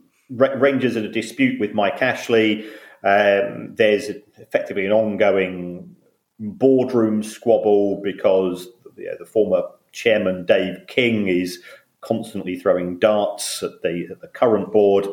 Rangers 0.56 0.96
in 0.96 1.04
a 1.04 1.08
dispute 1.08 1.60
with 1.60 1.74
Mike 1.74 2.00
Ashley. 2.00 2.64
Um, 3.04 3.74
there's 3.74 4.10
effectively 4.38 4.86
an 4.86 4.92
ongoing 4.92 5.96
boardroom 6.38 7.22
squabble 7.22 8.00
because 8.02 8.68
the 8.96 9.26
former 9.26 9.62
chairman 9.92 10.44
Dave 10.46 10.86
King 10.88 11.28
is 11.28 11.60
constantly 12.00 12.58
throwing 12.58 12.98
darts 12.98 13.62
at 13.62 13.82
the, 13.82 14.08
at 14.10 14.20
the 14.20 14.28
current 14.28 14.72
board. 14.72 15.06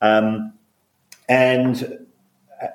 Um, 0.00 0.54
and 1.28 2.06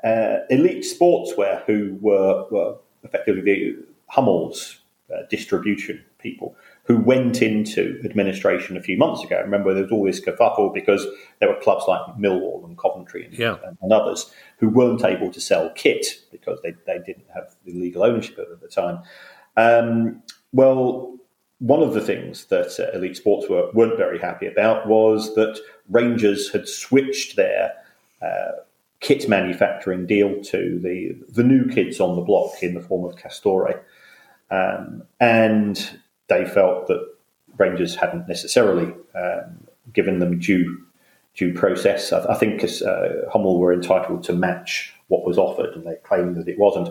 uh, 0.03 0.37
Elite 0.49 0.85
Sportswear, 0.85 1.63
who 1.65 1.97
were, 1.99 2.47
were 2.49 2.77
effectively 3.03 3.41
the 3.41 3.85
Hummels 4.07 4.79
uh, 5.13 5.23
distribution 5.29 6.03
people, 6.19 6.55
who 6.85 6.97
went 6.97 7.41
into 7.41 7.99
administration 8.03 8.77
a 8.77 8.81
few 8.81 8.97
months 8.97 9.23
ago. 9.23 9.39
Remember, 9.41 9.73
there 9.73 9.83
was 9.83 9.91
all 9.91 10.05
this 10.05 10.19
kerfuffle 10.19 10.73
because 10.73 11.05
there 11.39 11.49
were 11.49 11.59
clubs 11.59 11.85
like 11.87 12.01
Millwall 12.17 12.65
and 12.65 12.77
Coventry 12.77 13.25
and, 13.25 13.37
yeah. 13.37 13.57
and, 13.81 13.91
others 13.91 14.31
who 14.57 14.69
weren't 14.69 15.03
able 15.03 15.31
to 15.31 15.39
sell 15.39 15.69
kit 15.75 16.05
because 16.31 16.59
they, 16.63 16.73
they 16.87 16.99
didn't 16.99 17.27
have 17.33 17.55
the 17.65 17.73
legal 17.73 18.03
ownership 18.03 18.37
of 18.37 18.47
it 18.47 18.53
at 18.53 18.61
the 18.61 18.67
time. 18.67 18.99
Um, 19.57 20.23
well, 20.51 21.15
one 21.59 21.81
of 21.81 21.93
the 21.93 22.01
things 22.01 22.45
that 22.45 22.79
uh, 22.79 22.95
Elite 22.97 23.17
Sports 23.17 23.49
were, 23.49 23.69
weren't 23.73 23.97
very 23.97 24.19
happy 24.19 24.45
about 24.47 24.87
was 24.87 25.35
that 25.35 25.59
Rangers 25.89 26.51
had 26.51 26.67
switched 26.67 27.35
their 27.35 27.71
uh, 28.21 28.51
kit 28.99 29.29
manufacturing 29.29 30.05
deal 30.05 30.41
to 30.43 30.79
the, 30.79 31.15
the 31.29 31.43
new 31.43 31.67
kids 31.67 31.99
on 31.99 32.15
the 32.15 32.21
block 32.21 32.61
in 32.61 32.73
the 32.73 32.81
form 32.81 33.05
of 33.05 33.15
Castore. 33.15 33.79
Um, 34.51 35.03
and 35.19 35.99
they 36.27 36.45
felt 36.45 36.87
that 36.87 37.07
Rangers 37.57 37.95
hadn't 37.95 38.27
necessarily 38.27 38.93
um, 39.15 39.67
given 39.93 40.19
them 40.19 40.39
due 40.39 40.81
due 41.35 41.53
process. 41.53 42.13
I, 42.13 42.25
I 42.31 42.35
think 42.35 42.63
uh, 42.63 43.29
Hummel 43.31 43.59
were 43.59 43.73
entitled 43.73 44.23
to 44.23 44.33
match 44.33 44.93
what 45.07 45.25
was 45.25 45.37
offered, 45.37 45.75
and 45.75 45.85
they 45.85 45.95
claimed 46.03 46.35
that 46.37 46.47
it 46.47 46.57
wasn't. 46.57 46.89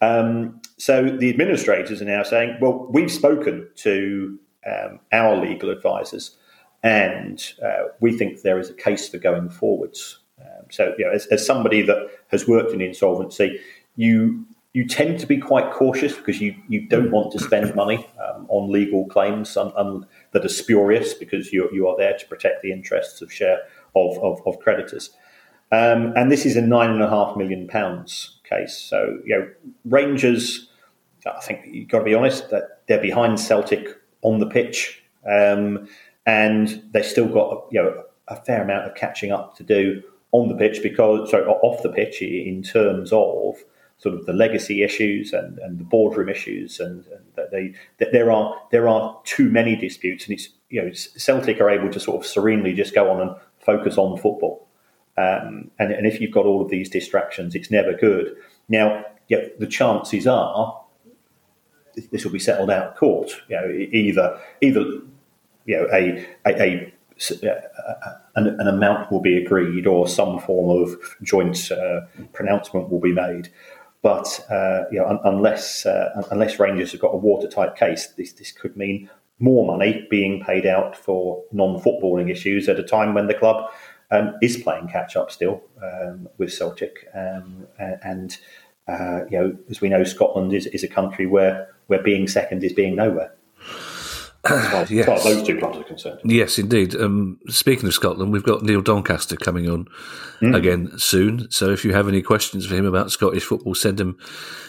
Um, 0.00 0.60
so 0.78 1.04
the 1.04 1.30
administrators 1.30 2.02
are 2.02 2.06
now 2.06 2.22
saying, 2.22 2.58
"Well, 2.60 2.86
we've 2.90 3.10
spoken 3.10 3.68
to 3.76 4.38
um, 4.66 5.00
our 5.12 5.36
legal 5.36 5.70
advisors, 5.70 6.36
and 6.82 7.42
uh, 7.64 7.84
we 8.00 8.16
think 8.16 8.42
there 8.42 8.58
is 8.58 8.70
a 8.70 8.74
case 8.74 9.08
for 9.08 9.18
going 9.18 9.48
forwards." 9.48 10.18
Um, 10.40 10.66
so, 10.70 10.94
you 10.98 11.06
know, 11.06 11.12
as, 11.12 11.26
as 11.26 11.46
somebody 11.46 11.82
that 11.82 12.08
has 12.28 12.46
worked 12.46 12.72
in 12.72 12.80
insolvency, 12.80 13.58
you 13.96 14.46
you 14.76 14.86
tend 14.86 15.18
to 15.18 15.26
be 15.26 15.38
quite 15.38 15.72
cautious 15.72 16.14
because 16.14 16.38
you, 16.38 16.54
you 16.68 16.86
don't 16.86 17.10
want 17.10 17.32
to 17.32 17.38
spend 17.38 17.74
money 17.74 18.06
um, 18.22 18.44
on 18.50 18.70
legal 18.70 19.06
claims 19.06 19.56
un, 19.56 19.72
un, 19.74 20.06
that 20.32 20.44
are 20.44 20.50
spurious 20.50 21.14
because 21.14 21.50
you, 21.50 21.66
you 21.72 21.88
are 21.88 21.96
there 21.96 22.14
to 22.18 22.26
protect 22.26 22.60
the 22.60 22.70
interests 22.70 23.22
of 23.22 23.32
share 23.32 23.60
of, 23.94 24.18
of, 24.18 24.38
of 24.44 24.58
creditors. 24.58 25.16
Um, 25.72 26.12
and 26.16 26.30
this 26.30 26.46
is 26.46 26.56
a 26.56 26.62
nine 26.62 26.90
and 26.90 27.02
a 27.02 27.08
half 27.08 27.36
million 27.36 27.66
pounds 27.66 28.38
case. 28.48 28.76
So, 28.76 29.18
you 29.24 29.38
know, 29.38 29.48
Rangers, 29.84 30.68
I 31.26 31.40
think 31.40 31.66
you've 31.66 31.88
got 31.88 32.00
to 32.00 32.04
be 32.04 32.14
honest 32.14 32.50
that 32.50 32.82
they're 32.86 33.00
behind 33.00 33.40
Celtic 33.40 33.88
on 34.22 34.38
the 34.38 34.46
pitch. 34.46 35.02
Um, 35.28 35.88
and 36.24 36.82
they've 36.92 37.04
still 37.04 37.28
got, 37.28 37.66
you 37.70 37.82
know, 37.82 38.04
a 38.28 38.36
fair 38.36 38.62
amount 38.62 38.86
of 38.86 38.94
catching 38.94 39.32
up 39.32 39.56
to 39.56 39.62
do 39.62 40.02
on 40.32 40.48
the 40.48 40.54
pitch 40.54 40.82
because, 40.82 41.30
sorry, 41.30 41.44
off 41.46 41.82
the 41.82 41.92
pitch 41.92 42.22
in 42.22 42.62
terms 42.62 43.12
of 43.12 43.56
sort 43.98 44.14
of 44.14 44.26
the 44.26 44.32
legacy 44.32 44.82
issues 44.82 45.32
and, 45.32 45.58
and 45.58 45.78
the 45.78 45.84
boardroom 45.84 46.28
issues, 46.28 46.80
and, 46.80 47.06
and 47.06 47.24
that 47.34 47.50
they 47.50 47.72
that 47.98 48.12
there 48.12 48.30
are 48.30 48.54
there 48.70 48.88
are 48.88 49.18
too 49.24 49.48
many 49.50 49.76
disputes, 49.76 50.26
and 50.26 50.34
it's 50.34 50.50
you 50.68 50.82
know 50.82 50.92
Celtic 50.92 51.60
are 51.60 51.70
able 51.70 51.90
to 51.90 52.00
sort 52.00 52.20
of 52.20 52.26
serenely 52.26 52.74
just 52.74 52.94
go 52.94 53.10
on 53.10 53.20
and 53.20 53.30
focus 53.58 53.96
on 53.96 54.16
football, 54.18 54.65
um, 55.16 55.70
and 55.78 55.92
and 55.92 56.06
if 56.06 56.20
you've 56.20 56.32
got 56.32 56.46
all 56.46 56.60
of 56.62 56.68
these 56.68 56.88
distractions, 56.88 57.54
it's 57.54 57.70
never 57.70 57.92
good. 57.92 58.36
Now, 58.68 59.04
yeah, 59.28 59.46
the 59.58 59.66
chances 59.66 60.26
are 60.26 60.82
this 62.10 62.24
will 62.24 62.32
be 62.32 62.38
settled 62.38 62.70
out 62.70 62.88
of 62.88 62.96
court. 62.96 63.30
You 63.48 63.56
know, 63.56 63.68
either 63.92 64.40
either 64.60 64.80
you 65.64 65.76
know 65.76 65.88
a 65.92 66.26
a, 66.46 66.62
a 66.62 66.92
an, 68.34 68.60
an, 68.60 68.68
amount 68.68 69.10
will 69.10 69.20
be 69.20 69.42
agreed 69.42 69.86
or 69.86 70.06
some 70.06 70.38
form 70.38 70.82
of 70.82 71.16
joint 71.22 71.70
uh, 71.72 72.00
pronouncement 72.34 72.90
will 72.90 73.00
be 73.00 73.12
made. 73.12 73.48
But 74.02 74.44
uh, 74.50 74.84
you 74.92 74.98
know, 74.98 75.06
un- 75.06 75.20
unless 75.24 75.86
uh, 75.86 76.22
unless 76.30 76.58
Rangers 76.60 76.92
have 76.92 77.00
got 77.00 77.14
a 77.14 77.16
watertight 77.16 77.76
case, 77.76 78.08
this 78.08 78.32
this 78.34 78.52
could 78.52 78.76
mean 78.76 79.08
more 79.38 79.66
money 79.66 80.06
being 80.10 80.42
paid 80.42 80.64
out 80.64 80.96
for 80.96 81.42
non-footballing 81.52 82.30
issues 82.30 82.68
at 82.70 82.78
a 82.78 82.82
time 82.82 83.12
when 83.12 83.26
the 83.26 83.34
club 83.34 83.70
um, 84.10 84.34
is 84.42 84.56
playing 84.56 84.88
catch 84.88 85.16
up 85.16 85.30
still 85.30 85.62
um, 85.82 86.28
with 86.38 86.52
Celtic, 86.52 87.08
um, 87.14 87.66
and 87.78 88.36
uh, 88.88 89.20
you 89.30 89.38
know, 89.38 89.56
as 89.68 89.80
we 89.80 89.88
know, 89.88 90.04
Scotland 90.04 90.52
is, 90.52 90.66
is 90.66 90.84
a 90.84 90.88
country 90.88 91.26
where 91.26 91.68
where 91.86 92.02
being 92.02 92.28
second 92.28 92.64
is 92.64 92.72
being 92.72 92.96
nowhere. 92.96 93.32
As 94.44 94.68
far, 94.68 94.86
yes. 94.88 95.08
as 95.08 95.24
those 95.24 95.42
two 95.46 95.58
clubs 95.58 95.78
are 95.78 95.84
concerned. 95.84 96.20
Yes, 96.24 96.56
indeed. 96.58 96.94
Um, 96.94 97.40
speaking 97.48 97.88
of 97.88 97.94
Scotland, 97.94 98.32
we've 98.32 98.44
got 98.44 98.62
Neil 98.62 98.80
Doncaster 98.80 99.36
coming 99.36 99.68
on 99.68 99.88
mm. 100.40 100.54
again 100.54 100.92
soon. 100.98 101.50
So 101.50 101.70
if 101.70 101.84
you 101.84 101.92
have 101.94 102.06
any 102.06 102.22
questions 102.22 102.64
for 102.64 102.76
him 102.76 102.86
about 102.86 103.10
Scottish 103.10 103.44
football, 103.44 103.74
send 103.74 103.98
them 103.98 104.16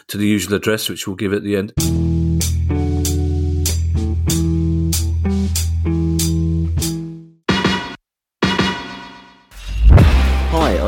to 0.08 0.18
the 0.18 0.26
usual 0.26 0.56
address, 0.56 0.90
which 0.90 1.06
we'll 1.06 1.16
give 1.16 1.34
at 1.34 1.44
the 1.44 1.56
end. 1.56 2.27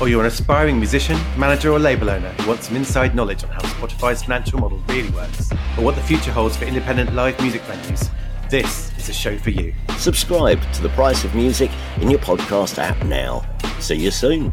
or 0.00 0.08
you're 0.08 0.20
an 0.20 0.26
aspiring 0.26 0.78
musician, 0.78 1.18
manager, 1.36 1.70
or 1.70 1.78
label 1.78 2.08
owner 2.08 2.30
who 2.30 2.48
wants 2.48 2.68
some 2.68 2.76
inside 2.76 3.14
knowledge 3.14 3.44
on 3.44 3.50
how 3.50 3.60
Spotify's 3.60 4.22
financial 4.22 4.58
model 4.58 4.82
really 4.88 5.10
works, 5.10 5.52
or 5.76 5.84
what 5.84 5.94
the 5.94 6.02
future 6.02 6.32
holds 6.32 6.56
for 6.56 6.64
independent 6.64 7.14
live 7.14 7.38
music 7.40 7.60
venues, 7.62 8.10
this 8.48 8.90
is 8.98 9.08
a 9.10 9.12
show 9.12 9.38
for 9.38 9.50
you. 9.50 9.74
Subscribe 9.98 10.60
to 10.72 10.82
The 10.82 10.88
Price 10.90 11.22
of 11.24 11.34
Music 11.34 11.70
in 12.00 12.10
your 12.10 12.18
podcast 12.20 12.78
app 12.78 13.00
now. 13.04 13.44
See 13.78 13.96
you 13.96 14.10
soon. 14.10 14.52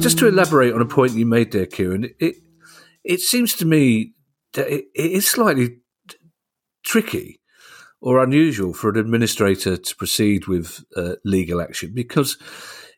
Just 0.00 0.18
to 0.18 0.28
elaborate 0.28 0.74
on 0.74 0.82
a 0.82 0.86
point 0.86 1.12
you 1.12 1.24
made 1.24 1.50
there, 1.52 1.66
Kieran, 1.66 2.10
it 2.18 2.36
it 3.02 3.20
seems 3.20 3.54
to 3.56 3.64
me 3.64 4.12
that 4.52 4.68
it, 4.68 4.84
it 4.94 5.12
is 5.12 5.26
slightly 5.26 5.78
tricky 6.84 7.39
or 8.00 8.22
unusual 8.22 8.72
for 8.72 8.90
an 8.90 8.98
administrator 8.98 9.76
to 9.76 9.96
proceed 9.96 10.46
with 10.46 10.84
uh, 10.96 11.14
legal 11.24 11.60
action 11.60 11.92
because 11.94 12.38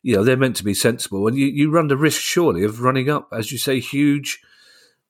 you 0.02 0.14
know 0.14 0.24
they're 0.24 0.36
meant 0.36 0.56
to 0.56 0.64
be 0.64 0.74
sensible, 0.74 1.26
and 1.26 1.36
you, 1.36 1.46
you 1.46 1.70
run 1.70 1.88
the 1.88 1.96
risk 1.96 2.20
surely 2.20 2.64
of 2.64 2.80
running 2.80 3.08
up, 3.08 3.28
as 3.32 3.52
you 3.52 3.58
say, 3.58 3.80
huge 3.80 4.40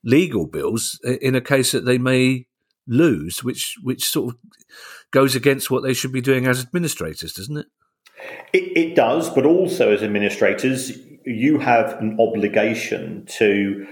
legal 0.04 0.46
bills 0.46 1.00
in 1.04 1.34
a 1.34 1.40
case 1.40 1.72
that 1.72 1.84
they 1.84 1.98
may 1.98 2.46
lose, 2.86 3.42
which 3.44 3.76
which 3.82 4.04
sort 4.04 4.34
of 4.34 4.40
goes 5.10 5.34
against 5.34 5.70
what 5.70 5.82
they 5.82 5.94
should 5.94 6.12
be 6.12 6.20
doing 6.20 6.46
as 6.46 6.60
administrators, 6.60 7.34
doesn't 7.34 7.58
it? 7.58 7.66
It, 8.52 8.76
it 8.76 8.94
does, 8.94 9.30
but 9.30 9.46
also 9.46 9.92
as 9.92 10.02
administrators, 10.02 10.92
you 11.24 11.58
have 11.58 11.94
an 12.00 12.18
obligation 12.20 13.26
to 13.26 13.86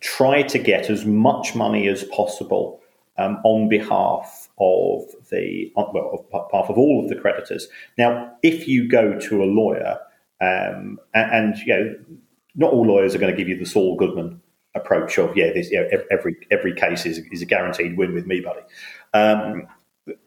try 0.00 0.42
to 0.42 0.58
get 0.58 0.90
as 0.90 1.04
much 1.04 1.54
money 1.54 1.88
as 1.88 2.04
possible 2.04 2.80
um, 3.18 3.40
on 3.44 3.68
behalf 3.68 4.48
of 4.58 5.02
the 5.30 5.72
well, 5.76 6.26
of 6.32 6.50
behalf 6.50 6.70
of 6.70 6.78
all 6.78 7.02
of 7.02 7.08
the 7.08 7.16
creditors. 7.16 7.68
Now, 7.96 8.32
if 8.42 8.66
you 8.68 8.88
go 8.88 9.18
to 9.18 9.42
a 9.42 9.46
lawyer, 9.46 9.98
um, 10.40 10.98
and, 11.14 11.32
and, 11.32 11.58
you 11.58 11.74
know, 11.74 11.94
not 12.54 12.72
all 12.72 12.86
lawyers 12.86 13.14
are 13.14 13.18
going 13.18 13.32
to 13.32 13.36
give 13.36 13.48
you 13.48 13.58
the 13.58 13.66
Saul 13.66 13.96
Goodman 13.96 14.40
approach 14.74 15.18
of 15.18 15.36
yeah, 15.36 15.52
this, 15.52 15.70
you 15.70 15.80
know, 15.80 15.88
every 16.10 16.36
every 16.50 16.74
case 16.74 17.06
is, 17.06 17.18
is 17.32 17.42
a 17.42 17.46
guaranteed 17.46 17.96
win 17.96 18.14
with 18.14 18.26
me, 18.26 18.40
buddy. 18.40 18.60
Um, 19.14 19.66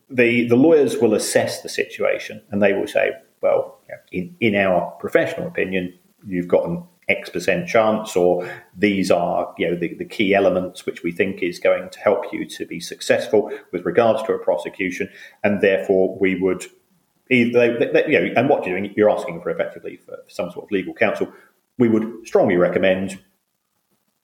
the 0.09 0.47
the 0.47 0.55
lawyers 0.55 0.97
will 0.97 1.13
assess 1.13 1.61
the 1.61 1.69
situation 1.69 2.41
and 2.51 2.61
they 2.61 2.73
will 2.73 2.87
say, 2.87 3.11
well, 3.41 3.79
in 4.11 4.35
in 4.39 4.55
our 4.55 4.91
professional 4.99 5.47
opinion, 5.47 5.97
you've 6.25 6.47
got 6.47 6.67
an 6.67 6.83
X 7.11 7.29
percent 7.29 7.67
chance, 7.67 8.15
or 8.15 8.49
these 8.75 9.11
are 9.11 9.53
you 9.57 9.69
know 9.69 9.75
the, 9.75 9.93
the 9.95 10.05
key 10.05 10.33
elements 10.33 10.85
which 10.85 11.03
we 11.03 11.11
think 11.11 11.43
is 11.43 11.59
going 11.59 11.89
to 11.89 11.99
help 11.99 12.31
you 12.31 12.45
to 12.45 12.65
be 12.65 12.79
successful 12.79 13.51
with 13.71 13.85
regards 13.85 14.23
to 14.23 14.33
a 14.33 14.39
prosecution, 14.39 15.09
and 15.43 15.61
therefore 15.61 16.17
we 16.19 16.35
would 16.35 16.65
either 17.29 17.77
they, 17.77 17.91
they, 17.91 18.11
you 18.11 18.19
know, 18.19 18.33
and 18.35 18.49
what 18.49 18.65
you're 18.65 18.79
doing, 18.79 18.93
you're 18.95 19.09
asking 19.09 19.41
for 19.41 19.49
effectively 19.49 19.97
for 19.97 20.17
some 20.27 20.49
sort 20.51 20.65
of 20.65 20.71
legal 20.71 20.93
counsel. 20.93 21.31
We 21.77 21.89
would 21.89 22.27
strongly 22.27 22.57
recommend 22.57 23.19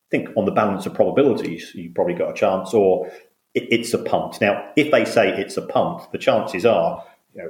think 0.10 0.30
on 0.38 0.46
the 0.46 0.52
balance 0.52 0.86
of 0.86 0.94
probabilities, 0.94 1.72
you've 1.76 1.94
probably 1.94 2.14
got 2.14 2.30
a 2.30 2.34
chance, 2.34 2.74
or 2.74 3.08
it, 3.54 3.68
it's 3.72 3.94
a 3.94 3.98
punt. 3.98 4.40
Now, 4.40 4.72
if 4.76 4.92
they 4.92 5.06
say 5.06 5.30
it's 5.38 5.58
a 5.58 5.62
punt, 5.62 6.10
the 6.12 6.18
chances 6.18 6.66
are, 6.66 7.04
you 7.34 7.44
know, 7.44 7.50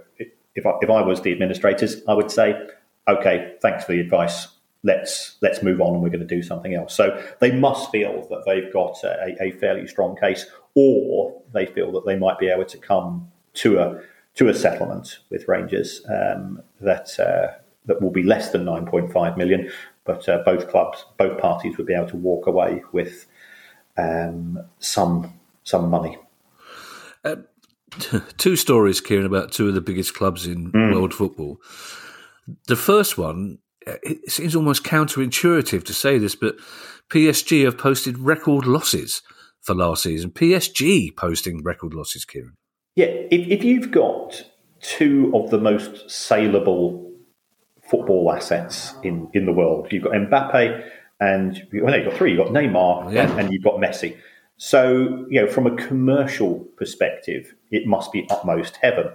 if 0.56 0.66
I, 0.66 0.72
if 0.82 0.90
I 0.90 1.02
was 1.02 1.22
the 1.22 1.32
administrators, 1.32 2.02
I 2.08 2.14
would 2.14 2.32
say, 2.32 2.56
okay, 3.08 3.56
thanks 3.62 3.86
for 3.86 3.92
the 3.92 4.00
advice 4.00 4.48
let's 4.88 5.36
let's 5.42 5.62
move 5.62 5.82
on 5.82 5.94
and 5.94 6.02
we're 6.02 6.10
going 6.10 6.28
to 6.28 6.36
do 6.36 6.42
something 6.42 6.74
else. 6.74 6.96
So 6.96 7.22
they 7.40 7.52
must 7.52 7.92
feel 7.92 8.26
that 8.30 8.44
they've 8.46 8.72
got 8.72 8.98
a, 9.04 9.36
a, 9.40 9.52
fairly 9.52 9.86
strong 9.86 10.16
case, 10.16 10.48
or 10.74 11.40
they 11.54 11.66
feel 11.66 11.92
that 11.92 12.06
they 12.06 12.16
might 12.16 12.40
be 12.40 12.48
able 12.48 12.66
to 12.66 12.78
come 12.78 13.30
to 13.56 13.80
a 13.80 14.02
to 14.36 14.48
a 14.48 14.54
settlement 14.54 15.20
with 15.30 15.48
Rangers 15.48 16.02
um, 16.10 16.64
that 16.80 17.20
uh, 17.20 17.60
that 17.86 18.02
will 18.02 18.12
be 18.12 18.24
less 18.24 18.52
than 18.52 18.66
nine 18.66 18.86
point 18.86 19.12
five 19.12 19.38
million, 19.38 19.70
but 20.06 20.28
uh, 20.30 20.40
both 20.46 20.70
clubs, 20.70 21.06
both 21.18 21.38
parties 21.40 21.78
would 21.78 21.86
be 21.86 21.94
able 21.94 22.08
to 22.08 22.18
walk 22.18 22.48
away 22.48 22.82
with 22.94 23.28
um, 23.98 24.64
some 24.80 25.34
some 25.64 25.90
money. 25.90 26.18
Uh, 27.26 27.36
two 28.38 28.56
stories, 28.56 29.02
Kieran, 29.02 29.26
about 29.26 29.52
two 29.52 29.68
of 29.68 29.74
the 29.74 29.82
biggest 29.82 30.14
clubs 30.14 30.48
in 30.48 30.72
mm. 30.72 30.94
world 30.94 31.14
football. 31.14 31.60
The 32.68 32.78
first 32.78 33.18
one 33.18 33.58
it 34.04 34.32
seems 34.32 34.56
almost 34.56 34.84
counterintuitive 34.84 35.86
to 35.86 35.94
say 35.94 36.18
this, 36.18 36.36
but 36.36 36.56
PSG 37.10 37.66
have 37.66 37.78
posted 37.78 38.18
record 38.18 38.66
losses 38.66 39.22
for 39.62 39.74
last 39.74 40.04
season. 40.04 40.32
PSG 40.32 41.16
posting 41.16 41.64
record 41.64 41.94
losses, 41.94 42.26
Kieran. 42.26 42.56
Yeah, 42.96 43.06
if, 43.06 43.48
if 43.48 43.64
you've 43.64 43.92
got 43.92 44.44
two 44.82 45.32
of 45.36 45.52
the 45.52 45.58
most 45.58 46.10
saleable 46.10 47.12
football 47.90 48.32
assets 48.32 48.94
in, 49.04 49.30
in 49.34 49.46
the 49.46 49.54
world, 49.54 49.88
you've 49.92 50.04
got 50.04 50.14
Mbappe 50.14 50.90
and 51.20 51.68
well, 51.74 51.92
no, 51.92 51.96
you've 51.96 52.10
got 52.10 52.18
three. 52.18 52.32
You've 52.32 52.46
got 52.46 52.54
Neymar 52.54 53.14
yeah. 53.14 53.30
and, 53.30 53.40
and 53.40 53.54
you've 53.54 53.64
got 53.64 53.76
Messi. 53.76 54.18
So, 54.58 55.26
you 55.30 55.42
know, 55.42 55.48
from 55.48 55.68
a 55.68 55.76
commercial 55.76 56.60
perspective, 56.78 57.54
it 57.72 57.86
must 57.86 58.12
be 58.12 58.28
utmost 58.30 58.78
heaven. 58.82 59.08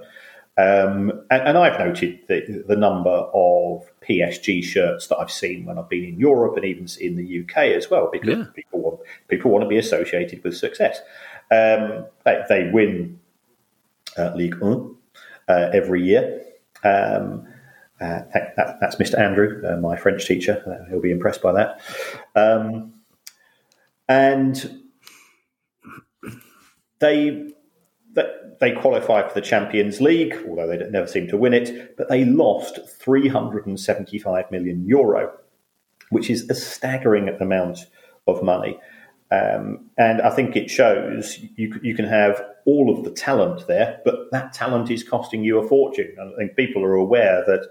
Um, 0.57 1.25
and, 1.31 1.43
and, 1.49 1.59
I've 1.59 1.79
noted 1.79 2.20
the, 2.29 2.64
the 2.68 2.77
number 2.77 3.11
of 3.11 3.83
PSG 4.09 4.63
shirts 4.63 5.07
that 5.09 5.19
I've 5.19 5.31
seen 5.31 5.65
when 5.65 5.79
I've 5.79 5.89
been 5.89 6.05
in 6.05 6.19
Europe 6.19 6.57
and 6.57 6.65
even 6.65 6.87
in 7.01 7.17
the 7.17 7.41
UK 7.43 7.59
as 7.77 7.91
well, 7.91 8.09
because 8.13 8.39
yeah. 8.39 8.45
people 8.55 8.81
want 8.81 9.01
people 9.29 9.51
want 9.51 9.63
to 9.63 9.69
be 9.69 9.79
associated 9.79 10.43
with 10.45 10.57
success. 10.57 11.01
Um, 11.51 12.07
they, 12.25 12.43
they, 12.49 12.71
win 12.73 13.21
uh, 14.17 14.33
Ligue 14.35 14.59
1 14.59 14.97
uh, 15.49 15.71
every 15.73 16.03
year. 16.03 16.43
Um, 16.83 17.47
uh, 18.01 18.23
that, 18.57 18.79
that's 18.81 18.97
Mr. 18.97 19.19
Andrew, 19.19 19.63
uh, 19.67 19.77
my 19.77 19.97
French 19.97 20.27
teacher. 20.27 20.63
Uh, 20.67 20.89
he'll 20.91 21.01
be 21.01 21.11
impressed 21.11 21.43
by 21.43 21.53
that. 21.53 21.81
Um, 22.35 22.95
and 24.09 24.81
they 26.99 27.52
they 28.61 28.73
qualify 28.73 29.27
for 29.27 29.35
the 29.35 29.41
Champions 29.41 30.01
League, 30.01 30.37
although 30.49 30.69
they 30.69 30.79
never 30.91 31.07
seem 31.07 31.27
to 31.29 31.37
win 31.37 31.53
it, 31.53 31.97
but 31.97 32.09
they 32.09 32.25
lost 32.25 32.79
375 33.01 34.51
million 34.51 34.87
euro, 34.87 35.33
which 36.11 36.31
is 36.31 36.49
a 36.49 36.55
staggering 36.55 37.29
amount 37.41 37.87
of 38.27 38.43
money. 38.43 38.79
Um, 39.33 39.91
and 39.97 40.21
I 40.21 40.31
think 40.31 40.57
it 40.57 40.71
shows 40.71 41.39
you, 41.57 41.79
you 41.83 41.95
can 41.95 42.05
have 42.05 42.41
all 42.67 42.97
of 42.97 43.05
the 43.05 43.11
talent 43.11 43.67
there, 43.67 44.01
but 44.05 44.31
that 44.31 44.53
talent 44.53 44.91
is 44.91 45.03
costing 45.03 45.43
you 45.43 45.59
a 45.59 45.67
fortune. 45.67 46.15
And 46.19 46.35
I 46.35 46.37
think 46.37 46.55
people 46.55 46.85
are 46.85 46.95
aware 46.95 47.43
that 47.47 47.67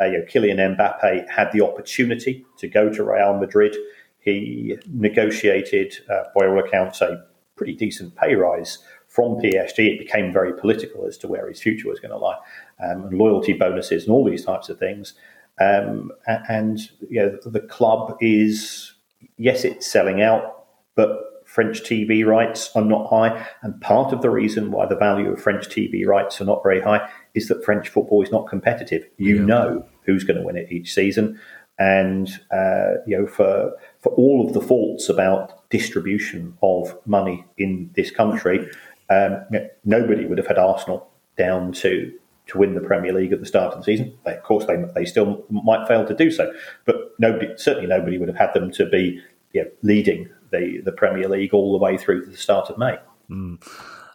uh, 0.00 0.06
you 0.06 0.18
know, 0.18 0.24
Kylian 0.24 0.76
Mbappe 0.76 1.30
had 1.30 1.52
the 1.52 1.60
opportunity 1.60 2.44
to 2.58 2.68
go 2.68 2.92
to 2.92 3.04
Real 3.04 3.38
Madrid. 3.38 3.76
He 4.18 4.76
negotiated, 4.88 5.94
uh, 6.10 6.24
by 6.34 6.46
all 6.46 6.58
accounts, 6.58 7.00
a 7.00 7.24
pretty 7.56 7.74
decent 7.74 8.16
pay 8.16 8.34
rise 8.34 8.78
from 9.14 9.36
PSG. 9.36 9.94
It 9.94 9.98
became 10.00 10.32
very 10.32 10.52
political 10.52 11.06
as 11.06 11.16
to 11.18 11.28
where 11.28 11.48
his 11.48 11.62
future 11.62 11.88
was 11.88 12.00
going 12.00 12.10
to 12.10 12.18
lie, 12.18 12.38
um, 12.82 13.04
and 13.04 13.16
loyalty 13.16 13.52
bonuses 13.52 14.02
and 14.02 14.12
all 14.12 14.24
these 14.24 14.44
types 14.44 14.68
of 14.68 14.76
things. 14.76 15.14
Um, 15.60 16.10
and 16.26 16.80
you 17.08 17.20
know, 17.22 17.38
the 17.46 17.60
club 17.60 18.16
is 18.20 18.92
yes, 19.36 19.64
it's 19.64 19.86
selling 19.86 20.20
out, 20.20 20.66
but 20.96 21.44
French 21.46 21.82
TV 21.82 22.26
rights 22.26 22.70
are 22.74 22.84
not 22.84 23.08
high. 23.08 23.46
And 23.62 23.80
part 23.80 24.12
of 24.12 24.20
the 24.20 24.30
reason 24.30 24.72
why 24.72 24.86
the 24.86 24.96
value 24.96 25.30
of 25.30 25.40
French 25.40 25.68
TV 25.68 26.04
rights 26.04 26.40
are 26.40 26.44
not 26.44 26.64
very 26.64 26.80
high 26.80 27.08
is 27.34 27.46
that 27.46 27.64
French 27.64 27.88
football 27.88 28.20
is 28.20 28.32
not 28.32 28.48
competitive. 28.48 29.06
You 29.16 29.36
yeah. 29.36 29.44
know 29.44 29.86
who's 30.06 30.24
going 30.24 30.38
to 30.38 30.42
win 30.42 30.56
it 30.56 30.72
each 30.72 30.92
season. 30.92 31.38
And 31.78 32.28
uh, 32.52 32.94
you 33.06 33.16
know, 33.16 33.26
for 33.28 33.72
for 34.00 34.12
all 34.14 34.44
of 34.44 34.54
the 34.54 34.60
faults 34.60 35.08
about 35.08 35.68
distribution 35.70 36.56
of 36.62 36.96
money 37.06 37.44
in 37.58 37.90
this 37.94 38.10
country, 38.10 38.68
um, 39.10 39.44
nobody 39.84 40.26
would 40.26 40.38
have 40.38 40.46
had 40.46 40.58
Arsenal 40.58 41.08
down 41.36 41.72
to 41.72 42.12
to 42.46 42.58
win 42.58 42.74
the 42.74 42.80
Premier 42.80 43.12
League 43.12 43.32
at 43.32 43.40
the 43.40 43.46
start 43.46 43.72
of 43.72 43.78
the 43.78 43.84
season. 43.84 44.16
They, 44.24 44.36
of 44.36 44.42
course, 44.42 44.66
they 44.66 44.76
they 44.94 45.04
still 45.04 45.44
might 45.50 45.86
fail 45.88 46.06
to 46.06 46.14
do 46.14 46.30
so, 46.30 46.52
but 46.84 46.96
nobody 47.18 47.52
certainly 47.56 47.88
nobody 47.88 48.18
would 48.18 48.28
have 48.28 48.36
had 48.36 48.54
them 48.54 48.70
to 48.72 48.86
be 48.86 49.20
you 49.52 49.64
know, 49.64 49.70
leading 49.82 50.28
the 50.50 50.80
the 50.84 50.92
Premier 50.92 51.28
League 51.28 51.54
all 51.54 51.72
the 51.72 51.82
way 51.82 51.96
through 51.96 52.24
to 52.24 52.30
the 52.30 52.36
start 52.36 52.70
of 52.70 52.78
May. 52.78 52.98
Mm. 53.30 53.62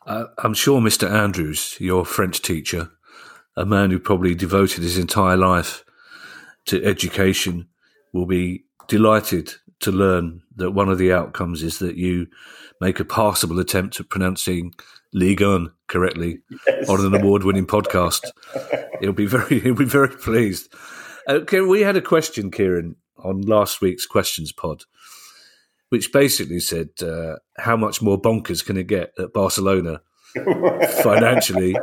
Uh, 0.05 0.25
I'm 0.39 0.53
sure 0.53 0.81
Mr. 0.81 1.09
Andrews, 1.09 1.75
your 1.79 2.05
French 2.05 2.41
teacher, 2.41 2.89
a 3.55 3.65
man 3.65 3.91
who 3.91 3.99
probably 3.99 4.33
devoted 4.33 4.81
his 4.81 4.97
entire 4.97 5.37
life 5.37 5.83
to 6.65 6.83
education, 6.83 7.67
will 8.13 8.25
be 8.25 8.65
delighted 8.87 9.53
to 9.81 9.91
learn 9.91 10.41
that 10.55 10.71
one 10.71 10.89
of 10.89 10.97
the 10.97 11.13
outcomes 11.13 11.63
is 11.63 11.79
that 11.79 11.95
you 11.95 12.27
make 12.81 12.99
a 12.99 13.05
passable 13.05 13.59
attempt 13.59 13.99
at 13.99 14.09
pronouncing 14.09 14.73
Ligue 15.13 15.41
1 15.41 15.71
correctly 15.87 16.39
yes. 16.67 16.89
on 16.89 17.05
an 17.05 17.15
award-winning 17.15 17.65
podcast. 17.65 18.21
he'll 18.99 19.13
be 19.13 19.25
very 19.25 19.59
he'll 19.61 19.75
be 19.75 19.85
very 19.85 20.09
pleased. 20.09 20.73
Uh, 21.27 21.39
we 21.67 21.81
had 21.81 21.97
a 21.97 22.01
question, 22.01 22.51
Kieran, 22.51 22.95
on 23.17 23.41
last 23.41 23.81
week's 23.81 24.05
questions 24.05 24.51
pod, 24.51 24.83
which 25.89 26.11
basically 26.11 26.59
said, 26.59 26.89
uh, 27.01 27.35
"How 27.57 27.75
much 27.75 28.01
more 28.01 28.19
bonkers 28.19 28.65
can 28.65 28.77
it 28.77 28.87
get 28.87 29.13
at 29.19 29.33
Barcelona 29.33 30.01
financially?" 31.03 31.75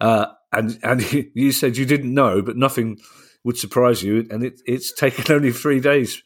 Uh, 0.00 0.26
and 0.52 0.78
and 0.82 1.12
you 1.34 1.52
said 1.52 1.76
you 1.76 1.86
didn't 1.86 2.14
know, 2.14 2.42
but 2.42 2.56
nothing 2.56 2.98
would 3.44 3.58
surprise 3.58 4.02
you, 4.02 4.26
and 4.30 4.44
it, 4.44 4.60
it's 4.66 4.92
taken 4.92 5.34
only 5.34 5.52
three 5.52 5.80
days 5.80 6.22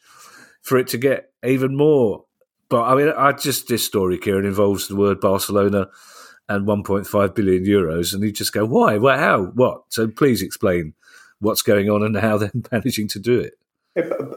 for 0.67 0.77
it 0.77 0.89
to 0.89 0.99
get 0.99 1.31
even 1.45 1.77
more. 1.77 2.25
But 2.69 2.83
I 2.83 2.95
mean, 2.97 3.09
I 3.17 3.33
just 3.33 3.69
this 3.69 3.85
story, 3.85 4.19
Kieran, 4.19 4.45
involves 4.45 4.89
the 4.89 4.97
word 4.97 5.21
Barcelona 5.21 5.89
and 6.49 6.67
1.5 6.67 7.35
billion 7.35 7.65
euros, 7.65 8.13
and 8.13 8.23
you 8.23 8.33
just 8.33 8.53
go, 8.53 8.65
why? 8.65 8.99
Well, 8.99 9.17
how? 9.17 9.45
What? 9.45 9.83
So 9.89 10.09
please 10.09 10.43
explain 10.43 10.95
what's 11.39 11.63
going 11.63 11.89
on 11.89 12.03
and 12.03 12.17
how 12.17 12.39
they're 12.39 12.51
managing 12.73 13.09
to 13.09 13.21
do 13.21 13.41
it. 13.41 13.55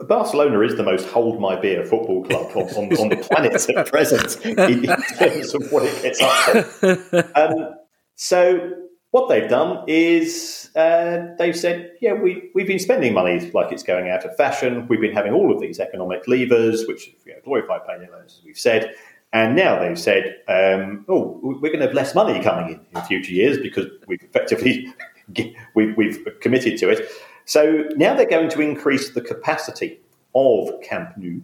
Barcelona 0.07 0.61
is 0.61 0.75
the 0.75 0.84
most 0.84 1.07
hold 1.07 1.41
my 1.41 1.59
beer 1.59 1.84
football 1.84 2.23
club 2.23 2.51
on, 2.55 2.93
on, 2.97 3.09
the 3.09 3.17
planet 3.17 3.69
at 3.69 3.88
present 3.88 4.45
in, 4.45 4.86
in, 4.86 5.01
terms 5.17 5.53
of 5.53 5.69
what 5.69 5.84
it 5.84 6.01
gets 6.01 6.21
up 6.21 6.80
to. 6.80 7.30
Um, 7.36 7.75
so 8.15 8.71
what 9.12 9.28
they've 9.28 9.49
done 9.49 9.84
is 9.88 10.70
uh, 10.76 11.28
they've 11.38 11.57
said, 11.57 11.93
yeah, 11.99 12.14
we, 12.14 12.51
we've 12.53 12.68
been 12.68 12.80
spending 12.80 13.14
money 13.14 13.51
like 13.53 13.72
it's 13.72 13.84
going 13.84 14.10
out 14.10 14.24
of 14.24 14.36
fashion. 14.36 14.88
We've 14.88 15.01
been 15.01 15.16
having 15.16 15.34
all 15.34 15.53
of 15.53 15.60
these 15.60 15.80
economic 15.80 16.28
levers, 16.28 16.86
which 16.88 17.16
you 17.26 17.34
know, 17.34 17.39
glorify 17.43 17.80
paying 17.80 18.10
loans, 18.12 18.38
as 18.39 18.45
we've 18.45 18.60
said. 18.60 18.93
And 19.34 19.55
now 19.55 19.80
they've 19.80 19.99
said, 19.99 20.38
um, 20.47 21.05
oh, 21.07 21.39
we're 21.41 21.70
going 21.70 21.80
to 21.80 21.88
have 21.88 21.93
less 21.93 22.14
money 22.14 22.41
coming 22.41 22.74
in 22.74 22.97
in 22.99 23.05
future 23.05 23.32
years 23.32 23.57
because 23.57 23.86
we've 24.07 24.22
effectively 24.24 24.93
we've, 25.76 25.95
we've 25.97 26.26
committed 26.41 26.78
to 26.80 26.89
it. 26.89 27.07
So 27.45 27.86
now 27.95 28.14
they're 28.14 28.30
going 28.30 28.49
to 28.49 28.62
increase 28.62 29.12
the 29.12 29.22
capacity 29.22 29.99
of 30.36 30.70
Camp 30.84 31.16
Nou 31.18 31.41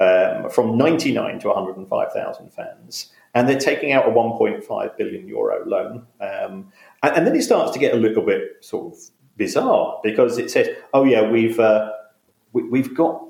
um, 0.00 0.50
from 0.50 0.76
99 0.76 1.38
to 1.40 1.48
105,000 1.48 2.52
fans 2.52 3.12
and 3.36 3.46
they're 3.46 3.58
taking 3.58 3.92
out 3.92 4.08
a 4.08 4.10
1.5 4.10 4.96
billion 4.96 5.28
euro 5.28 5.62
loan. 5.68 6.06
Um, 6.22 6.72
and, 7.02 7.16
and, 7.16 7.26
then 7.26 7.36
it 7.36 7.42
starts 7.42 7.70
to 7.72 7.78
get 7.78 7.92
a 7.92 7.98
little 7.98 8.24
bit 8.24 8.64
sort 8.64 8.94
of 8.94 8.98
bizarre 9.36 10.00
because 10.02 10.38
it 10.38 10.50
says, 10.50 10.68
"Oh 10.94 11.04
yeah, 11.04 11.30
we've 11.30 11.60
uh, 11.60 11.92
we, 12.52 12.80
have 12.80 12.94
got 12.94 13.22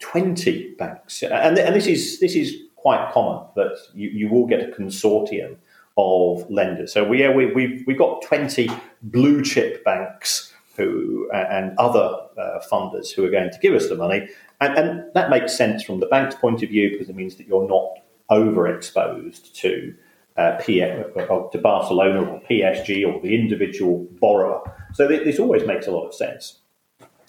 20 0.00 0.74
banks," 0.76 1.22
and, 1.22 1.56
and 1.56 1.76
this 1.76 1.86
is 1.86 2.18
this 2.18 2.34
is 2.34 2.56
quite 2.74 3.12
common 3.12 3.46
that 3.54 3.78
you, 3.94 4.10
you 4.10 4.28
will 4.28 4.44
get 4.44 4.60
a 4.60 4.72
consortium 4.72 5.56
of 5.96 6.50
lenders. 6.50 6.92
So 6.92 7.04
we, 7.04 7.20
yeah, 7.20 7.32
we, 7.32 7.46
we've 7.52 7.84
we've 7.86 7.98
got 7.98 8.22
20 8.22 8.68
blue 9.02 9.40
chip 9.40 9.84
banks 9.84 10.52
who 10.76 11.30
and 11.32 11.78
other 11.78 12.10
uh, 12.36 12.58
funders 12.68 13.12
who 13.14 13.24
are 13.24 13.30
going 13.30 13.52
to 13.52 13.58
give 13.60 13.74
us 13.74 13.88
the 13.88 13.94
money, 13.94 14.28
and, 14.60 14.76
and 14.76 15.04
that 15.14 15.30
makes 15.30 15.56
sense 15.56 15.84
from 15.84 16.00
the 16.00 16.06
bank's 16.06 16.34
point 16.34 16.64
of 16.64 16.70
view 16.70 16.90
because 16.90 17.08
it 17.08 17.14
means 17.14 17.36
that 17.36 17.46
you're 17.46 17.68
not 17.68 18.00
overexposed 18.30 19.52
to 19.54 19.94
uh, 20.36 20.58
to 20.58 21.58
Barcelona 21.62 22.22
or 22.22 22.40
PSG 22.50 23.06
or 23.06 23.20
the 23.20 23.34
individual 23.34 24.08
borrower. 24.20 24.62
So 24.92 25.06
this 25.06 25.38
always 25.38 25.66
makes 25.66 25.86
a 25.86 25.92
lot 25.92 26.06
of 26.06 26.14
sense. 26.14 26.58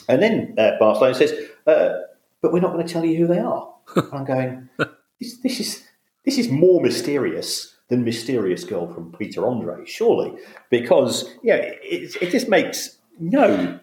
And 0.07 0.21
then 0.21 0.55
uh, 0.57 0.71
Barcelona 0.79 1.15
says, 1.15 1.33
uh, 1.67 1.89
"But 2.41 2.51
we're 2.51 2.61
not 2.61 2.73
going 2.73 2.85
to 2.85 2.91
tell 2.91 3.05
you 3.05 3.17
who 3.17 3.27
they 3.27 3.39
are." 3.39 3.73
I'm 4.11 4.25
going, 4.25 4.69
this, 5.19 5.37
this, 5.37 5.59
is 5.59 5.83
this 6.23 6.37
is 6.37 6.49
more 6.49 6.81
mysterious 6.81 7.75
than 7.89 8.03
mysterious 8.03 8.63
girl 8.63 8.91
from 8.91 9.11
Peter 9.11 9.45
Andre, 9.45 9.85
surely, 9.85 10.33
because 10.69 11.29
yeah, 11.43 11.55
it, 11.55 12.15
it 12.21 12.31
just 12.31 12.49
makes 12.49 12.97
no 13.19 13.79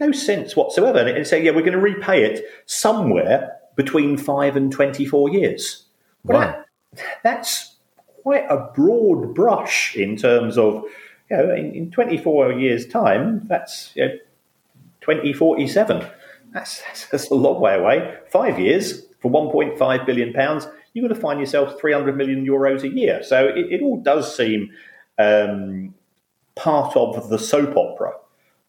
no 0.00 0.12
sense 0.12 0.54
whatsoever. 0.54 0.98
And 0.98 1.26
say, 1.26 1.42
yeah, 1.42 1.50
we're 1.50 1.62
going 1.62 1.72
to 1.72 1.78
repay 1.78 2.24
it 2.24 2.44
somewhere 2.66 3.56
between 3.76 4.16
five 4.16 4.56
and 4.56 4.70
twenty 4.70 5.04
four 5.04 5.28
Wow. 6.24 6.38
That, 6.38 6.66
that's 7.22 7.76
quite 8.22 8.46
a 8.50 8.70
broad 8.74 9.34
brush 9.34 9.96
in 9.96 10.16
terms 10.16 10.58
of, 10.58 10.84
you 11.30 11.36
know, 11.36 11.54
in, 11.54 11.74
in 11.74 11.90
24 11.90 12.52
years' 12.52 12.86
time, 12.86 13.46
that's 13.48 13.92
you 13.94 14.06
know, 14.06 14.14
2047. 15.00 16.06
That's, 16.50 16.82
that's 17.10 17.30
a 17.30 17.34
long 17.34 17.60
way 17.60 17.74
away. 17.74 18.16
Five 18.32 18.58
years 18.58 19.04
for 19.20 19.30
1.5 19.30 20.06
billion 20.06 20.32
pounds, 20.32 20.66
you're 20.94 21.06
going 21.06 21.14
to 21.14 21.20
find 21.20 21.38
yourself 21.38 21.78
300 21.78 22.16
million 22.16 22.46
euros 22.46 22.84
a 22.84 22.88
year. 22.88 23.22
So 23.22 23.48
it, 23.48 23.70
it 23.70 23.82
all 23.82 24.00
does 24.00 24.34
seem 24.34 24.70
um, 25.18 25.94
part 26.54 26.96
of 26.96 27.28
the 27.28 27.38
soap 27.38 27.76
opera, 27.76 28.12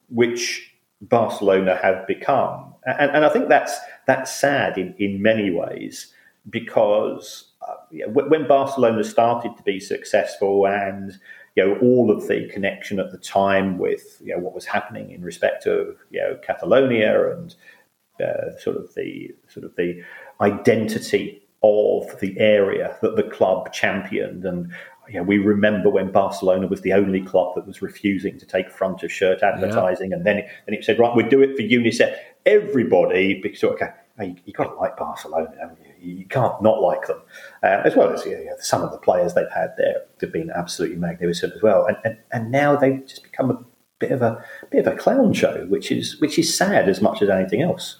which 0.09 0.73
Barcelona 1.01 1.79
have 1.81 2.05
become. 2.05 2.73
And, 2.85 3.11
and 3.11 3.25
I 3.25 3.29
think 3.29 3.47
that's 3.47 3.77
that's 4.07 4.35
sad 4.35 4.77
in, 4.77 4.93
in 4.99 5.21
many 5.21 5.51
ways 5.51 6.13
because 6.49 7.51
uh, 7.67 8.07
when 8.07 8.47
Barcelona 8.47 9.03
started 9.03 9.55
to 9.57 9.63
be 9.63 9.79
successful 9.79 10.67
and 10.67 11.19
you 11.55 11.65
know 11.65 11.77
all 11.79 12.11
of 12.11 12.27
the 12.27 12.47
connection 12.49 12.99
at 12.99 13.11
the 13.11 13.17
time 13.17 13.77
with 13.77 14.21
you 14.23 14.35
know 14.35 14.41
what 14.41 14.53
was 14.53 14.65
happening 14.65 15.11
in 15.11 15.21
respect 15.21 15.65
of 15.65 15.97
you 16.09 16.21
know 16.21 16.37
Catalonia 16.45 17.31
and 17.31 17.55
uh, 18.19 18.57
sort 18.59 18.77
of 18.77 18.93
the 18.95 19.33
sort 19.47 19.65
of 19.65 19.75
the 19.75 20.03
identity 20.41 21.41
of 21.63 22.19
the 22.19 22.37
area 22.39 22.97
that 23.01 23.15
the 23.15 23.23
club 23.23 23.71
championed. 23.73 24.45
And 24.45 24.71
you 25.09 25.15
know, 25.15 25.23
we 25.23 25.37
remember 25.37 25.89
when 25.89 26.11
Barcelona 26.11 26.67
was 26.67 26.81
the 26.81 26.93
only 26.93 27.21
club 27.21 27.55
that 27.55 27.65
was 27.65 27.81
refusing 27.81 28.37
to 28.39 28.45
take 28.45 28.69
front 28.69 29.03
of 29.03 29.11
shirt 29.11 29.41
advertising, 29.41 30.11
yeah. 30.11 30.17
and 30.17 30.25
then 30.25 30.37
it, 30.39 30.47
then 30.65 30.75
it 30.75 30.83
said, 30.83 30.99
right, 30.99 31.15
we'll 31.15 31.29
do 31.29 31.41
it 31.41 31.55
for 31.55 31.63
UNICEF. 31.63 32.15
Everybody, 32.45 33.39
because 33.41 33.63
okay, 33.63 33.89
you, 34.21 34.35
you 34.45 34.53
got 34.53 34.65
to 34.65 34.75
like 34.75 34.97
Barcelona, 34.97 35.51
haven't 35.59 35.79
you? 35.83 35.88
You 36.01 36.25
can't 36.25 36.61
not 36.61 36.81
like 36.81 37.07
them, 37.07 37.21
uh, 37.63 37.81
as 37.83 37.95
well 37.95 38.11
as 38.11 38.25
you 38.25 38.31
know, 38.45 38.55
some 38.59 38.81
of 38.81 38.91
the 38.91 38.97
players 38.97 39.33
they've 39.33 39.51
had 39.53 39.73
there 39.77 40.01
have 40.21 40.31
been 40.31 40.51
absolutely 40.55 40.97
magnificent 40.97 41.53
as 41.53 41.61
well. 41.61 41.85
And, 41.85 41.97
and 42.03 42.17
and 42.31 42.51
now 42.51 42.75
they've 42.75 43.05
just 43.05 43.23
become 43.23 43.51
a 43.51 43.63
bit 43.99 44.11
of 44.11 44.21
a 44.21 44.43
bit 44.71 44.85
of 44.87 44.93
a 44.93 44.97
clown 44.97 45.33
show, 45.33 45.65
which 45.67 45.91
is 45.91 46.19
which 46.19 46.39
is 46.39 46.55
sad 46.55 46.89
as 46.89 47.01
much 47.01 47.21
as 47.21 47.29
anything 47.29 47.61
else. 47.61 47.97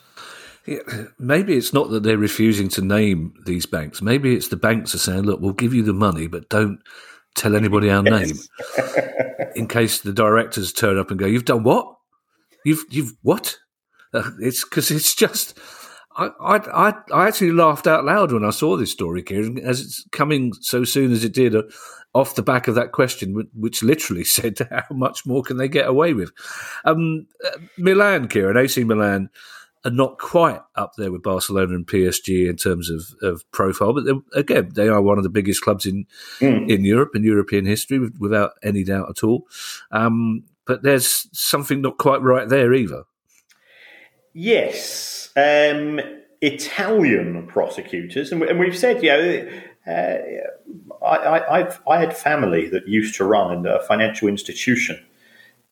Yeah, 0.66 0.80
maybe 1.18 1.56
it's 1.56 1.74
not 1.74 1.90
that 1.90 2.04
they're 2.04 2.18
refusing 2.18 2.70
to 2.70 2.82
name 2.82 3.34
these 3.46 3.66
banks. 3.66 4.02
Maybe 4.02 4.36
it's 4.36 4.50
the 4.50 4.56
banks 4.56 4.94
are 4.94 5.00
saying, 5.00 5.24
"Look, 5.24 5.40
we'll 5.42 5.54
give 5.54 5.74
you 5.74 5.84
the 5.84 5.94
money, 5.94 6.28
but 6.28 6.50
don't 6.50 6.80
tell 7.36 7.56
anybody 7.56 7.90
our 7.90 8.04
name," 8.04 8.38
in 9.56 9.68
case 9.68 10.02
the 10.02 10.14
directors 10.14 10.72
turn 10.72 10.98
up 10.98 11.12
and 11.12 11.20
go, 11.20 11.26
"You've 11.26 11.46
done 11.46 11.64
what? 11.64 11.96
You've 12.66 12.86
you've 12.90 13.14
what?" 13.22 13.58
Uh, 14.14 14.30
it's 14.40 14.64
because 14.64 14.92
it's 14.92 15.14
just. 15.16 15.58
I, 16.20 16.58
I 16.88 16.94
I 17.14 17.28
actually 17.28 17.52
laughed 17.52 17.88
out 17.88 18.06
loud 18.06 18.32
when 18.32 18.44
I 18.44 18.50
saw 18.50 18.76
this 18.76 18.92
story, 18.92 19.24
Kieran, 19.24 19.58
as 19.60 19.82
it's 19.82 20.06
coming 20.12 20.54
so 20.62 20.84
soon 20.84 21.12
as 21.12 21.24
it 21.24 21.34
did, 21.34 21.56
uh, 21.56 21.64
off 22.14 22.36
the 22.36 22.44
back 22.44 22.68
of 22.68 22.76
that 22.76 22.92
question, 22.92 23.50
which 23.54 23.84
literally 23.84 24.24
said, 24.26 24.58
"How 24.70 24.96
much 24.96 25.26
more 25.26 25.44
can 25.44 25.58
they 25.58 25.68
get 25.68 25.88
away 25.88 26.14
with?" 26.14 26.32
Um, 26.86 27.28
uh, 27.46 27.58
Milan, 27.78 28.28
Kieran, 28.28 28.58
AC 28.58 28.84
Milan 28.84 29.30
are 29.86 29.92
not 29.92 30.20
quite 30.20 30.60
up 30.76 30.92
there 30.98 31.12
with 31.12 31.24
Barcelona 31.24 31.74
and 31.74 31.88
PSG 31.88 32.50
in 32.50 32.58
terms 32.58 32.90
of, 32.90 33.04
of 33.22 33.50
profile, 33.52 33.94
but 33.94 34.04
again, 34.34 34.72
they 34.74 34.90
are 34.90 35.02
one 35.02 35.18
of 35.18 35.24
the 35.24 35.30
biggest 35.30 35.62
clubs 35.62 35.86
in 35.86 36.06
mm. 36.40 36.70
in 36.70 36.84
Europe 36.84 37.12
in 37.16 37.24
European 37.24 37.66
history, 37.66 38.10
without 38.20 38.52
any 38.62 38.84
doubt 38.84 39.10
at 39.10 39.24
all. 39.24 39.48
Um, 39.92 40.44
but 40.66 40.84
there's 40.84 41.28
something 41.32 41.82
not 41.82 41.98
quite 41.98 42.22
right 42.22 42.48
there 42.48 42.74
either. 42.74 43.04
Yes, 44.42 45.32
um, 45.36 46.00
Italian 46.42 47.46
prosecutors, 47.48 48.32
and, 48.32 48.40
we, 48.40 48.68
have 48.68 48.78
said, 48.78 49.04
you 49.04 49.10
know. 49.10 49.50
Uh, 49.86 51.06
I, 51.06 51.40
I, 51.40 51.78
I 51.90 52.00
had 52.00 52.16
family 52.16 52.70
that 52.70 52.88
used 52.88 53.16
to 53.16 53.26
run 53.26 53.66
a 53.66 53.82
financial 53.84 54.30
institution 54.30 55.04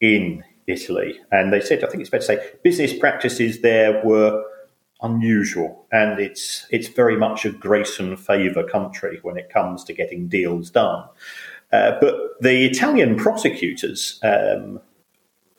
in 0.02 0.44
Italy, 0.66 1.18
and 1.32 1.54
they 1.54 1.62
said, 1.62 1.82
I 1.82 1.88
think 1.88 2.02
it's 2.02 2.10
fair 2.10 2.20
to 2.20 2.26
say, 2.26 2.50
business 2.62 2.94
practices 2.94 3.62
there 3.62 4.02
were 4.04 4.44
unusual, 5.02 5.86
and 5.94 6.20
it's 6.20 6.68
it's 6.70 6.90
very 6.90 7.16
much 7.16 7.46
a 7.46 7.52
grace 7.52 8.00
and 8.00 8.20
favour 8.20 8.64
country 8.64 9.20
when 9.22 9.38
it 9.38 9.50
comes 9.50 9.86
to 9.86 9.94
getting 9.94 10.28
deals 10.28 10.70
done. 10.72 11.06
Uh, 11.72 11.94
but 12.02 12.16
the 12.42 12.66
Italian 12.66 13.16
prosecutors 13.16 14.20
um, 14.24 14.82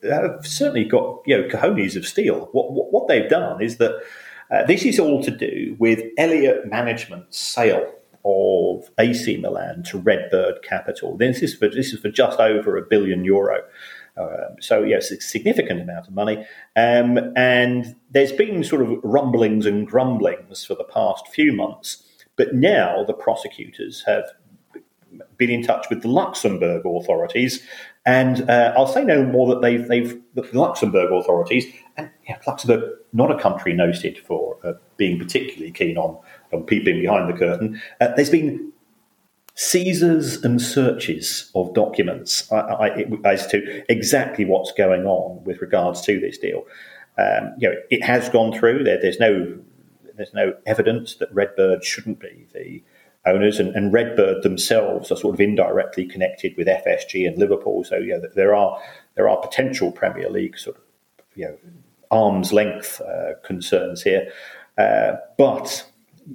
have 0.03 0.45
certainly 0.45 0.85
got 0.85 1.21
you 1.25 1.37
know 1.37 1.47
cojones 1.47 1.95
of 1.95 2.05
steel. 2.05 2.49
What, 2.51 2.71
what, 2.71 2.91
what 2.91 3.07
they've 3.07 3.29
done 3.29 3.61
is 3.61 3.77
that 3.77 4.01
uh, 4.51 4.65
this 4.65 4.83
is 4.83 4.99
all 4.99 5.21
to 5.23 5.31
do 5.31 5.75
with 5.79 6.03
Elliott 6.17 6.67
Management's 6.67 7.37
sale 7.37 7.93
of 8.25 8.89
AC 8.99 9.37
Milan 9.37 9.83
to 9.83 9.97
Redbird 9.97 10.61
Capital. 10.63 11.17
This 11.17 11.41
is 11.41 11.55
for 11.55 11.69
this 11.69 11.93
is 11.93 11.99
for 11.99 12.09
just 12.09 12.39
over 12.39 12.77
a 12.77 12.81
billion 12.81 13.23
euro. 13.23 13.61
Um, 14.17 14.55
so, 14.59 14.83
yes, 14.83 15.11
a 15.11 15.21
significant 15.21 15.81
amount 15.81 16.07
of 16.07 16.13
money. 16.13 16.45
Um, 16.75 17.31
and 17.37 17.95
there's 18.11 18.33
been 18.33 18.63
sort 18.63 18.81
of 18.81 18.99
rumblings 19.03 19.65
and 19.65 19.87
grumblings 19.87 20.65
for 20.65 20.75
the 20.75 20.83
past 20.83 21.27
few 21.29 21.53
months. 21.53 22.03
But 22.35 22.53
now 22.53 23.03
the 23.03 23.13
prosecutors 23.13 24.03
have 24.05 24.25
been 25.39 25.49
in 25.49 25.63
touch 25.63 25.87
with 25.89 26.03
the 26.03 26.07
Luxembourg 26.07 26.85
authorities. 26.85 27.65
And 28.05 28.47
uh, 28.49 28.73
I'll 28.77 28.87
say 28.87 29.03
no 29.03 29.23
more 29.23 29.47
that 29.47 29.61
they've, 29.61 29.87
they've 29.87 30.21
the 30.35 30.47
Luxembourg 30.53 31.11
authorities, 31.11 31.65
and 31.97 32.11
yeah, 32.27 32.37
Luxembourg, 32.45 32.91
not 33.13 33.31
a 33.31 33.39
country 33.39 33.73
noted 33.73 34.19
for 34.19 34.57
uh, 34.63 34.73
being 34.97 35.17
particularly 35.17 35.71
keen 35.71 35.97
on, 35.97 36.17
on 36.53 36.63
peeping 36.63 37.01
behind 37.01 37.33
the 37.33 37.37
curtain. 37.37 37.81
Uh, 37.99 38.09
there's 38.15 38.29
been 38.29 38.71
seizures 39.55 40.43
and 40.45 40.61
searches 40.61 41.51
of 41.55 41.73
documents 41.73 42.49
as 43.25 43.45
to 43.47 43.83
exactly 43.89 44.45
what's 44.45 44.71
going 44.71 45.05
on 45.05 45.43
with 45.43 45.59
regards 45.59 46.01
to 46.01 46.19
this 46.19 46.37
deal. 46.37 46.63
Um, 47.17 47.53
you 47.57 47.69
know, 47.69 47.75
it 47.89 48.01
has 48.03 48.29
gone 48.29 48.57
through. 48.57 48.85
There, 48.85 49.01
there's 49.01 49.19
no 49.19 49.59
there's 50.15 50.33
no 50.33 50.53
evidence 50.65 51.15
that 51.15 51.33
Redbird 51.33 51.83
shouldn't 51.83 52.19
be 52.19 52.47
the 52.53 52.83
owners, 53.25 53.59
and, 53.59 53.75
and, 53.75 53.91
Redbird 53.91 54.43
themselves 54.43 55.11
are 55.11 55.15
sort 55.17 55.33
of 55.33 55.41
indirectly 55.41 56.05
connected 56.05 56.55
with 56.57 56.67
FSG 56.67 57.27
and 57.27 57.37
Liverpool. 57.37 57.83
So 57.83 57.97
yeah, 57.97 58.17
there 58.35 58.55
are 58.55 58.81
there 59.15 59.29
are 59.29 59.37
potential 59.37 59.91
Premier 59.91 60.29
League 60.29 60.57
sort 60.57 60.77
of 60.77 60.83
you 61.35 61.45
know 61.45 61.57
arm's 62.11 62.51
length 62.53 63.01
uh, 63.01 63.33
concerns 63.43 64.01
here, 64.01 64.31
uh, 64.77 65.13
but 65.37 65.85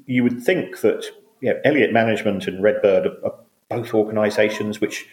you 0.07 0.23
would 0.23 0.43
think 0.43 0.81
that 0.81 1.05
you 1.41 1.53
know, 1.53 1.61
Elliott 1.65 1.93
Management 1.93 2.47
and 2.47 2.63
Redbird 2.63 3.07
are, 3.07 3.25
are 3.25 3.35
both 3.69 3.95
organisations 3.95 4.81
which 4.81 5.09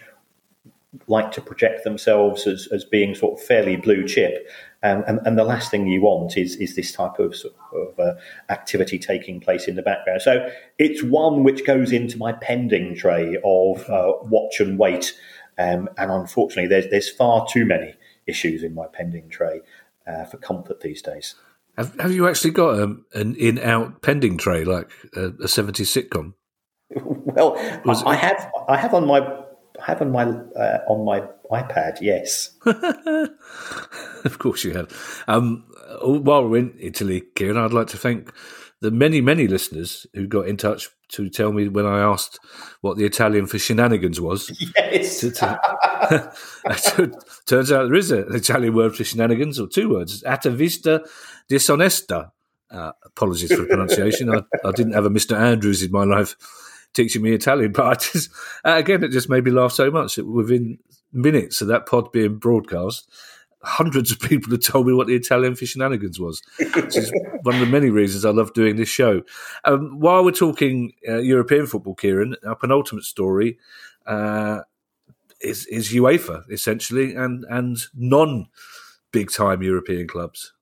like 1.07 1.31
to 1.31 1.41
project 1.41 1.83
themselves 1.83 2.45
as, 2.47 2.67
as 2.71 2.83
being 2.83 3.15
sort 3.15 3.39
of 3.39 3.45
fairly 3.45 3.77
blue 3.77 4.05
chip. 4.05 4.47
Um, 4.83 5.03
and, 5.07 5.19
and 5.25 5.37
the 5.37 5.43
last 5.43 5.71
thing 5.71 5.87
you 5.87 6.01
want 6.01 6.37
is, 6.37 6.55
is 6.57 6.75
this 6.75 6.91
type 6.91 7.19
of, 7.19 7.35
sort 7.35 7.53
of 7.73 7.99
uh, 7.99 8.13
activity 8.49 8.99
taking 8.99 9.39
place 9.39 9.67
in 9.67 9.75
the 9.75 9.81
background. 9.81 10.21
So 10.21 10.49
it's 10.79 11.01
one 11.03 11.43
which 11.43 11.65
goes 11.65 11.91
into 11.91 12.17
my 12.17 12.33
pending 12.33 12.95
tray 12.95 13.37
of 13.43 13.89
uh, 13.89 14.13
watch 14.23 14.59
and 14.59 14.77
wait. 14.77 15.17
Um, 15.57 15.89
and 15.97 16.11
unfortunately, 16.11 16.67
there's, 16.67 16.89
there's 16.89 17.09
far 17.09 17.45
too 17.49 17.65
many 17.65 17.93
issues 18.27 18.63
in 18.63 18.73
my 18.73 18.87
pending 18.91 19.29
tray 19.29 19.61
uh, 20.07 20.25
for 20.25 20.37
comfort 20.37 20.81
these 20.81 21.01
days. 21.01 21.35
Have, 21.77 21.97
have 21.99 22.11
you 22.11 22.27
actually 22.27 22.51
got 22.51 22.79
a, 22.79 22.83
um, 22.83 23.05
an 23.13 23.35
in-out 23.35 24.01
pending 24.01 24.37
tray 24.37 24.65
like 24.65 24.89
a, 25.15 25.27
a 25.27 25.47
70s 25.47 25.87
sitcom? 25.87 26.33
well, 26.95 27.55
I 28.05 28.15
have. 28.15 28.51
I 28.67 28.77
have 28.77 28.93
on 28.93 29.07
my. 29.07 29.21
I 29.81 29.85
have 29.85 30.01
on 30.01 30.11
my 30.11 30.23
uh, 30.23 30.79
on 30.87 31.05
my 31.05 31.21
iPad. 31.51 31.99
Yes, 32.01 32.51
of 32.65 34.39
course 34.39 34.63
you 34.63 34.73
have. 34.73 35.23
Um, 35.27 35.65
while 36.01 36.47
we're 36.47 36.57
in 36.59 36.75
Italy, 36.79 37.23
Kieran, 37.35 37.57
I'd 37.57 37.73
like 37.73 37.87
to 37.87 37.97
thank 37.97 38.31
the 38.81 38.91
many, 38.91 39.21
many 39.21 39.47
listeners 39.47 40.07
who 40.13 40.27
got 40.27 40.47
in 40.47 40.57
touch 40.57 40.89
to 41.09 41.29
tell 41.29 41.51
me 41.51 41.67
when 41.67 41.85
I 41.85 41.99
asked 41.99 42.39
what 42.81 42.97
the 42.97 43.05
Italian 43.05 43.45
for 43.45 43.59
shenanigans 43.59 44.19
was. 44.19 44.51
Yes. 44.91 45.21
To, 45.21 45.29
to, 46.67 47.11
turns 47.45 47.71
out 47.71 47.85
there 47.85 47.95
is 47.95 48.11
an 48.11 48.25
Italian 48.35 48.75
word 48.75 48.93
for 48.93 49.05
shenanigans, 49.05 49.57
or 49.57 49.67
two 49.67 49.89
words: 49.89 50.21
atavista 50.23 51.07
disonesta. 51.49 52.31
Uh, 52.69 52.91
apologies 53.05 53.53
for 53.53 53.65
pronunciation. 53.65 54.29
I, 54.29 54.41
I, 54.65 54.71
didn't 54.71 54.93
have 54.93 55.05
a 55.05 55.09
Mr. 55.09 55.37
Andrews 55.37 55.81
in 55.81 55.91
my 55.91 56.03
life 56.03 56.35
teaching 56.93 57.21
me 57.21 57.33
Italian, 57.33 57.71
but 57.75 57.85
I 57.85 57.93
just, 57.95 58.31
uh, 58.65 58.75
again, 58.75 59.03
it 59.03 59.09
just 59.09 59.29
made 59.29 59.43
me 59.43 59.51
laugh 59.51 59.71
so 59.71 59.91
much 59.91 60.15
that 60.15 60.25
within 60.25 60.79
minutes 61.13 61.61
of 61.61 61.67
that 61.67 61.85
pod 61.85 62.11
being 62.11 62.37
broadcast, 62.37 63.09
hundreds 63.63 64.11
of 64.11 64.19
people 64.19 64.51
had 64.51 64.61
told 64.61 64.87
me 64.87 64.93
what 64.93 65.07
the 65.07 65.15
Italian 65.15 65.55
for 65.55 65.65
shenanigans 65.65 66.19
was, 66.19 66.41
which 66.75 66.97
is 66.97 67.11
one 67.43 67.55
of 67.55 67.61
the 67.61 67.67
many 67.67 67.89
reasons 67.89 68.25
I 68.25 68.31
love 68.31 68.53
doing 68.53 68.75
this 68.75 68.89
show. 68.89 69.21
Um, 69.65 69.99
while 69.99 70.23
we're 70.23 70.31
talking 70.31 70.93
uh, 71.07 71.17
European 71.17 71.67
football, 71.67 71.95
Kieran, 71.95 72.35
our 72.45 72.55
penultimate 72.55 73.03
story 73.03 73.59
uh, 74.05 74.61
is, 75.41 75.65
is 75.67 75.89
UEFA 75.89 76.43
essentially, 76.51 77.15
and 77.15 77.45
and 77.49 77.77
non 77.95 78.47
big 79.11 79.31
time 79.31 79.61
European 79.61 80.07
clubs. 80.07 80.53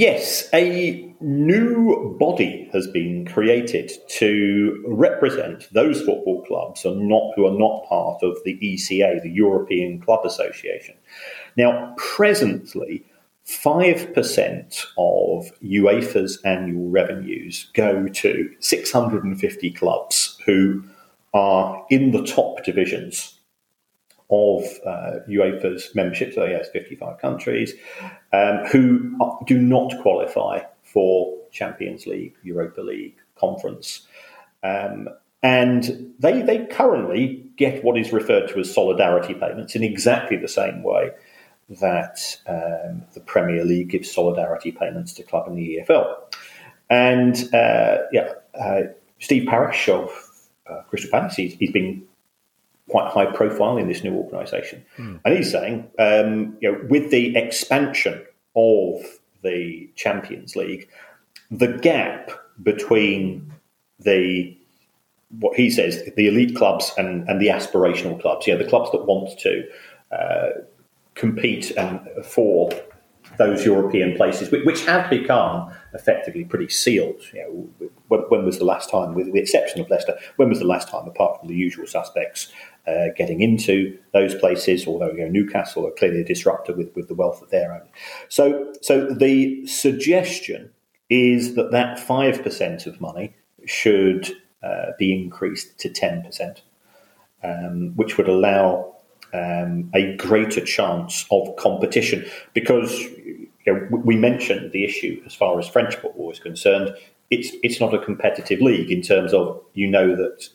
Yes, 0.00 0.48
a 0.54 1.14
new 1.20 2.16
body 2.18 2.70
has 2.72 2.86
been 2.86 3.26
created 3.26 3.92
to 4.08 4.82
represent 4.88 5.68
those 5.74 6.00
football 6.00 6.42
clubs 6.46 6.86
are 6.86 6.94
not, 6.94 7.34
who 7.36 7.46
are 7.46 7.58
not 7.58 7.84
part 7.86 8.22
of 8.22 8.38
the 8.46 8.58
ECA, 8.62 9.22
the 9.22 9.28
European 9.28 10.00
Club 10.00 10.24
Association. 10.24 10.94
Now, 11.58 11.92
presently, 11.98 13.04
5% 13.46 14.86
of 14.96 15.52
UEFA's 15.62 16.40
annual 16.46 16.88
revenues 16.88 17.70
go 17.74 18.08
to 18.08 18.50
650 18.58 19.70
clubs 19.72 20.40
who 20.46 20.82
are 21.34 21.84
in 21.90 22.12
the 22.12 22.24
top 22.24 22.64
divisions 22.64 23.38
of 24.30 24.62
uh, 24.86 25.20
UEFA's 25.28 25.94
membership, 25.94 26.32
so 26.34 26.44
yes, 26.44 26.68
55 26.72 27.18
countries, 27.18 27.74
um, 28.32 28.64
who 28.70 29.16
do 29.46 29.58
not 29.58 29.92
qualify 30.00 30.60
for 30.82 31.36
Champions 31.50 32.06
League, 32.06 32.34
Europa 32.42 32.80
League, 32.80 33.16
Conference. 33.36 34.06
Um, 34.62 35.08
and 35.42 36.12
they, 36.18 36.42
they 36.42 36.66
currently 36.66 37.44
get 37.56 37.82
what 37.82 37.98
is 37.98 38.12
referred 38.12 38.48
to 38.48 38.60
as 38.60 38.72
solidarity 38.72 39.34
payments 39.34 39.74
in 39.74 39.82
exactly 39.82 40.36
the 40.36 40.48
same 40.48 40.82
way 40.82 41.10
that 41.68 42.36
um, 42.46 43.04
the 43.14 43.20
Premier 43.20 43.64
League 43.64 43.90
gives 43.90 44.10
solidarity 44.12 44.72
payments 44.72 45.12
to 45.14 45.22
club 45.22 45.46
in 45.48 45.54
the 45.54 45.78
EFL. 45.78 46.14
And 46.90 47.36
uh, 47.54 47.98
yeah, 48.12 48.32
uh, 48.60 48.82
Steve 49.20 49.46
Parish 49.48 49.88
of 49.88 50.10
uh, 50.68 50.82
Crystal 50.88 51.10
Palace, 51.10 51.36
he's, 51.36 51.54
he's 51.54 51.70
been 51.70 52.02
quite 52.90 53.10
high 53.10 53.26
profile 53.26 53.76
in 53.76 53.88
this 53.88 54.02
new 54.04 54.14
organisation, 54.14 54.84
mm. 54.98 55.20
and 55.24 55.36
he's 55.36 55.50
saying, 55.50 55.88
um, 55.98 56.56
you 56.60 56.70
know, 56.70 56.78
with 56.88 57.10
the 57.10 57.36
expansion 57.36 58.24
of 58.56 59.02
the 59.42 59.88
Champions 59.96 60.56
League, 60.56 60.88
the 61.50 61.68
gap 61.78 62.30
between 62.62 63.52
the 63.98 64.56
what 65.38 65.56
he 65.56 65.70
says 65.70 66.02
the 66.16 66.26
elite 66.26 66.56
clubs 66.56 66.92
and, 66.98 67.28
and 67.28 67.40
the 67.40 67.46
aspirational 67.48 68.20
clubs, 68.20 68.46
you 68.46 68.52
know, 68.52 68.62
the 68.62 68.68
clubs 68.68 68.90
that 68.90 69.04
want 69.06 69.38
to 69.38 69.64
uh, 70.10 70.50
compete 71.14 71.70
and 71.76 72.00
for 72.24 72.70
those 73.38 73.64
European 73.64 74.16
places, 74.16 74.50
which 74.50 74.84
have 74.84 75.08
become 75.08 75.72
effectively 75.94 76.44
pretty 76.44 76.68
sealed. 76.68 77.22
You 77.32 77.70
know, 77.80 77.88
when, 78.08 78.20
when, 78.28 78.44
was 78.44 78.58
the 78.58 78.64
last 78.64 78.90
time, 78.90 79.14
with 79.14 79.32
the 79.32 79.38
exception 79.38 79.80
of 79.80 79.88
Leicester, 79.88 80.18
when 80.36 80.48
was 80.48 80.58
the 80.58 80.66
last 80.66 80.88
time, 80.88 81.06
apart 81.06 81.38
from 81.38 81.48
the 81.48 81.54
usual 81.54 81.86
suspects, 81.86 82.52
uh, 82.86 83.06
getting 83.16 83.40
into 83.40 83.96
those 84.12 84.34
places? 84.34 84.86
Although 84.86 85.12
you 85.12 85.24
know, 85.24 85.28
Newcastle 85.28 85.86
are 85.86 85.92
clearly 85.92 86.20
a 86.20 86.24
disruptor 86.24 86.74
with, 86.74 86.94
with 86.94 87.08
the 87.08 87.14
wealth 87.14 87.40
that 87.40 87.50
they're 87.50 87.72
owning. 87.72 87.92
So, 88.28 88.72
so 88.80 89.06
the 89.06 89.66
suggestion 89.66 90.70
is 91.08 91.54
that 91.56 91.72
that 91.72 91.98
five 91.98 92.42
percent 92.42 92.86
of 92.86 93.00
money 93.00 93.34
should 93.66 94.30
uh, 94.62 94.92
be 94.98 95.12
increased 95.12 95.78
to 95.80 95.90
ten 95.90 96.22
percent, 96.22 96.62
um, 97.42 97.92
which 97.96 98.16
would 98.16 98.28
allow 98.28 98.94
um, 99.32 99.90
a 99.94 100.16
greater 100.16 100.64
chance 100.64 101.26
of 101.30 101.54
competition 101.56 102.24
because 102.54 102.98
you 102.98 103.48
know, 103.66 103.88
we 104.04 104.16
mentioned 104.16 104.72
the 104.72 104.84
issue 104.84 105.22
as 105.26 105.34
far 105.34 105.58
as 105.58 105.68
French 105.68 105.94
football 105.96 106.30
is 106.30 106.38
concerned. 106.38 106.94
It's 107.30 107.50
it's 107.62 107.80
not 107.80 107.94
a 107.94 107.98
competitive 107.98 108.60
league 108.60 108.90
in 108.90 109.02
terms 109.02 109.32
of 109.32 109.62
you 109.74 109.88
know 109.88 110.16
that 110.16 110.48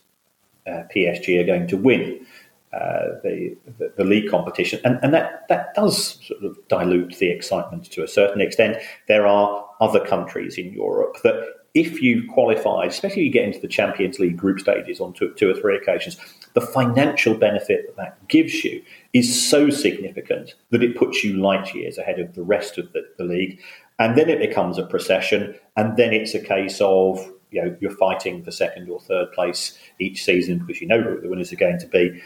uh, 0.67 0.83
PSG 0.93 1.39
are 1.39 1.45
going 1.45 1.67
to 1.67 1.77
win 1.77 2.25
uh, 2.73 3.19
the, 3.23 3.55
the, 3.77 3.93
the 3.97 4.03
league 4.03 4.29
competition, 4.29 4.81
and 4.83 4.99
and 5.01 5.13
that 5.13 5.47
that 5.47 5.73
does 5.75 6.19
sort 6.25 6.43
of 6.43 6.57
dilute 6.67 7.17
the 7.19 7.29
excitement 7.29 7.85
to 7.91 8.03
a 8.03 8.07
certain 8.07 8.41
extent. 8.41 8.77
There 9.07 9.25
are 9.25 9.65
other 9.79 10.05
countries 10.05 10.57
in 10.57 10.73
Europe 10.73 11.17
that 11.23 11.35
if 11.75 12.01
you 12.01 12.25
qualify, 12.29 12.85
especially 12.85 13.21
if 13.21 13.25
you 13.27 13.31
get 13.31 13.43
into 13.43 13.59
the 13.59 13.67
Champions 13.67 14.17
League 14.17 14.37
group 14.37 14.61
stages 14.61 15.01
on 15.01 15.13
two, 15.13 15.33
two 15.35 15.49
or 15.49 15.53
three 15.53 15.75
occasions, 15.75 16.17
the 16.53 16.61
financial 16.61 17.35
benefit 17.35 17.85
that 17.85 17.97
that 17.97 18.27
gives 18.29 18.63
you 18.63 18.81
is 19.11 19.47
so 19.49 19.69
significant 19.69 20.55
that 20.71 20.81
it 20.81 20.97
puts 20.97 21.23
you 21.23 21.33
light 21.33 21.75
years 21.75 21.97
ahead 21.97 22.17
of 22.17 22.33
the 22.33 22.43
rest 22.43 22.77
of 22.77 22.91
the, 22.93 23.01
the 23.17 23.25
league. 23.25 23.59
And 23.99 24.17
then 24.17 24.29
it 24.29 24.39
becomes 24.39 24.77
a 24.77 24.85
procession, 24.85 25.55
and 25.75 25.97
then 25.97 26.13
it's 26.13 26.33
a 26.33 26.41
case 26.41 26.79
of 26.81 27.29
you 27.55 27.63
know 27.63 27.75
you're 27.79 27.91
fighting 27.91 28.43
for 28.43 28.51
second 28.51 28.89
or 28.89 28.99
third 28.99 29.31
place 29.31 29.77
each 29.99 30.23
season 30.23 30.59
because 30.59 30.81
you 30.81 30.87
know 30.87 31.01
who 31.01 31.21
the 31.21 31.29
winners 31.29 31.51
are 31.51 31.57
going 31.57 31.79
to 31.79 31.87
be. 31.87 32.21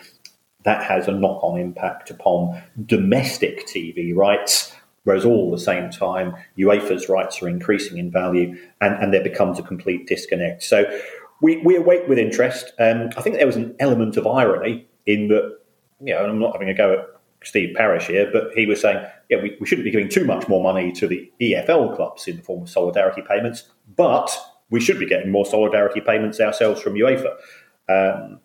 That 0.64 0.84
has 0.84 1.08
a 1.08 1.12
knock-on 1.12 1.58
impact 1.58 2.10
upon 2.10 2.62
domestic 2.86 3.66
TV 3.66 4.14
rights 4.14 4.76
Whereas 5.04 5.26
all 5.26 5.48
at 5.48 5.58
the 5.58 5.64
same 5.64 5.90
time, 5.90 6.36
UEFA's 6.58 7.10
rights 7.10 7.42
are 7.42 7.50
increasing 7.50 7.98
in 7.98 8.12
value 8.12 8.56
and, 8.82 8.94
and 9.02 9.14
there 9.14 9.24
becomes 9.24 9.58
a 9.58 9.64
complete 9.64 10.08
disconnect. 10.08 10.62
So 10.62 10.86
we, 11.42 11.58
we 11.64 11.76
await 11.76 12.08
with 12.08 12.20
interest. 12.20 12.74
Um, 12.80 13.10
I 13.18 13.22
think 13.22 13.36
there 13.36 13.48
was 13.48 13.56
an 13.56 13.76
element 13.80 14.18
of 14.18 14.28
irony 14.28 14.88
in 15.06 15.30
that, 15.30 15.58
you 16.02 16.14
know, 16.14 16.26
I'm 16.26 16.40
not 16.40 16.54
having 16.54 16.70
a 16.70 16.74
go 16.74 16.94
at 16.94 17.08
Steve 17.44 17.76
Parish 17.76 18.08
here, 18.08 18.30
but 18.32 18.52
he 18.54 18.66
was 18.66 18.82
saying, 18.82 19.04
yeah, 19.30 19.42
we, 19.42 19.58
we 19.60 19.66
shouldn't 19.66 19.86
be 19.86 19.92
giving 19.92 20.10
too 20.10 20.26
much 20.26 20.48
more 20.48 20.62
money 20.62 20.92
to 20.92 21.08
the 21.08 21.32
EFL 21.42 21.96
clubs 21.96 22.28
in 22.28 22.38
the 22.38 22.44
form 22.44 22.64
of 22.64 22.70
solidarity 22.70 23.24
payments, 23.28 23.70
but 23.96 24.38
we 24.70 24.80
should 24.80 25.00
be 25.00 25.06
getting 25.06 25.32
more 25.32 25.46
solidarity 25.46 26.02
payments 26.02 26.40
ourselves 26.40 26.82
from 26.82 26.94
UEFA. 26.94 27.36
Um, 27.88 28.40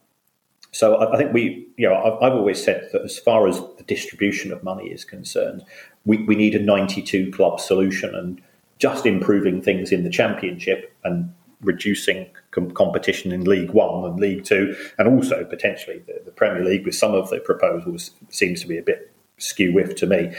so 0.72 0.96
I, 0.96 1.14
I, 1.14 1.16
think 1.16 1.32
we, 1.32 1.68
you 1.76 1.88
know, 1.88 1.94
I've, 1.94 2.22
I've, 2.22 2.36
always 2.36 2.62
said 2.62 2.88
that 2.92 3.02
as 3.02 3.18
far 3.18 3.46
as 3.46 3.60
the 3.76 3.84
distribution 3.86 4.52
of 4.52 4.62
money 4.62 4.88
is 4.88 5.04
concerned, 5.04 5.64
we, 6.04 6.18
we 6.24 6.34
need 6.34 6.54
a 6.54 6.58
92 6.58 7.30
club 7.30 7.60
solution 7.60 8.14
and 8.14 8.40
just 8.78 9.06
improving 9.06 9.62
things 9.62 9.92
in 9.92 10.02
the 10.02 10.10
championship 10.10 10.94
and 11.04 11.32
reducing 11.62 12.26
com- 12.50 12.70
competition 12.70 13.32
in 13.32 13.44
League 13.44 13.70
One 13.70 14.04
and 14.04 14.18
League 14.18 14.44
Two, 14.44 14.76
and 14.98 15.08
also 15.08 15.44
potentially 15.44 16.02
the, 16.06 16.20
the, 16.24 16.30
Premier 16.30 16.64
League 16.64 16.84
with 16.84 16.94
some 16.94 17.14
of 17.14 17.30
the 17.30 17.40
proposals 17.40 18.10
seems 18.28 18.60
to 18.62 18.66
be 18.66 18.76
a 18.76 18.82
bit 18.82 19.12
skew 19.38 19.72
whiff 19.72 19.94
to 19.96 20.06
me. 20.06 20.34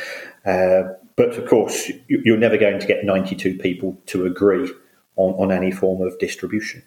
Uh, 0.46 0.84
but 1.16 1.38
of 1.38 1.48
course, 1.48 1.90
you, 2.08 2.34
are 2.34 2.38
never 2.38 2.58
going 2.58 2.80
to 2.80 2.88
get 2.88 3.04
92 3.06 3.58
people 3.58 3.98
to 4.08 4.26
agree 4.26 4.70
on, 5.16 5.34
on 5.34 5.52
any 5.52 5.72
form 5.72 6.02
of 6.02 6.18
distribution. 6.20 6.84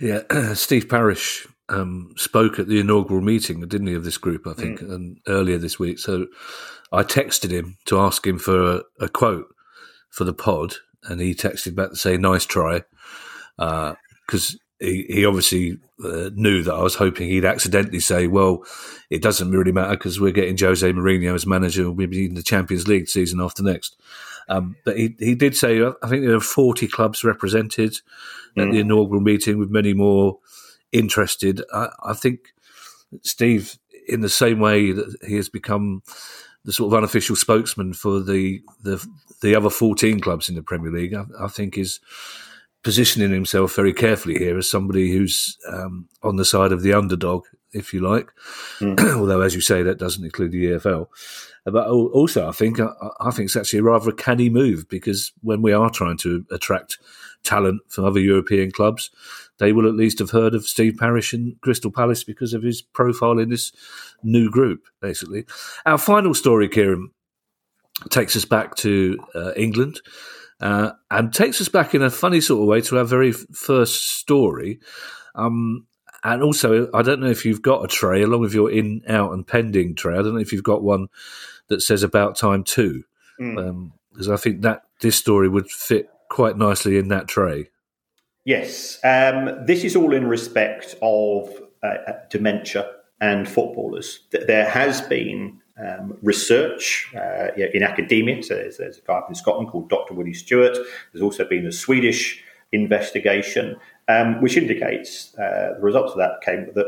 Yeah, 0.00 0.22
Steve 0.54 0.88
Parish 0.88 1.46
um, 1.68 2.14
spoke 2.16 2.58
at 2.58 2.68
the 2.68 2.80
inaugural 2.80 3.20
meeting, 3.20 3.60
didn't 3.60 3.86
he, 3.86 3.94
of 3.94 4.04
this 4.04 4.18
group, 4.18 4.46
I 4.46 4.52
think, 4.52 4.80
mm. 4.80 4.92
and 4.92 5.20
earlier 5.26 5.58
this 5.58 5.78
week. 5.78 5.98
So 5.98 6.26
I 6.92 7.02
texted 7.02 7.50
him 7.50 7.78
to 7.86 7.98
ask 7.98 8.26
him 8.26 8.38
for 8.38 8.76
a, 8.76 8.82
a 9.00 9.08
quote 9.08 9.46
for 10.10 10.24
the 10.24 10.34
pod, 10.34 10.74
and 11.04 11.20
he 11.20 11.34
texted 11.34 11.74
back 11.74 11.90
to 11.90 11.96
say, 11.96 12.16
"Nice 12.16 12.44
try," 12.44 12.82
because 13.56 14.54
uh, 14.54 14.58
he, 14.80 15.06
he 15.08 15.24
obviously 15.24 15.78
uh, 16.04 16.30
knew 16.34 16.62
that 16.62 16.74
I 16.74 16.82
was 16.82 16.96
hoping 16.96 17.28
he'd 17.28 17.44
accidentally 17.44 18.00
say, 18.00 18.26
"Well, 18.26 18.64
it 19.10 19.22
doesn't 19.22 19.50
really 19.50 19.72
matter 19.72 19.96
because 19.96 20.20
we're 20.20 20.32
getting 20.32 20.58
Jose 20.58 20.92
Mourinho 20.92 21.34
as 21.34 21.46
manager. 21.46 21.90
We'll 21.90 22.06
be 22.06 22.26
in 22.26 22.34
the 22.34 22.42
Champions 22.42 22.88
League 22.88 23.08
season 23.08 23.40
after 23.40 23.62
next." 23.62 23.96
Um, 24.48 24.76
but 24.84 24.96
he 24.96 25.14
he 25.18 25.34
did 25.34 25.56
say, 25.56 25.82
I 25.82 26.08
think 26.08 26.24
there 26.24 26.36
are 26.36 26.40
forty 26.40 26.86
clubs 26.86 27.24
represented 27.24 27.96
at 28.56 28.70
the 28.70 28.76
mm. 28.76 28.80
inaugural 28.80 29.20
meeting, 29.20 29.58
with 29.58 29.70
many 29.70 29.94
more 29.94 30.38
interested. 30.92 31.62
I, 31.72 31.88
I 32.04 32.14
think 32.14 32.54
Steve, 33.22 33.78
in 34.08 34.20
the 34.20 34.28
same 34.28 34.60
way 34.60 34.92
that 34.92 35.16
he 35.26 35.36
has 35.36 35.48
become 35.48 36.02
the 36.64 36.72
sort 36.72 36.92
of 36.92 36.96
unofficial 36.96 37.36
spokesman 37.36 37.92
for 37.92 38.20
the 38.20 38.62
the, 38.82 39.06
the 39.42 39.54
other 39.54 39.70
14 39.70 40.20
clubs 40.20 40.48
in 40.48 40.54
the 40.54 40.62
Premier 40.62 40.90
League, 40.90 41.14
I, 41.14 41.24
I 41.40 41.48
think 41.48 41.76
is 41.76 42.00
positioning 42.82 43.32
himself 43.32 43.74
very 43.74 43.92
carefully 43.92 44.38
here 44.38 44.58
as 44.58 44.70
somebody 44.70 45.10
who's 45.10 45.58
um, 45.72 46.06
on 46.22 46.36
the 46.36 46.44
side 46.44 46.70
of 46.70 46.82
the 46.82 46.92
underdog, 46.92 47.44
if 47.72 47.92
you 47.92 48.00
like. 48.00 48.30
Mm. 48.78 49.00
Although, 49.20 49.40
as 49.40 49.54
you 49.54 49.60
say, 49.60 49.82
that 49.82 49.98
doesn't 49.98 50.24
include 50.24 50.52
the 50.52 50.66
EFL. 50.66 51.08
But 51.64 51.88
also, 51.88 52.46
I 52.46 52.52
think 52.52 52.78
I, 52.78 52.88
I 53.20 53.30
think 53.30 53.46
it's 53.46 53.56
actually 53.56 53.78
a 53.78 53.84
rather 53.84 54.10
a 54.10 54.14
canny 54.14 54.50
move 54.50 54.88
because 54.88 55.32
when 55.42 55.62
we 55.62 55.72
are 55.72 55.88
trying 55.88 56.18
to 56.18 56.44
attract 56.50 56.98
talent 57.42 57.80
from 57.88 58.04
other 58.04 58.20
European 58.20 58.70
clubs, 58.70 59.10
they 59.58 59.72
will 59.72 59.88
at 59.88 59.94
least 59.94 60.18
have 60.18 60.30
heard 60.30 60.54
of 60.54 60.66
Steve 60.66 60.96
Parish 60.98 61.32
and 61.32 61.58
Crystal 61.60 61.90
Palace 61.90 62.24
because 62.24 62.52
of 62.52 62.62
his 62.62 62.82
profile 62.82 63.38
in 63.38 63.48
this 63.48 63.72
new 64.22 64.50
group, 64.50 64.84
basically. 65.00 65.46
Our 65.86 65.98
final 65.98 66.34
story, 66.34 66.68
Kieran, 66.68 67.10
takes 68.10 68.36
us 68.36 68.44
back 68.44 68.74
to 68.76 69.18
uh, 69.34 69.52
England 69.56 70.00
uh, 70.60 70.92
and 71.10 71.32
takes 71.32 71.60
us 71.60 71.68
back 71.68 71.94
in 71.94 72.02
a 72.02 72.10
funny 72.10 72.40
sort 72.40 72.62
of 72.62 72.68
way 72.68 72.80
to 72.82 72.98
our 72.98 73.04
very 73.04 73.32
first 73.32 74.18
story. 74.18 74.80
Um, 75.34 75.86
and 76.24 76.42
also, 76.42 76.88
I 76.94 77.02
don't 77.02 77.20
know 77.20 77.28
if 77.28 77.44
you've 77.44 77.62
got 77.62 77.84
a 77.84 77.88
tray 77.88 78.22
along 78.22 78.40
with 78.40 78.54
your 78.54 78.70
in, 78.70 79.02
out, 79.08 79.32
and 79.32 79.46
pending 79.46 79.94
tray. 79.94 80.14
I 80.14 80.22
don't 80.22 80.34
know 80.34 80.40
if 80.40 80.52
you've 80.52 80.62
got 80.62 80.82
one 80.82 81.08
that 81.68 81.82
says 81.82 82.02
about 82.02 82.36
time 82.36 82.64
too, 82.64 83.04
because 83.38 83.56
mm. 83.56 83.68
um, 83.68 83.92
I 84.32 84.36
think 84.36 84.62
that 84.62 84.84
this 85.00 85.16
story 85.16 85.48
would 85.48 85.70
fit 85.70 86.08
quite 86.28 86.56
nicely 86.56 86.98
in 86.98 87.08
that 87.08 87.28
tray. 87.28 87.70
Yes, 88.44 88.98
um, 89.04 89.64
this 89.66 89.84
is 89.84 89.96
all 89.96 90.12
in 90.12 90.26
respect 90.26 90.96
of 91.00 91.48
uh, 91.82 91.86
uh 91.86 92.12
dementia 92.30 92.90
and 93.20 93.48
footballers. 93.48 94.20
There 94.30 94.68
has 94.68 95.00
been 95.00 95.60
um, 95.82 96.16
research 96.22 97.12
uh, 97.16 97.48
in 97.56 97.82
academia. 97.82 98.42
So 98.42 98.54
there's, 98.54 98.76
there's, 98.76 98.98
a 98.98 99.02
guy 99.02 99.20
in 99.28 99.34
Scotland 99.34 99.70
called 99.70 99.88
Dr. 99.88 100.14
Willie 100.14 100.34
Stewart. 100.34 100.76
There's 101.12 101.22
also 101.22 101.44
been 101.44 101.66
a 101.66 101.72
Swedish 101.72 102.42
investigation, 102.72 103.76
um, 104.08 104.40
which 104.40 104.56
indicates 104.56 105.34
uh, 105.36 105.74
the 105.76 105.82
results 105.82 106.12
of 106.12 106.18
that 106.18 106.40
came 106.42 106.68
that 106.74 106.86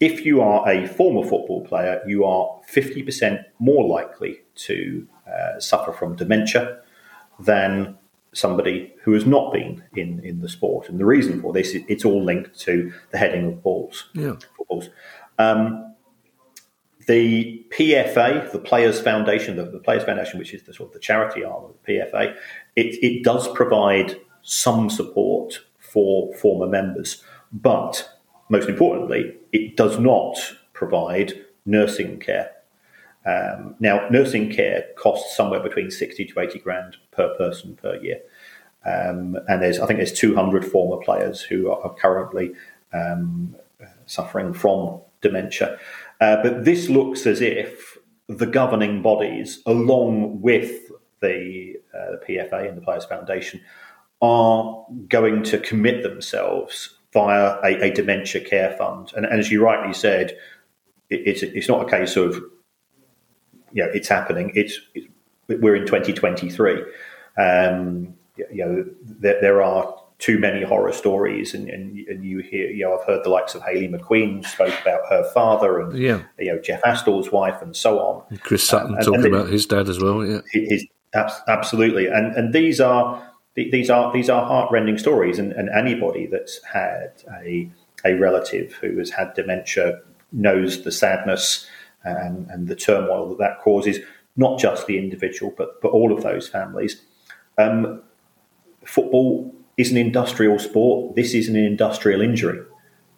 if 0.00 0.24
you 0.24 0.40
are 0.40 0.68
a 0.68 0.86
former 0.86 1.28
football 1.28 1.64
player, 1.64 2.00
you 2.06 2.24
are 2.24 2.60
50% 2.72 3.44
more 3.58 3.86
likely 3.86 4.40
to 4.54 5.06
uh, 5.26 5.58
suffer 5.58 5.92
from 5.92 6.16
dementia 6.16 6.80
than 7.40 7.96
somebody 8.32 8.94
who 9.02 9.12
has 9.12 9.26
not 9.26 9.52
been 9.52 9.82
in, 9.96 10.20
in 10.20 10.40
the 10.40 10.48
sport. 10.48 10.88
And 10.88 11.00
the 11.00 11.04
reason 11.04 11.40
for 11.40 11.52
this, 11.52 11.74
it's 11.74 12.04
all 12.04 12.22
linked 12.22 12.58
to 12.60 12.92
the 13.10 13.18
heading 13.18 13.46
of 13.46 13.62
balls, 13.62 14.08
yeah. 14.14 14.34
footballs. 14.56 14.90
Um, 15.38 15.94
the 17.06 17.64
PFA, 17.70 18.52
the 18.52 18.58
Players 18.58 19.00
Foundation, 19.00 19.56
the, 19.56 19.64
the, 19.64 19.78
Players 19.78 20.04
Foundation, 20.04 20.38
which 20.38 20.52
is 20.52 20.62
the 20.64 20.74
sort 20.74 20.90
of 20.90 20.92
the 20.92 21.00
charity 21.00 21.42
arm 21.42 21.64
of 21.64 21.74
the 21.82 21.94
PFA, 21.94 22.36
it, 22.76 23.02
it 23.02 23.24
does 23.24 23.48
provide 23.48 24.20
some 24.42 24.90
support 24.90 25.60
for 25.78 26.32
former 26.34 26.66
members, 26.66 27.24
but 27.50 28.17
most 28.48 28.68
importantly, 28.68 29.34
it 29.52 29.76
does 29.76 29.98
not 29.98 30.36
provide 30.72 31.32
nursing 31.66 32.18
care. 32.18 32.52
Um, 33.26 33.74
now, 33.78 34.08
nursing 34.08 34.50
care 34.50 34.86
costs 34.96 35.36
somewhere 35.36 35.60
between 35.60 35.90
60 35.90 36.24
to 36.24 36.40
80 36.40 36.58
grand 36.60 36.96
per 37.10 37.34
person 37.36 37.76
per 37.76 37.96
year. 37.96 38.20
Um, 38.86 39.36
and 39.48 39.62
there's, 39.62 39.78
I 39.80 39.86
think 39.86 39.98
there's 39.98 40.12
200 40.12 40.64
former 40.64 41.02
players 41.02 41.42
who 41.42 41.70
are 41.70 41.94
currently 41.94 42.52
um, 42.92 43.54
suffering 44.06 44.54
from 44.54 45.00
dementia. 45.20 45.78
Uh, 46.20 46.42
but 46.42 46.64
this 46.64 46.88
looks 46.88 47.26
as 47.26 47.40
if 47.40 47.98
the 48.28 48.46
governing 48.46 49.02
bodies, 49.02 49.62
along 49.66 50.40
with 50.40 50.90
the, 51.20 51.74
uh, 51.94 52.12
the 52.12 52.20
PFA 52.26 52.68
and 52.68 52.76
the 52.76 52.82
Players 52.82 53.04
Foundation, 53.04 53.60
are 54.20 54.84
going 55.08 55.42
to 55.44 55.58
commit 55.58 56.02
themselves 56.02 56.97
via 57.18 57.58
a, 57.64 57.84
a 57.84 57.90
dementia 57.90 58.40
care 58.40 58.76
fund. 58.76 59.12
And, 59.16 59.26
and, 59.26 59.40
as 59.40 59.50
you 59.50 59.62
rightly 59.62 59.92
said, 59.92 60.36
it, 61.10 61.22
it's, 61.26 61.42
it's 61.42 61.68
not 61.68 61.86
a 61.86 61.90
case 61.90 62.16
of, 62.16 62.36
you 63.72 63.82
know, 63.84 63.90
it's 63.92 64.08
happening. 64.08 64.52
It's, 64.54 64.80
it's 64.94 65.08
we're 65.48 65.74
in 65.74 65.86
2023. 65.86 66.84
Um, 67.38 68.14
you 68.36 68.64
know, 68.64 68.84
there, 69.02 69.40
there, 69.40 69.62
are 69.62 69.96
too 70.18 70.38
many 70.38 70.62
horror 70.62 70.92
stories, 70.92 71.54
and, 71.54 71.68
and, 71.68 71.96
and 72.08 72.24
you 72.24 72.38
hear, 72.38 72.68
you 72.68 72.84
know, 72.84 72.98
I've 72.98 73.06
heard 73.06 73.24
the 73.24 73.30
likes 73.30 73.54
of 73.54 73.62
Hayley 73.62 73.88
McQueen 73.88 74.44
spoke 74.46 74.74
about 74.82 75.00
her 75.08 75.28
father, 75.32 75.80
and 75.80 75.98
yeah. 75.98 76.22
you 76.38 76.52
know, 76.52 76.60
Jeff 76.60 76.80
Astle's 76.84 77.32
wife, 77.32 77.60
and 77.62 77.74
so 77.74 77.98
on. 78.00 78.38
Chris 78.38 78.62
Sutton 78.62 78.94
um, 78.94 79.00
talking 79.00 79.26
about 79.26 79.48
his 79.48 79.66
dad 79.66 79.88
as 79.88 79.98
well. 80.00 80.24
Yeah, 80.24 80.40
his, 80.52 80.86
absolutely, 81.14 82.06
and 82.06 82.34
and 82.36 82.52
these 82.52 82.80
are 82.80 83.27
these 83.64 83.90
are 83.90 84.12
these 84.12 84.30
are 84.30 84.46
heartrending 84.46 84.98
stories, 84.98 85.38
and, 85.38 85.52
and 85.52 85.68
anybody 85.70 86.26
that's 86.26 86.62
had 86.64 87.12
a 87.42 87.70
a 88.04 88.14
relative 88.14 88.72
who 88.74 88.98
has 88.98 89.10
had 89.10 89.34
dementia 89.34 90.00
knows 90.30 90.84
the 90.84 90.92
sadness 90.92 91.66
and, 92.04 92.48
and 92.50 92.68
the 92.68 92.76
turmoil 92.76 93.28
that 93.28 93.38
that 93.38 93.60
causes, 93.60 93.98
not 94.36 94.58
just 94.58 94.86
the 94.86 94.98
individual, 94.98 95.52
but 95.56 95.80
but 95.82 95.88
all 95.88 96.12
of 96.12 96.22
those 96.22 96.48
families. 96.48 97.02
Um, 97.56 98.02
football 98.84 99.54
is 99.76 99.90
an 99.90 99.96
industrial 99.96 100.58
sport. 100.58 101.16
This 101.16 101.34
is 101.34 101.48
an 101.48 101.56
industrial 101.56 102.20
injury. 102.20 102.60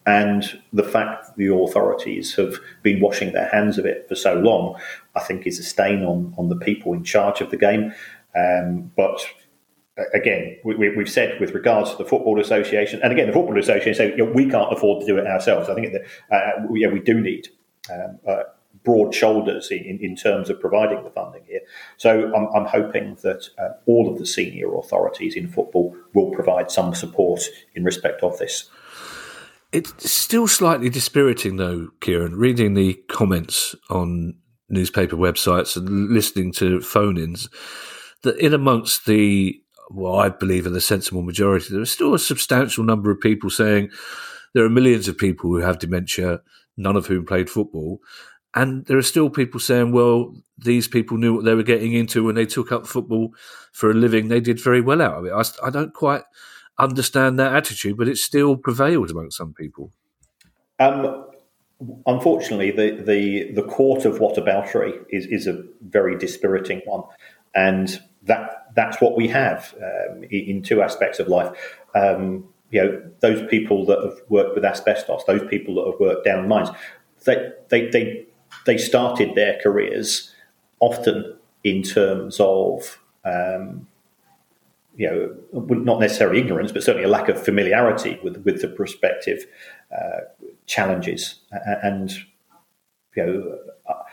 And 0.05 0.59
the 0.73 0.83
fact 0.83 1.27
that 1.27 1.37
the 1.37 1.53
authorities 1.53 2.35
have 2.35 2.55
been 2.81 2.99
washing 2.99 3.33
their 3.33 3.49
hands 3.49 3.77
of 3.77 3.85
it 3.85 4.07
for 4.09 4.15
so 4.15 4.33
long, 4.33 4.79
I 5.15 5.19
think, 5.19 5.45
is 5.45 5.59
a 5.59 5.63
stain 5.63 6.03
on, 6.03 6.33
on 6.37 6.49
the 6.49 6.55
people 6.55 6.93
in 6.93 7.03
charge 7.03 7.39
of 7.39 7.51
the 7.51 7.57
game. 7.57 7.93
Um, 8.35 8.91
but 8.95 9.23
again, 10.13 10.57
we, 10.63 10.93
have 10.95 11.09
said 11.09 11.39
with 11.39 11.51
regards 11.51 11.91
to 11.91 11.97
the 11.97 12.05
Football 12.05 12.39
Association, 12.39 12.99
and 13.03 13.11
again, 13.11 13.27
the 13.27 13.33
Football 13.33 13.59
Association 13.59 13.93
say 13.93 14.11
you 14.11 14.25
know, 14.25 14.31
we 14.31 14.49
can't 14.49 14.71
afford 14.71 15.01
to 15.01 15.07
do 15.07 15.17
it 15.17 15.27
ourselves. 15.27 15.69
I 15.69 15.75
think 15.75 15.93
that 15.93 16.35
uh, 16.35 16.67
we, 16.69 16.81
yeah, 16.81 16.87
we 16.87 16.99
do 16.99 17.19
need 17.19 17.47
um, 17.91 18.19
uh, 18.27 18.43
broad 18.83 19.13
shoulders 19.13 19.69
in, 19.71 19.99
in 20.01 20.15
terms 20.15 20.49
of 20.49 20.59
providing 20.59 21.03
the 21.03 21.09
funding 21.09 21.43
here. 21.45 21.61
So 21.97 22.33
I'm, 22.33 22.47
I'm 22.55 22.65
hoping 22.65 23.17
that 23.21 23.47
uh, 23.59 23.69
all 23.85 24.11
of 24.11 24.17
the 24.17 24.25
senior 24.25 24.75
authorities 24.75 25.35
in 25.35 25.47
football 25.47 25.95
will 26.13 26.31
provide 26.31 26.71
some 26.71 26.95
support 26.95 27.41
in 27.75 27.83
respect 27.83 28.23
of 28.23 28.37
this. 28.37 28.69
It's 29.71 30.11
still 30.11 30.47
slightly 30.47 30.89
dispiriting, 30.89 31.55
though, 31.55 31.89
Kieran, 32.01 32.35
reading 32.35 32.73
the 32.73 32.95
comments 33.07 33.73
on 33.89 34.35
newspaper 34.67 35.15
websites 35.15 35.77
and 35.77 36.09
listening 36.09 36.51
to 36.53 36.81
phone 36.81 37.17
ins, 37.17 37.49
that 38.23 38.37
in 38.37 38.53
amongst 38.53 39.05
the, 39.05 39.60
well, 39.93 40.15
I 40.15 40.29
believe 40.29 40.65
in 40.65 40.73
the 40.73 40.81
sensible 40.81 41.21
majority, 41.21 41.67
there 41.71 41.81
is 41.81 41.91
still 41.91 42.13
a 42.13 42.19
substantial 42.19 42.83
number 42.83 43.11
of 43.11 43.19
people 43.19 43.49
saying 43.49 43.91
there 44.53 44.65
are 44.65 44.69
millions 44.69 45.07
of 45.07 45.17
people 45.17 45.49
who 45.49 45.57
have 45.57 45.79
dementia, 45.79 46.41
none 46.77 46.95
of 46.95 47.07
whom 47.07 47.25
played 47.25 47.49
football. 47.49 47.99
And 48.53 48.85
there 48.85 48.97
are 48.97 49.03
still 49.03 49.29
people 49.29 49.59
saying, 49.59 49.93
well, 49.93 50.35
these 50.57 50.87
people 50.87 51.17
knew 51.17 51.35
what 51.35 51.45
they 51.45 51.55
were 51.55 51.63
getting 51.63 51.93
into 51.93 52.25
when 52.25 52.35
they 52.35 52.45
took 52.45 52.71
up 52.71 52.85
football 52.85 53.33
for 53.71 53.91
a 53.91 53.93
living. 53.93 54.27
They 54.27 54.41
did 54.41 54.61
very 54.61 54.81
well 54.81 55.01
out 55.01 55.19
of 55.19 55.25
it. 55.25 55.31
I, 55.31 55.67
I 55.67 55.69
don't 55.69 55.93
quite 55.93 56.23
understand 56.77 57.39
that 57.39 57.55
attitude, 57.55 57.97
but 57.97 58.09
it 58.09 58.17
still 58.17 58.57
prevails 58.57 59.11
among 59.11 59.31
some 59.31 59.53
people. 59.53 59.91
Um, 60.79 61.25
unfortunately, 62.05 62.71
the, 62.71 63.01
the, 63.03 63.53
the 63.53 63.63
court 63.63 64.03
of 64.03 64.19
whataboutery 64.19 64.99
is, 65.09 65.25
is 65.27 65.47
a 65.47 65.63
very 65.81 66.17
dispiriting 66.17 66.81
one. 66.85 67.03
And 67.55 68.01
that 68.23 68.67
that's 68.75 69.01
what 69.01 69.17
we 69.17 69.27
have 69.27 69.73
um, 69.81 70.23
in 70.29 70.61
two 70.61 70.81
aspects 70.81 71.19
of 71.19 71.27
life. 71.27 71.51
Um, 71.95 72.45
you 72.69 72.81
know, 72.81 73.11
those 73.19 73.47
people 73.49 73.85
that 73.87 74.01
have 74.01 74.19
worked 74.29 74.55
with 74.55 74.63
asbestos, 74.63 75.23
those 75.25 75.45
people 75.49 75.75
that 75.75 75.91
have 75.91 75.99
worked 75.99 76.23
down 76.23 76.47
mines, 76.47 76.69
they, 77.25 77.51
they, 77.69 77.89
they 77.89 78.25
they 78.65 78.77
started 78.77 79.35
their 79.35 79.59
careers 79.61 80.33
often 80.79 81.37
in 81.63 81.83
terms 81.83 82.39
of 82.39 82.99
um, 83.25 83.87
you 84.95 85.07
know 85.09 85.35
not 85.53 85.99
necessarily 85.99 86.39
ignorance, 86.39 86.71
but 86.71 86.83
certainly 86.83 87.05
a 87.05 87.09
lack 87.09 87.29
of 87.29 87.41
familiarity 87.41 88.19
with 88.23 88.37
with 88.45 88.61
the 88.61 88.67
prospective 88.67 89.45
uh, 89.95 90.21
challenges. 90.65 91.41
And 91.51 92.11
you 93.15 93.25
know, 93.25 93.57
uh, 93.87 94.03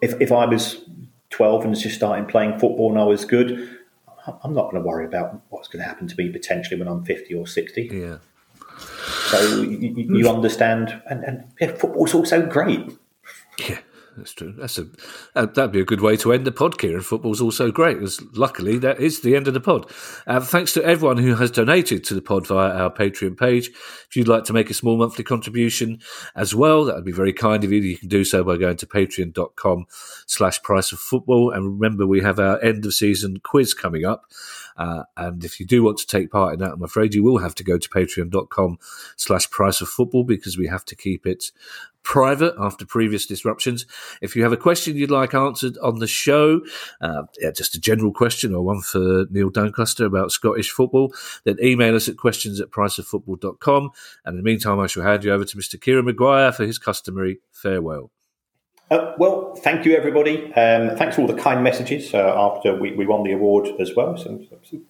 if 0.00 0.20
if 0.20 0.32
I 0.32 0.46
was 0.46 0.84
twelve 1.30 1.64
and 1.64 1.72
is 1.72 1.82
just 1.82 1.96
starting 1.96 2.26
playing 2.26 2.58
football 2.58 2.90
and 2.90 3.00
I 3.00 3.04
was 3.04 3.24
good, 3.24 3.78
I'm 4.44 4.52
not 4.54 4.70
going 4.70 4.82
to 4.82 4.86
worry 4.86 5.06
about 5.06 5.40
what's 5.48 5.68
going 5.68 5.82
to 5.82 5.88
happen 5.88 6.06
to 6.08 6.14
me 6.16 6.30
potentially 6.30 6.78
when 6.78 6.88
I'm 6.88 7.04
fifty 7.04 7.34
or 7.34 7.46
sixty. 7.46 7.88
Yeah. 7.92 8.18
So 9.30 9.62
you, 9.62 9.94
you 9.96 10.28
understand, 10.28 11.00
and, 11.08 11.22
and 11.24 11.44
yeah, 11.60 11.72
football's 11.72 12.14
also 12.14 12.44
great. 12.46 12.90
Yeah, 13.58 13.78
that's 14.20 14.34
true. 14.34 14.52
That's 14.52 14.78
a 14.78 14.86
uh, 15.34 15.46
that'd 15.46 15.72
be 15.72 15.80
a 15.80 15.84
good 15.84 16.02
way 16.02 16.16
to 16.18 16.32
end 16.32 16.46
the 16.46 16.52
pod. 16.52 16.82
And 16.84 17.04
football's 17.04 17.40
also 17.40 17.70
great. 17.72 17.94
Because 17.94 18.20
luckily, 18.34 18.78
that 18.78 19.00
is 19.00 19.20
the 19.20 19.34
end 19.34 19.48
of 19.48 19.54
the 19.54 19.60
pod. 19.60 19.90
Uh, 20.26 20.40
thanks 20.40 20.74
to 20.74 20.84
everyone 20.84 21.16
who 21.16 21.34
has 21.34 21.50
donated 21.50 22.04
to 22.04 22.14
the 22.14 22.20
pod 22.20 22.46
via 22.46 22.70
our 22.70 22.92
Patreon 22.92 23.38
page. 23.38 23.68
If 23.68 24.16
you'd 24.16 24.28
like 24.28 24.44
to 24.44 24.52
make 24.52 24.68
a 24.68 24.74
small 24.74 24.98
monthly 24.98 25.24
contribution 25.24 26.00
as 26.36 26.54
well, 26.54 26.84
that 26.84 26.96
would 26.96 27.04
be 27.04 27.12
very 27.12 27.32
kind 27.32 27.64
of 27.64 27.72
you. 27.72 27.80
You 27.80 27.96
can 27.96 28.08
do 28.08 28.24
so 28.24 28.44
by 28.44 28.58
going 28.58 28.76
to 28.76 28.86
patreon.com/slash 28.86 30.62
price 30.62 30.92
of 30.92 30.98
football. 31.00 31.50
And 31.50 31.80
remember, 31.80 32.06
we 32.06 32.20
have 32.20 32.38
our 32.38 32.62
end 32.62 32.84
of 32.84 32.92
season 32.92 33.38
quiz 33.42 33.72
coming 33.72 34.04
up. 34.04 34.26
Uh, 34.80 35.02
and 35.18 35.44
if 35.44 35.60
you 35.60 35.66
do 35.66 35.82
want 35.82 35.98
to 35.98 36.06
take 36.06 36.30
part 36.30 36.54
in 36.54 36.58
that, 36.60 36.72
I'm 36.72 36.82
afraid 36.82 37.14
you 37.14 37.22
will 37.22 37.38
have 37.38 37.54
to 37.56 37.64
go 37.64 37.76
to 37.76 37.88
patreon.com 37.88 38.78
slash 39.16 39.50
price 39.50 39.82
of 39.82 39.88
football 39.88 40.24
because 40.24 40.56
we 40.56 40.68
have 40.68 40.86
to 40.86 40.96
keep 40.96 41.26
it 41.26 41.52
private 42.02 42.54
after 42.58 42.86
previous 42.86 43.26
disruptions. 43.26 43.84
If 44.22 44.34
you 44.34 44.42
have 44.42 44.54
a 44.54 44.56
question 44.56 44.96
you'd 44.96 45.10
like 45.10 45.34
answered 45.34 45.76
on 45.82 45.98
the 45.98 46.06
show, 46.06 46.62
uh, 47.02 47.24
yeah, 47.38 47.50
just 47.50 47.74
a 47.74 47.80
general 47.80 48.10
question 48.10 48.54
or 48.54 48.62
one 48.62 48.80
for 48.80 49.26
Neil 49.30 49.50
Doncaster 49.50 50.06
about 50.06 50.32
Scottish 50.32 50.70
football, 50.70 51.12
then 51.44 51.58
email 51.62 51.94
us 51.94 52.08
at 52.08 52.16
questions 52.16 52.58
at 52.58 52.70
priceoffootball.com. 52.70 53.90
And 54.24 54.32
in 54.32 54.36
the 54.38 54.50
meantime, 54.50 54.80
I 54.80 54.86
shall 54.86 55.02
hand 55.02 55.24
you 55.24 55.32
over 55.32 55.44
to 55.44 55.56
Mr. 55.58 55.78
Kieran 55.78 56.06
Maguire 56.06 56.52
for 56.52 56.64
his 56.64 56.78
customary 56.78 57.40
farewell. 57.52 58.10
Uh, 58.90 59.14
well, 59.18 59.54
thank 59.54 59.84
you, 59.84 59.96
everybody. 59.96 60.46
Um, 60.54 60.96
thanks 60.96 61.14
for 61.14 61.22
all 61.22 61.28
the 61.28 61.40
kind 61.40 61.62
messages 61.62 62.12
uh, 62.12 62.34
after 62.36 62.74
we, 62.74 62.92
we 62.92 63.06
won 63.06 63.22
the 63.22 63.32
award 63.32 63.68
as 63.78 63.94
well. 63.94 64.16
Some, 64.16 64.48
some 64.68 64.82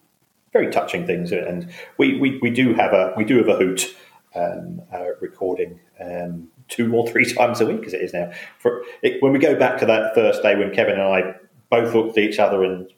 very 0.52 0.70
touching 0.70 1.06
things, 1.06 1.32
and 1.32 1.70
we, 1.98 2.18
we, 2.18 2.38
we 2.40 2.50
do 2.50 2.72
have 2.74 2.92
a 2.94 3.12
we 3.16 3.24
do 3.24 3.36
have 3.36 3.48
a 3.48 3.56
hoot 3.56 3.94
um, 4.34 4.80
uh, 4.92 5.14
recording 5.20 5.80
um, 6.00 6.48
two 6.68 6.94
or 6.94 7.06
three 7.08 7.30
times 7.34 7.60
a 7.60 7.66
week 7.66 7.84
as 7.86 7.92
it 7.92 8.00
is 8.00 8.14
now. 8.14 8.32
For 8.58 8.82
it, 9.02 9.22
when 9.22 9.32
we 9.32 9.38
go 9.38 9.54
back 9.54 9.78
to 9.80 9.86
that 9.86 10.14
first 10.14 10.42
day 10.42 10.56
when 10.56 10.74
Kevin 10.74 10.98
and 10.98 11.02
I 11.02 11.34
both 11.70 11.94
looked 11.94 12.16
at 12.16 12.24
each 12.24 12.38
other 12.38 12.64
and 12.64 12.90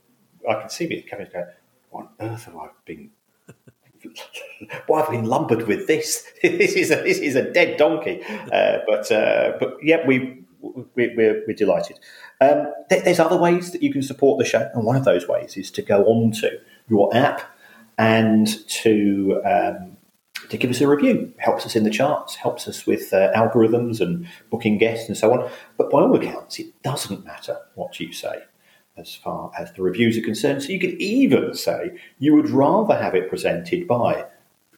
I 0.48 0.60
can 0.60 0.70
see 0.70 0.86
me, 0.86 1.02
Kevin's 1.02 1.32
going, 1.32 1.46
"What 1.90 2.08
on 2.20 2.30
earth 2.30 2.44
have 2.44 2.56
I 2.56 2.68
been? 2.84 3.10
Why 4.86 5.00
have 5.00 5.08
I 5.08 5.12
been 5.12 5.24
lumbered 5.24 5.66
with 5.66 5.88
this? 5.88 6.24
this 6.42 6.74
is 6.74 6.92
a 6.92 6.96
this 6.96 7.18
is 7.18 7.34
a 7.34 7.50
dead 7.50 7.76
donkey." 7.76 8.22
Uh, 8.52 8.78
but 8.86 9.10
uh, 9.10 9.56
but 9.58 9.78
yeah, 9.82 10.06
we. 10.06 10.41
We 10.62 11.04
are 11.04 11.14
we're, 11.16 11.42
we're 11.46 11.56
delighted. 11.56 11.98
Um, 12.40 12.72
there's 12.88 13.20
other 13.20 13.36
ways 13.36 13.72
that 13.72 13.82
you 13.82 13.92
can 13.92 14.02
support 14.02 14.38
the 14.38 14.44
show, 14.44 14.70
and 14.74 14.84
one 14.84 14.96
of 14.96 15.04
those 15.04 15.28
ways 15.28 15.56
is 15.56 15.70
to 15.72 15.82
go 15.82 16.04
on 16.04 16.32
to 16.32 16.58
your 16.88 17.14
app 17.14 17.42
and 17.98 18.66
to 18.68 19.40
um, 19.44 19.96
to 20.48 20.56
give 20.56 20.70
us 20.70 20.80
a 20.80 20.88
review. 20.88 21.32
Helps 21.38 21.66
us 21.66 21.76
in 21.76 21.84
the 21.84 21.90
charts, 21.90 22.36
helps 22.36 22.68
us 22.68 22.86
with 22.86 23.12
uh, 23.12 23.32
algorithms 23.34 24.00
and 24.00 24.26
booking 24.50 24.78
guests 24.78 25.08
and 25.08 25.16
so 25.16 25.32
on. 25.32 25.50
But 25.76 25.90
by 25.90 26.00
all 26.00 26.14
accounts, 26.14 26.58
it 26.58 26.82
doesn't 26.82 27.24
matter 27.24 27.58
what 27.74 27.98
you 28.00 28.12
say 28.12 28.42
as 28.96 29.14
far 29.14 29.50
as 29.58 29.72
the 29.72 29.82
reviews 29.82 30.18
are 30.18 30.22
concerned. 30.22 30.62
So 30.62 30.68
you 30.70 30.80
could 30.80 31.00
even 31.00 31.54
say 31.54 31.98
you 32.18 32.34
would 32.34 32.50
rather 32.50 32.96
have 32.96 33.14
it 33.14 33.28
presented 33.28 33.86
by 33.88 34.26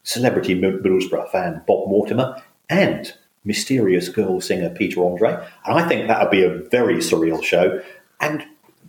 celebrity 0.02 0.54
Middlesbrough 0.54 1.30
fan 1.30 1.62
Bob 1.66 1.88
Mortimer 1.88 2.40
and 2.68 3.12
mysterious 3.44 4.08
girl 4.08 4.40
singer 4.40 4.70
Peter 4.70 5.04
Andre. 5.04 5.32
And 5.64 5.78
I 5.78 5.88
think 5.88 6.08
that 6.08 6.20
would 6.20 6.30
be 6.30 6.44
a 6.44 6.58
very 6.70 6.96
surreal 6.96 7.42
show 7.42 7.80
and 8.20 8.44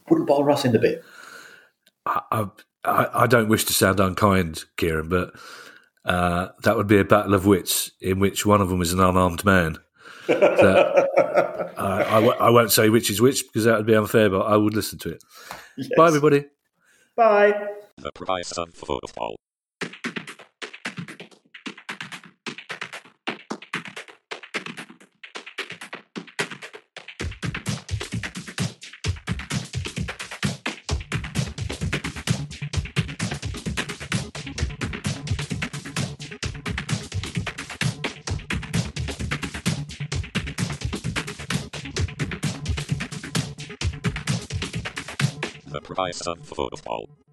wouldn't 0.10 0.28
bother 0.28 0.50
us 0.52 0.66
in 0.66 0.72
the 0.72 0.80
bit. 0.80 1.04
I, 2.06 2.48
I, 2.84 3.08
I 3.14 3.28
don't 3.28 3.50
wish 3.50 3.66
to 3.66 3.74
sound 3.74 4.00
unkind, 4.00 4.66
Kieran, 4.78 5.10
but 5.10 5.34
uh, 6.06 6.50
that 6.64 6.78
would 6.78 6.88
be 6.88 7.00
a 7.00 7.04
battle 7.06 7.34
of 7.34 7.46
wits 7.46 7.92
in 8.00 8.20
which 8.20 8.46
one 8.46 8.62
of 8.62 8.70
them 8.70 8.82
is 8.82 8.94
an 8.94 9.00
unarmed 9.00 9.44
man. 9.44 9.78
So, 10.28 10.34
uh, 10.34 11.06
I 11.78 12.14
w- 12.16 12.38
I 12.40 12.50
won't 12.50 12.72
say 12.72 12.90
which 12.90 13.10
is 13.10 13.22
which 13.22 13.44
because 13.46 13.66
that 13.66 13.78
would 13.78 13.86
be 13.86 13.96
unfair, 13.96 14.30
but 14.30 14.42
I 14.42 14.56
would 14.58 14.74
listen 14.74 14.98
to 15.00 15.10
it. 15.12 15.24
Yes. 15.78 15.90
Bye, 15.98 16.08
everybody. 16.08 16.46
Bye. 17.16 17.54
The 17.98 18.12
price 18.12 18.52
of 18.54 18.74
football. 18.74 19.36
Price 46.06 46.22
of 46.28 46.38
football. 46.48 47.25